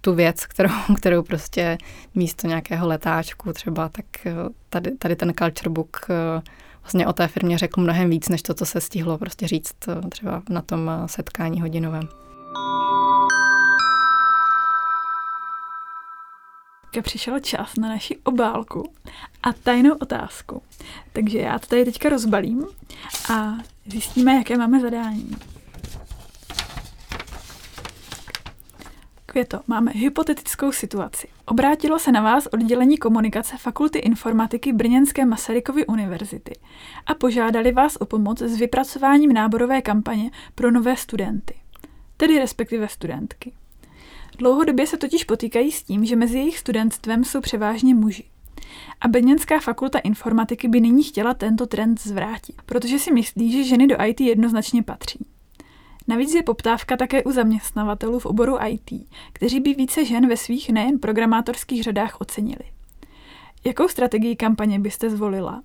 tu 0.00 0.14
věc, 0.14 0.46
kterou, 0.46 0.70
kterou 0.96 1.22
prostě 1.22 1.78
místo 2.14 2.46
nějakého 2.46 2.88
letáčku 2.88 3.52
třeba, 3.52 3.88
tak 3.88 4.04
tady, 4.68 4.90
tady 4.90 5.16
ten 5.16 5.32
culture 5.38 5.70
book 5.70 6.06
vlastně 6.82 7.06
o 7.06 7.12
té 7.12 7.28
firmě 7.28 7.58
řekl 7.58 7.80
mnohem 7.80 8.10
víc, 8.10 8.28
než 8.28 8.42
to, 8.42 8.54
co 8.54 8.66
se 8.66 8.80
stihlo 8.80 9.18
prostě 9.18 9.48
říct 9.48 9.74
třeba 10.08 10.42
na 10.48 10.62
tom 10.62 10.90
setkání 11.06 11.60
hodinovém. 11.60 12.08
teďka 16.90 17.02
přišel 17.02 17.40
čas 17.40 17.76
na 17.76 17.88
naši 17.88 18.16
obálku 18.16 18.92
a 19.42 19.52
tajnou 19.52 19.94
otázku. 19.94 20.62
Takže 21.12 21.38
já 21.38 21.58
to 21.58 21.66
tady 21.66 21.84
teďka 21.84 22.08
rozbalím 22.08 22.66
a 23.32 23.54
zjistíme, 23.86 24.34
jaké 24.34 24.58
máme 24.58 24.80
zadání. 24.80 25.36
Květo, 29.30 29.60
máme 29.66 29.92
hypotetickou 29.94 30.72
situaci. 30.72 31.28
Obrátilo 31.46 31.98
se 31.98 32.12
na 32.12 32.20
vás 32.20 32.46
oddělení 32.46 32.98
komunikace 32.98 33.56
Fakulty 33.56 33.98
informatiky 33.98 34.72
Brněnské 34.72 35.24
Masarykovy 35.24 35.86
univerzity 35.86 36.52
a 37.06 37.14
požádali 37.14 37.72
vás 37.72 37.96
o 37.96 38.06
pomoc 38.06 38.42
s 38.42 38.58
vypracováním 38.58 39.32
náborové 39.32 39.82
kampaně 39.82 40.30
pro 40.54 40.70
nové 40.70 40.96
studenty, 40.96 41.54
tedy 42.16 42.38
respektive 42.38 42.88
studentky. 42.88 43.52
Dlouhodobě 44.38 44.86
se 44.86 44.96
totiž 44.96 45.24
potýkají 45.24 45.72
s 45.72 45.82
tím, 45.82 46.04
že 46.04 46.16
mezi 46.16 46.38
jejich 46.38 46.58
studentstvem 46.58 47.24
jsou 47.24 47.40
převážně 47.40 47.94
muži. 47.94 48.24
A 49.00 49.08
Brněnská 49.08 49.60
fakulta 49.60 49.98
informatiky 49.98 50.68
by 50.68 50.80
nyní 50.80 51.02
chtěla 51.02 51.34
tento 51.34 51.66
trend 51.66 52.00
zvrátit, 52.00 52.62
protože 52.66 52.98
si 52.98 53.12
myslí, 53.12 53.52
že 53.52 53.64
ženy 53.64 53.86
do 53.86 53.96
IT 54.04 54.20
jednoznačně 54.20 54.82
patří. 54.82 55.26
Navíc 56.08 56.34
je 56.34 56.42
poptávka 56.42 56.96
také 56.96 57.22
u 57.22 57.32
zaměstnavatelů 57.32 58.18
v 58.18 58.26
oboru 58.26 58.56
IT, 58.68 59.06
kteří 59.32 59.60
by 59.60 59.74
více 59.74 60.04
žen 60.04 60.28
ve 60.28 60.36
svých 60.36 60.70
nejen 60.70 60.98
programátorských 60.98 61.82
řadách 61.82 62.20
ocenili. 62.20 62.64
Jakou 63.64 63.88
strategii 63.88 64.36
kampaně 64.36 64.78
byste 64.78 65.10
zvolila? 65.10 65.62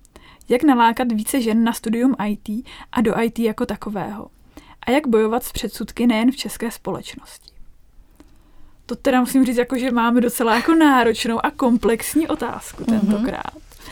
Jak 0.48 0.62
nalákat 0.62 1.12
více 1.12 1.40
žen 1.40 1.64
na 1.64 1.72
studium 1.72 2.16
IT 2.26 2.66
a 2.92 3.00
do 3.00 3.20
IT 3.22 3.38
jako 3.38 3.66
takového? 3.66 4.28
A 4.86 4.90
jak 4.90 5.06
bojovat 5.06 5.44
s 5.44 5.52
předsudky 5.52 6.06
nejen 6.06 6.32
v 6.32 6.36
české 6.36 6.70
společnosti? 6.70 7.52
To 8.86 8.96
teda 8.96 9.20
musím 9.20 9.46
říct, 9.46 9.56
jako, 9.56 9.78
že 9.78 9.90
máme 9.90 10.20
docela 10.20 10.54
jako 10.54 10.74
náročnou 10.74 11.46
a 11.46 11.50
komplexní 11.50 12.28
otázku 12.28 12.84
mhm. 12.88 13.00
tentokrát. 13.00 13.54
Mm-hmm. 13.54 13.90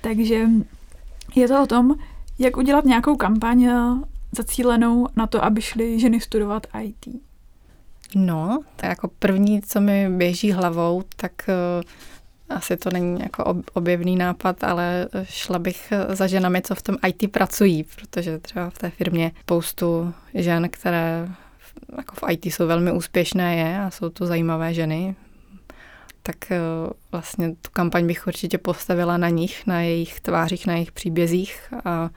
Takže 0.00 0.48
je 1.34 1.48
to 1.48 1.62
o 1.62 1.66
tom, 1.66 1.94
jak 2.38 2.56
udělat 2.56 2.84
nějakou 2.84 3.16
kampaň 3.16 3.68
zacílenou 4.36 5.06
na 5.16 5.26
to, 5.26 5.44
aby 5.44 5.62
šly 5.62 6.00
ženy 6.00 6.20
studovat 6.20 6.66
IT? 6.82 7.06
No, 8.14 8.60
tak 8.76 8.88
jako 8.88 9.08
první, 9.18 9.62
co 9.62 9.80
mi 9.80 10.10
běží 10.10 10.52
hlavou, 10.52 11.02
tak 11.16 11.32
uh, 11.48 12.56
asi 12.56 12.76
to 12.76 12.90
není 12.90 13.20
jako 13.20 13.62
objevný 13.72 14.16
nápad, 14.16 14.64
ale 14.64 15.08
šla 15.24 15.58
bych 15.58 15.92
za 16.08 16.26
ženami, 16.26 16.62
co 16.62 16.74
v 16.74 16.82
tom 16.82 16.96
IT 17.06 17.32
pracují, 17.32 17.84
protože 17.84 18.38
třeba 18.38 18.70
v 18.70 18.78
té 18.78 18.90
firmě 18.90 19.32
spoustu 19.40 20.14
žen, 20.34 20.68
které 20.68 21.28
jako 21.96 22.14
v 22.14 22.30
IT 22.30 22.46
jsou 22.46 22.66
velmi 22.66 22.92
úspěšné 22.92 23.56
je 23.56 23.80
a 23.80 23.90
jsou 23.90 24.08
to 24.08 24.26
zajímavé 24.26 24.74
ženy, 24.74 25.14
tak 26.22 26.36
uh, 26.50 26.90
vlastně 27.12 27.48
tu 27.48 27.70
kampaň 27.72 28.06
bych 28.06 28.26
určitě 28.26 28.58
postavila 28.58 29.16
na 29.16 29.28
nich, 29.28 29.66
na 29.66 29.80
jejich 29.80 30.20
tvářích, 30.20 30.66
na 30.66 30.72
jejich 30.72 30.92
příbězích 30.92 31.74
a 31.84 32.10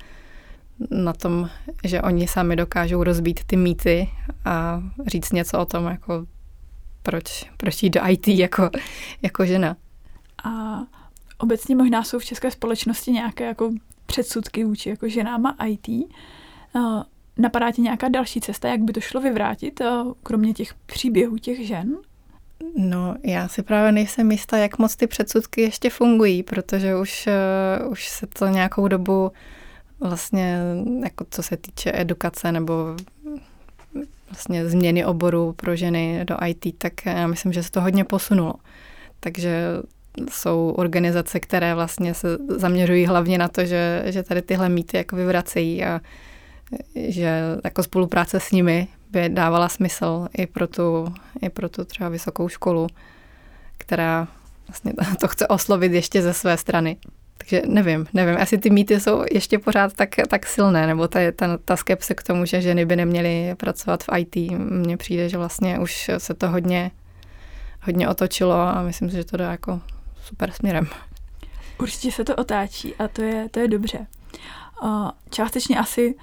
na 0.92 1.14
tom, 1.14 1.50
že 1.84 2.02
oni 2.02 2.28
sami 2.28 2.56
dokážou 2.56 3.04
rozbít 3.04 3.44
ty 3.44 3.56
mýty 3.56 4.10
a 4.46 4.84
říct 5.08 5.32
něco 5.32 5.60
o 5.60 5.66
tom, 5.66 5.86
jako 5.86 6.26
proč, 7.04 7.52
proč 7.58 7.84
jít 7.84 7.90
do 7.90 8.02
IT 8.10 8.28
jako, 8.28 8.70
jako 9.22 9.46
žena. 9.46 9.76
A 10.44 10.82
obecně 11.38 11.76
možná 11.76 12.04
jsou 12.04 12.20
v 12.20 12.26
české 12.26 12.52
společnosti 12.52 13.12
nějaké 13.12 13.46
jako 13.46 13.72
předsudky 14.06 14.64
vůči 14.64 14.90
jako 14.90 15.10
ženám 15.10 15.46
a 15.46 15.66
IT. 15.66 15.88
Napadá 17.38 17.72
ti 17.72 17.82
nějaká 17.82 18.08
další 18.08 18.42
cesta, 18.42 18.68
jak 18.68 18.82
by 18.82 18.94
to 18.94 19.02
šlo 19.02 19.22
vyvrátit, 19.22 19.82
kromě 20.24 20.54
těch 20.54 20.74
příběhů 20.74 21.38
těch 21.38 21.68
žen? 21.68 21.98
No, 22.76 23.16
já 23.24 23.48
si 23.48 23.64
právě 23.64 23.92
nejsem 23.92 24.32
jistá, 24.32 24.58
jak 24.58 24.80
moc 24.80 24.96
ty 24.96 25.08
předsudky 25.08 25.62
ještě 25.62 25.90
fungují, 25.90 26.44
protože 26.44 26.96
už, 26.96 27.28
uh, 27.82 27.92
už 27.92 28.10
se 28.10 28.28
to 28.28 28.48
nějakou 28.48 28.88
dobu 28.88 29.32
vlastně, 30.00 30.60
jako 31.04 31.26
co 31.30 31.44
se 31.44 31.58
týče 31.58 31.92
edukace 31.94 32.52
nebo 32.52 32.96
vlastně 34.30 34.70
změny 34.70 35.06
oboru 35.06 35.54
pro 35.54 35.76
ženy 35.76 36.26
do 36.26 36.38
IT, 36.46 36.78
tak 36.78 37.06
já 37.06 37.28
myslím, 37.28 37.54
že 37.54 37.64
se 37.64 37.72
to 37.72 37.82
hodně 37.82 38.04
posunulo. 38.04 38.54
Takže 39.20 39.68
jsou 40.30 40.74
organizace, 40.78 41.40
které 41.40 41.76
vlastně 41.76 42.14
se 42.14 42.28
zaměřují 42.48 43.06
hlavně 43.06 43.38
na 43.38 43.48
to, 43.48 43.66
že, 43.66 44.04
že 44.06 44.24
tady 44.24 44.42
tyhle 44.42 44.70
mýty 44.70 44.98
jako 44.98 45.16
vyvracejí 45.16 45.86
a 45.86 46.02
že 46.96 47.42
jako 47.64 47.84
spolupráce 47.84 48.40
s 48.40 48.52
nimi 48.52 48.88
by 49.12 49.30
dávala 49.30 49.70
smysl 49.70 50.28
i 50.38 50.48
pro 50.48 50.68
tu, 50.68 51.14
i 51.42 51.50
pro 51.50 51.70
tu 51.70 51.86
třeba 51.86 52.10
vysokou 52.10 52.50
školu, 52.50 52.88
která 53.78 54.28
vlastně 54.68 54.94
to 55.20 55.28
chce 55.28 55.48
oslovit 55.48 55.92
ještě 55.92 56.22
ze 56.22 56.34
své 56.34 56.58
strany. 56.58 56.98
Takže 57.38 57.62
nevím, 57.66 58.08
nevím, 58.14 58.38
asi 58.42 58.58
ty 58.58 58.70
mýty 58.70 59.00
jsou 59.00 59.24
ještě 59.32 59.60
pořád 59.60 59.94
tak, 59.94 60.10
tak 60.30 60.46
silné, 60.46 60.88
nebo 60.88 61.08
ta, 61.08 61.20
ta, 61.36 61.58
ta 61.58 61.76
skepse 61.76 62.14
k 62.14 62.24
tomu, 62.24 62.46
že 62.46 62.62
ženy 62.62 62.86
by 62.86 62.96
neměly 62.96 63.56
pracovat 63.58 64.04
v 64.04 64.10
IT. 64.18 64.36
Mně 64.60 64.98
přijde, 64.98 65.30
že 65.30 65.38
vlastně 65.38 65.80
už 65.80 66.12
se 66.18 66.34
to 66.34 66.50
hodně, 66.50 66.92
hodně 67.82 68.10
otočilo 68.10 68.54
a 68.54 68.82
myslím 68.82 69.10
si, 69.10 69.16
že 69.16 69.24
to 69.24 69.38
jde 69.38 69.44
jako 69.44 69.82
super 70.24 70.52
směrem. 70.52 70.88
Určitě 71.80 72.12
se 72.12 72.24
to 72.24 72.36
otáčí 72.36 72.96
a 72.96 73.08
to 73.08 73.22
je, 73.22 73.50
to 73.52 73.60
je 73.60 73.68
dobře. 73.68 74.08
Částečně 75.30 75.80
asi, 75.80 76.16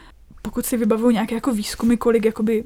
pokud 0.42 0.66
si 0.66 0.76
vybavuju 0.76 1.10
nějaké 1.10 1.34
jako 1.34 1.54
výzkumy, 1.54 1.96
kolik 1.96 2.24
jakoby 2.24 2.64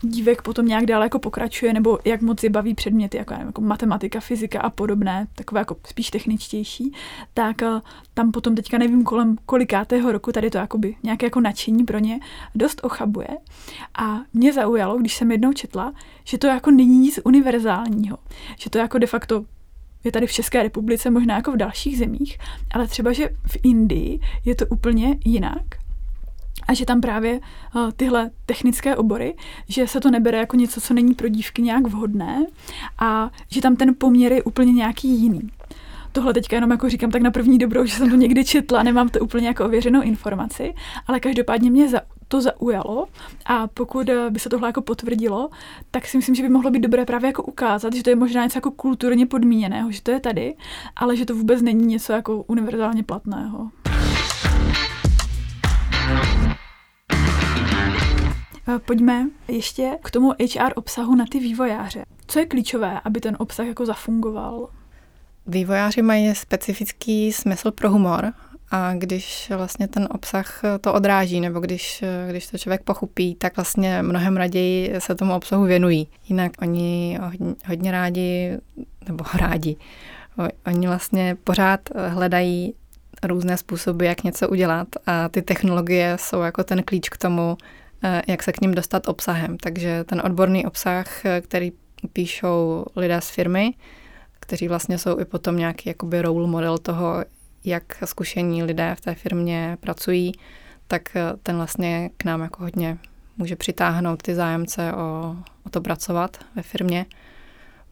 dívek 0.00 0.42
potom 0.42 0.66
nějak 0.66 0.86
dále 0.86 1.06
jako 1.06 1.18
pokračuje, 1.18 1.72
nebo 1.72 1.98
jak 2.04 2.22
moc 2.22 2.42
je 2.42 2.50
baví 2.50 2.74
předměty, 2.74 3.16
jako, 3.16 3.34
nevím, 3.34 3.46
jako 3.46 3.60
matematika, 3.60 4.20
fyzika 4.20 4.60
a 4.60 4.70
podobné, 4.70 5.26
takové 5.34 5.60
jako 5.60 5.76
spíš 5.86 6.10
techničtější, 6.10 6.92
tak 7.34 7.62
uh, 7.62 7.80
tam 8.14 8.32
potom 8.32 8.54
teďka 8.54 8.78
nevím 8.78 9.04
kolem 9.04 9.36
kolikátého 9.46 10.12
roku 10.12 10.32
tady 10.32 10.50
to 10.50 10.58
jakoby 10.58 10.96
nějaké 11.02 11.26
jako 11.26 11.40
nadšení 11.40 11.84
pro 11.84 11.98
ně 11.98 12.20
dost 12.54 12.80
ochabuje. 12.84 13.28
A 13.98 14.20
mě 14.34 14.52
zaujalo, 14.52 14.98
když 14.98 15.16
jsem 15.16 15.32
jednou 15.32 15.52
četla, 15.52 15.92
že 16.24 16.38
to 16.38 16.46
jako 16.46 16.70
není 16.70 16.98
nic 16.98 17.20
univerzálního, 17.24 18.18
že 18.58 18.70
to 18.70 18.78
jako 18.78 18.98
de 18.98 19.06
facto 19.06 19.44
je 20.04 20.12
tady 20.12 20.26
v 20.26 20.32
České 20.32 20.62
republice, 20.62 21.10
možná 21.10 21.34
jako 21.34 21.52
v 21.52 21.56
dalších 21.56 21.98
zemích, 21.98 22.38
ale 22.70 22.86
třeba, 22.86 23.12
že 23.12 23.28
v 23.46 23.56
Indii 23.62 24.20
je 24.44 24.54
to 24.54 24.66
úplně 24.66 25.18
jinak 25.24 25.85
a 26.68 26.74
že 26.74 26.86
tam 26.86 27.00
právě 27.00 27.40
uh, 27.74 27.90
tyhle 27.96 28.30
technické 28.46 28.96
obory, 28.96 29.34
že 29.68 29.88
se 29.88 30.00
to 30.00 30.10
nebere 30.10 30.38
jako 30.38 30.56
něco, 30.56 30.80
co 30.80 30.94
není 30.94 31.14
pro 31.14 31.28
dívky 31.28 31.62
nějak 31.62 31.86
vhodné 31.86 32.46
a 32.98 33.30
že 33.50 33.60
tam 33.60 33.76
ten 33.76 33.94
poměr 33.98 34.32
je 34.32 34.42
úplně 34.42 34.72
nějaký 34.72 35.08
jiný. 35.08 35.50
Tohle 36.12 36.34
teďka 36.34 36.56
jenom 36.56 36.70
jako 36.70 36.88
říkám 36.88 37.10
tak 37.10 37.22
na 37.22 37.30
první 37.30 37.58
dobrou, 37.58 37.84
že 37.84 37.96
jsem 37.96 38.10
to 38.10 38.16
někdy 38.16 38.44
četla, 38.44 38.82
nemám 38.82 39.08
to 39.08 39.20
úplně 39.20 39.46
jako 39.46 39.64
ověřenou 39.64 40.02
informaci, 40.02 40.74
ale 41.06 41.20
každopádně 41.20 41.70
mě 41.70 41.88
za, 41.88 42.00
to 42.28 42.40
zaujalo 42.40 43.06
a 43.46 43.66
pokud 43.66 44.08
eh, 44.08 44.30
by 44.30 44.38
se 44.38 44.48
tohle 44.48 44.68
jako 44.68 44.82
potvrdilo, 44.82 45.50
tak 45.90 46.06
si 46.06 46.16
myslím, 46.16 46.34
že 46.34 46.42
by 46.42 46.48
mohlo 46.48 46.70
být 46.70 46.80
dobré 46.80 47.04
právě 47.04 47.28
jako 47.28 47.42
ukázat, 47.42 47.94
že 47.94 48.02
to 48.02 48.10
je 48.10 48.16
možná 48.16 48.44
něco 48.44 48.58
jako 48.58 48.70
kulturně 48.70 49.26
podmíněného, 49.26 49.90
že 49.90 50.02
to 50.02 50.10
je 50.10 50.20
tady, 50.20 50.54
ale 50.96 51.16
že 51.16 51.26
to 51.26 51.34
vůbec 51.34 51.62
není 51.62 51.86
něco 51.86 52.12
jako 52.12 52.42
univerzálně 52.42 53.02
platného. 53.02 53.70
Pojďme 58.84 59.26
ještě 59.48 59.98
k 60.02 60.10
tomu 60.10 60.30
HR 60.30 60.72
obsahu 60.74 61.14
na 61.14 61.24
ty 61.30 61.38
vývojáře. 61.38 62.04
Co 62.26 62.38
je 62.38 62.46
klíčové, 62.46 63.00
aby 63.04 63.20
ten 63.20 63.36
obsah 63.38 63.66
jako 63.66 63.86
zafungoval? 63.86 64.68
Vývojáři 65.46 66.02
mají 66.02 66.34
specifický 66.34 67.32
smysl 67.32 67.70
pro 67.70 67.90
humor 67.90 68.32
a 68.70 68.94
když 68.94 69.52
vlastně 69.56 69.88
ten 69.88 70.08
obsah 70.10 70.62
to 70.80 70.94
odráží, 70.94 71.40
nebo 71.40 71.60
když, 71.60 72.04
když 72.28 72.46
to 72.46 72.58
člověk 72.58 72.82
pochopí, 72.82 73.34
tak 73.34 73.56
vlastně 73.56 74.02
mnohem 74.02 74.36
raději 74.36 74.94
se 74.98 75.14
tomu 75.14 75.34
obsahu 75.34 75.64
věnují. 75.64 76.08
Jinak 76.28 76.52
oni 76.62 77.18
hodně, 77.22 77.54
hodně 77.66 77.90
rádi, 77.90 78.58
nebo 79.08 79.24
rádi, 79.34 79.76
oni 80.66 80.86
vlastně 80.86 81.36
pořád 81.44 81.80
hledají 82.08 82.74
různé 83.22 83.56
způsoby, 83.56 84.06
jak 84.06 84.24
něco 84.24 84.48
udělat 84.48 84.88
a 85.06 85.28
ty 85.28 85.42
technologie 85.42 86.16
jsou 86.20 86.40
jako 86.40 86.64
ten 86.64 86.82
klíč 86.82 87.08
k 87.08 87.16
tomu, 87.16 87.56
Eh, 87.56 87.85
jak 88.28 88.42
se 88.42 88.52
k 88.52 88.60
ním 88.60 88.74
dostat 88.74 89.08
obsahem. 89.08 89.56
Takže 89.56 90.04
ten 90.04 90.22
odborný 90.24 90.66
obsah, 90.66 91.26
eh, 91.26 91.40
který 91.40 91.72
píšou 92.12 92.84
lidé 92.96 93.20
z 93.20 93.30
firmy, 93.30 93.74
kteří 94.40 94.68
vlastně 94.68 94.98
jsou 94.98 95.20
i 95.20 95.24
potom 95.24 95.56
nějaký 95.56 95.88
jakoby 95.88 96.22
role 96.22 96.46
model 96.46 96.78
toho, 96.78 97.24
jak 97.64 97.82
zkušení 98.04 98.62
lidé 98.62 98.94
v 98.94 99.00
té 99.00 99.14
firmě 99.14 99.76
pracují, 99.80 100.32
tak 100.86 101.16
eh, 101.16 101.22
ten 101.42 101.56
vlastně 101.56 102.10
k 102.16 102.24
nám 102.24 102.40
jako 102.40 102.62
hodně 102.62 102.98
může 103.38 103.56
přitáhnout 103.56 104.22
ty 104.22 104.34
zájemce 104.34 104.92
o, 104.92 105.36
o 105.66 105.70
to 105.70 105.80
pracovat 105.80 106.36
ve 106.56 106.62
firmě. 106.62 107.06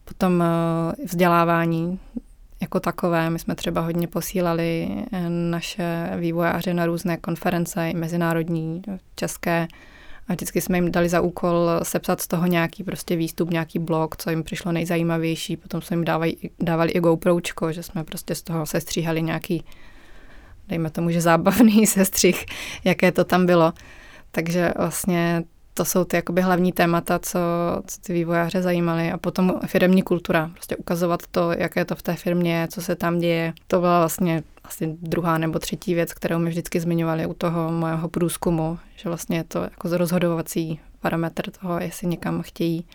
Potom 0.05 0.43
vzdělávání 1.05 1.99
jako 2.61 2.79
takové. 2.79 3.29
My 3.29 3.39
jsme 3.39 3.55
třeba 3.55 3.81
hodně 3.81 4.07
posílali 4.07 4.89
naše 5.29 6.11
vývojáře 6.17 6.73
na 6.73 6.85
různé 6.85 7.17
konference, 7.17 7.93
mezinárodní, 7.93 8.81
české, 9.15 9.67
a 10.27 10.33
vždycky 10.33 10.61
jsme 10.61 10.77
jim 10.77 10.91
dali 10.91 11.09
za 11.09 11.21
úkol 11.21 11.69
sepsat 11.83 12.21
z 12.21 12.27
toho 12.27 12.45
nějaký 12.45 12.83
prostě 12.83 13.15
výstup, 13.15 13.49
nějaký 13.49 13.79
blog, 13.79 14.17
co 14.17 14.29
jim 14.29 14.43
přišlo 14.43 14.71
nejzajímavější. 14.71 15.57
Potom 15.57 15.81
jsme 15.81 15.95
jim 15.95 16.03
dávali, 16.03 16.35
dávali 16.59 16.91
i 16.91 16.99
GoPročko, 16.99 17.71
že 17.71 17.83
jsme 17.83 18.03
prostě 18.03 18.35
z 18.35 18.41
toho 18.41 18.65
sestříhali 18.65 19.21
nějaký, 19.21 19.63
dejme 20.67 20.89
tomu, 20.89 21.09
že 21.09 21.21
zábavný 21.21 21.87
sestřih, 21.87 22.45
jaké 22.83 23.11
to 23.11 23.23
tam 23.23 23.45
bylo. 23.45 23.73
Takže 24.31 24.73
vlastně 24.77 25.43
to 25.77 25.85
jsou 25.85 26.03
ty 26.03 26.15
jakoby 26.15 26.41
hlavní 26.41 26.71
témata, 26.71 27.19
co, 27.19 27.39
co 27.87 28.01
ty 28.01 28.13
vývojáře 28.13 28.61
zajímaly. 28.61 29.11
A 29.11 29.17
potom 29.17 29.59
firmní 29.65 30.01
kultura, 30.01 30.51
prostě 30.53 30.75
ukazovat 30.75 31.27
to, 31.31 31.51
jak 31.51 31.75
je 31.75 31.85
to 31.85 31.95
v 31.95 32.01
té 32.01 32.15
firmě, 32.15 32.67
co 32.71 32.81
se 32.81 32.95
tam 32.95 33.19
děje. 33.19 33.53
To 33.67 33.79
byla 33.79 33.99
vlastně 33.99 34.43
asi 34.63 34.97
druhá 35.01 35.37
nebo 35.37 35.59
třetí 35.59 35.93
věc, 35.93 36.13
kterou 36.13 36.39
mi 36.39 36.49
vždycky 36.49 36.79
zmiňovali 36.79 37.25
u 37.25 37.33
toho 37.33 37.71
mojeho 37.71 38.09
průzkumu, 38.09 38.79
že 38.95 39.09
vlastně 39.09 39.37
je 39.37 39.43
to 39.43 39.61
jako 39.63 39.97
rozhodovací 39.97 40.79
parametr 40.99 41.51
toho, 41.51 41.79
jestli 41.79 42.07
někam 42.07 42.41
chtějí 42.41 42.85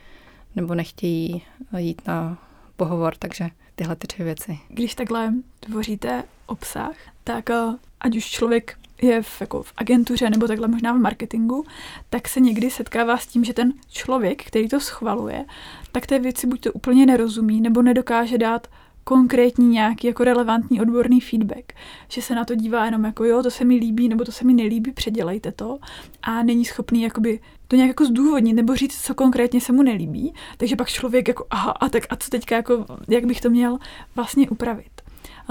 nebo 0.57 0.75
nechtějí 0.75 1.43
jít 1.77 2.03
na 2.07 2.39
pohovor, 2.77 3.15
takže 3.19 3.49
tyhle 3.75 3.97
tři 3.97 4.25
věci. 4.25 4.59
Když 4.69 4.95
takhle 4.95 5.33
tvoříte 5.61 6.25
obsah, 6.47 6.95
tak 7.25 7.51
eh, 7.51 7.77
ať 8.01 8.17
už 8.17 8.25
člověk 8.25 8.79
je 9.03 9.23
v, 9.23 9.41
jako 9.41 9.63
v 9.63 9.73
agentuře 9.77 10.31
nebo 10.31 10.47
takhle 10.47 10.69
možná 10.69 10.93
v 10.93 10.99
marketingu, 10.99 11.65
tak 12.11 12.29
se 12.29 12.41
někdy 12.41 12.71
setkává 12.71 13.17
s 13.17 13.27
tím, 13.27 13.45
že 13.45 13.55
ten 13.55 13.73
člověk, 13.89 14.45
který 14.45 14.69
to 14.69 14.81
schvaluje, 14.81 15.45
tak 15.93 16.07
té 16.07 16.19
věci 16.19 16.47
buď 16.47 16.61
to 16.61 16.73
úplně 16.73 17.07
nerozumí, 17.07 17.61
nebo 17.61 17.83
nedokáže 17.83 18.39
dát 18.39 18.67
konkrétní 19.05 19.69
nějaký 19.69 20.07
jako 20.07 20.25
relevantní 20.25 20.81
odborný 20.81 21.21
feedback, 21.21 21.73
že 22.09 22.23
se 22.23 22.35
na 22.35 22.45
to 22.45 22.55
dívá 22.55 22.85
jenom 22.85 23.05
jako 23.05 23.25
jo, 23.25 23.43
to 23.43 23.51
se 23.51 23.65
mi 23.65 23.75
líbí, 23.75 24.09
nebo 24.09 24.25
to 24.25 24.33
se 24.33 24.45
mi 24.45 24.55
nelíbí, 24.55 24.93
předělejte 24.93 25.53
to 25.53 25.79
a 26.23 26.43
není 26.43 26.65
schopný 26.65 27.03
jakoby 27.03 27.41
to 27.69 27.77
nějak 27.77 27.89
jako 27.89 28.05
zdůvodnit 28.05 28.57
nebo 28.57 28.77
říct, 28.77 29.03
co 29.03 29.15
konkrétně 29.15 29.61
se 29.61 29.73
mu 29.73 29.83
nelíbí, 29.83 30.35
takže 30.57 30.77
pak 30.77 30.89
člověk 30.89 31.29
jako 31.29 31.47
aha, 31.51 31.71
a 31.71 31.89
tak 31.89 32.03
a 32.11 32.17
co 32.17 32.31
teďka 32.31 32.57
jako, 32.57 32.87
jak 33.09 33.25
bych 33.25 33.41
to 33.41 33.51
měl 33.51 33.79
vlastně 34.15 34.51
upravit. 34.51 34.91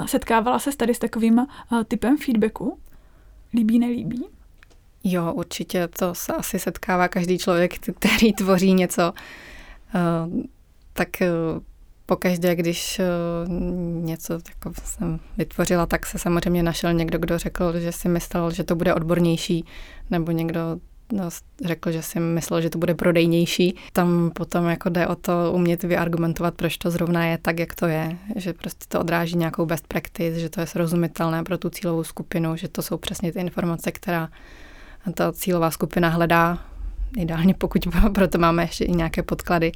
Setkávala 0.06 0.60
se 0.60 0.78
tady 0.78 0.94
s 0.94 1.00
takovým 1.00 1.46
typem 1.88 2.18
feedbacku? 2.18 2.78
Líbí, 3.54 3.80
nelíbí? 3.80 4.26
Jo, 5.04 5.34
určitě 5.34 5.88
to 5.88 6.16
se 6.16 6.34
asi 6.34 6.60
setkává 6.60 7.08
každý 7.08 7.38
člověk, 7.38 7.74
který 7.80 8.34
tvoří 8.34 8.74
něco. 8.74 9.14
Tak 10.94 11.10
pokaždé, 12.06 12.56
když 12.56 13.02
něco 13.90 14.34
jako 14.34 14.82
jsem 14.84 15.20
vytvořila, 15.38 15.86
tak 15.86 16.06
se 16.06 16.20
samozřejmě 16.20 16.64
našel 16.64 16.94
někdo, 16.94 17.20
kdo 17.20 17.38
řekl, 17.38 17.80
že 17.80 17.92
si 17.92 18.10
myslel, 18.10 18.52
že 18.52 18.64
to 18.64 18.76
bude 18.76 18.94
odbornější, 18.94 19.66
nebo 20.10 20.32
někdo 20.32 20.60
řekl, 21.66 21.92
že 21.92 22.02
si 22.02 22.20
myslel, 22.20 22.62
že 22.62 22.70
to 22.70 22.78
bude 22.78 22.96
prodejnější. 22.96 23.76
Tam 23.94 24.32
potom 24.36 24.66
jako 24.66 24.90
jde 24.90 25.08
o 25.08 25.16
to 25.16 25.52
umět 25.54 25.84
vyargumentovat, 25.84 26.56
proč 26.56 26.78
to 26.78 26.92
zrovna 26.92 27.26
je 27.26 27.38
tak, 27.38 27.60
jak 27.60 27.76
to 27.76 27.86
je. 27.86 28.18
Že 28.36 28.54
prostě 28.54 28.86
to 28.88 29.00
odráží 29.00 29.38
nějakou 29.38 29.66
best 29.66 29.88
practice, 29.88 30.40
že 30.40 30.50
to 30.50 30.62
je 30.62 30.68
srozumitelné 30.68 31.44
pro 31.44 31.58
tu 31.58 31.70
cílovou 31.70 32.04
skupinu, 32.04 32.56
že 32.56 32.68
to 32.68 32.82
jsou 32.82 32.98
přesně 32.98 33.32
ty 33.32 33.40
informace, 33.40 33.92
která 33.92 34.30
ta 35.14 35.32
cílová 35.32 35.72
skupina 35.72 36.10
hledá. 36.10 36.58
Ideálně 37.18 37.54
pokud 37.54 37.88
proto 38.14 38.38
máme 38.38 38.64
ještě 38.64 38.86
i 38.86 38.92
nějaké 38.92 39.24
podklady 39.24 39.72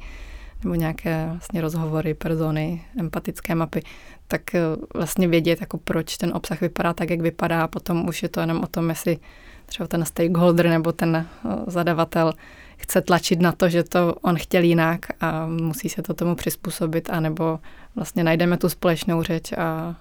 nebo 0.64 0.74
nějaké 0.74 1.26
vlastně 1.28 1.60
rozhovory, 1.60 2.14
persony, 2.14 2.84
empatické 2.98 3.54
mapy, 3.54 3.82
tak 4.28 4.54
eh, 4.54 4.60
vlastně 4.94 5.28
vědět, 5.28 5.60
jako 5.60 5.78
proč 5.78 6.16
ten 6.16 6.32
obsah 6.34 6.60
vypadá 6.60 6.92
tak, 6.92 7.10
jak 7.10 7.20
vypadá 7.20 7.64
a 7.64 7.68
potom 7.68 8.08
už 8.08 8.22
je 8.22 8.28
to 8.28 8.40
jenom 8.40 8.62
o 8.62 8.66
tom, 8.66 8.88
jestli 8.88 9.18
třeba 9.66 9.86
ten 9.86 10.04
stakeholder 10.04 10.68
nebo 10.68 10.92
ten 10.92 11.16
eh, 11.16 11.48
zadavatel 11.66 12.32
chce 12.76 13.00
tlačit 13.00 13.40
na 13.40 13.52
to, 13.52 13.68
že 13.68 13.82
to 13.82 14.14
on 14.14 14.36
chtěl 14.36 14.62
jinak 14.62 15.00
a 15.20 15.46
musí 15.46 15.88
se 15.88 16.02
to 16.02 16.14
tomu 16.14 16.34
přizpůsobit, 16.34 17.10
anebo 17.10 17.58
vlastně 17.96 18.24
najdeme 18.24 18.56
tu 18.56 18.68
společnou 18.68 19.22
řeč 19.22 19.52
a 19.52 19.94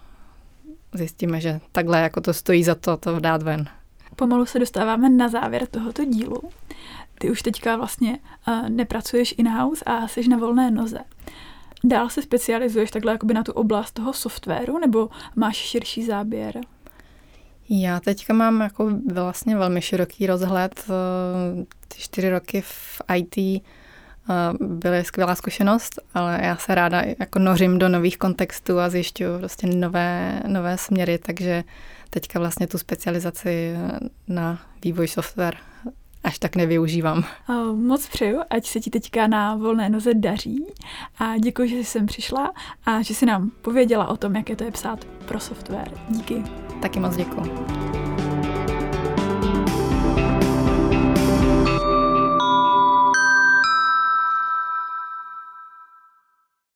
zjistíme, 0.94 1.42
že 1.42 1.60
takhle 1.72 2.02
jako 2.02 2.22
to 2.22 2.34
stojí 2.34 2.64
za 2.64 2.76
to, 2.76 2.98
to 2.98 3.20
dát 3.20 3.44
ven. 3.44 3.66
Pomalu 4.16 4.46
se 4.46 4.60
dostáváme 4.60 5.10
na 5.10 5.28
závěr 5.30 5.68
tohoto 5.68 6.06
dílu. 6.06 6.42
Ty 7.20 7.32
už 7.32 7.42
teďka 7.42 7.76
vlastně 7.76 8.20
uh, 8.48 8.70
nepracuješ 8.70 9.36
in-house 9.38 9.86
a 9.86 10.08
jsi 10.08 10.28
na 10.28 10.38
volné 10.38 10.72
noze. 10.72 11.00
Dál 11.84 12.10
se 12.10 12.22
specializuješ 12.22 12.92
takhle 12.92 13.12
jakoby 13.12 13.34
na 13.34 13.44
tu 13.44 13.52
oblast 13.52 13.92
toho 13.92 14.14
softwaru, 14.14 14.80
nebo 14.80 15.10
máš 15.36 15.56
širší 15.56 16.06
záběr? 16.06 16.62
Já 17.70 18.00
teďka 18.00 18.34
mám 18.34 18.62
jako 18.62 18.90
vlastně 19.14 19.58
velmi 19.58 19.82
široký 19.82 20.28
rozhled. 20.28 20.86
Eh, 20.90 21.66
ty 21.88 21.98
čtyři 21.98 22.30
roky 22.30 22.62
v 22.62 23.02
IT 23.16 23.38
eh, 23.38 23.62
byly 24.60 25.04
skvělá 25.04 25.36
zkušenost, 25.36 26.00
ale 26.14 26.40
já 26.44 26.58
se 26.58 26.76
ráda 26.76 27.02
jako 27.20 27.40
nořím 27.40 27.80
do 27.80 27.90
nových 27.90 28.18
kontextů 28.18 28.80
a 28.80 28.90
zjišťuju 28.90 29.40
prostě 29.40 29.68
nové, 29.68 30.42
nové 30.48 30.78
směry, 30.78 31.18
takže 31.18 31.64
teďka 32.10 32.40
vlastně 32.40 32.68
tu 32.68 32.78
specializaci 32.78 33.76
na 34.28 34.62
vývoj 34.84 35.08
software 35.08 35.58
až 36.24 36.40
tak 36.40 36.56
nevyužívám. 36.56 37.24
Moc 37.76 38.08
přeju, 38.08 38.40
ať 38.50 38.66
se 38.66 38.80
ti 38.80 38.90
teďka 38.90 39.28
na 39.28 39.56
volné 39.56 39.90
noze 39.90 40.14
daří 40.14 40.66
a 41.20 41.38
děkuji, 41.38 41.70
že 41.70 41.76
jsi 41.76 41.84
sem 41.84 42.06
přišla 42.06 42.54
a 42.86 43.02
že 43.02 43.14
jsi 43.16 43.26
nám 43.26 43.52
pověděla 43.62 44.08
o 44.08 44.18
tom, 44.18 44.36
jak 44.36 44.50
je 44.50 44.56
to 44.56 44.64
je 44.64 44.72
psát 44.72 45.06
pro 45.26 45.40
software. 45.40 45.92
Díky. 46.10 46.44
Taky 46.82 47.00
moc 47.00 47.16
děkuji. 47.16 48.03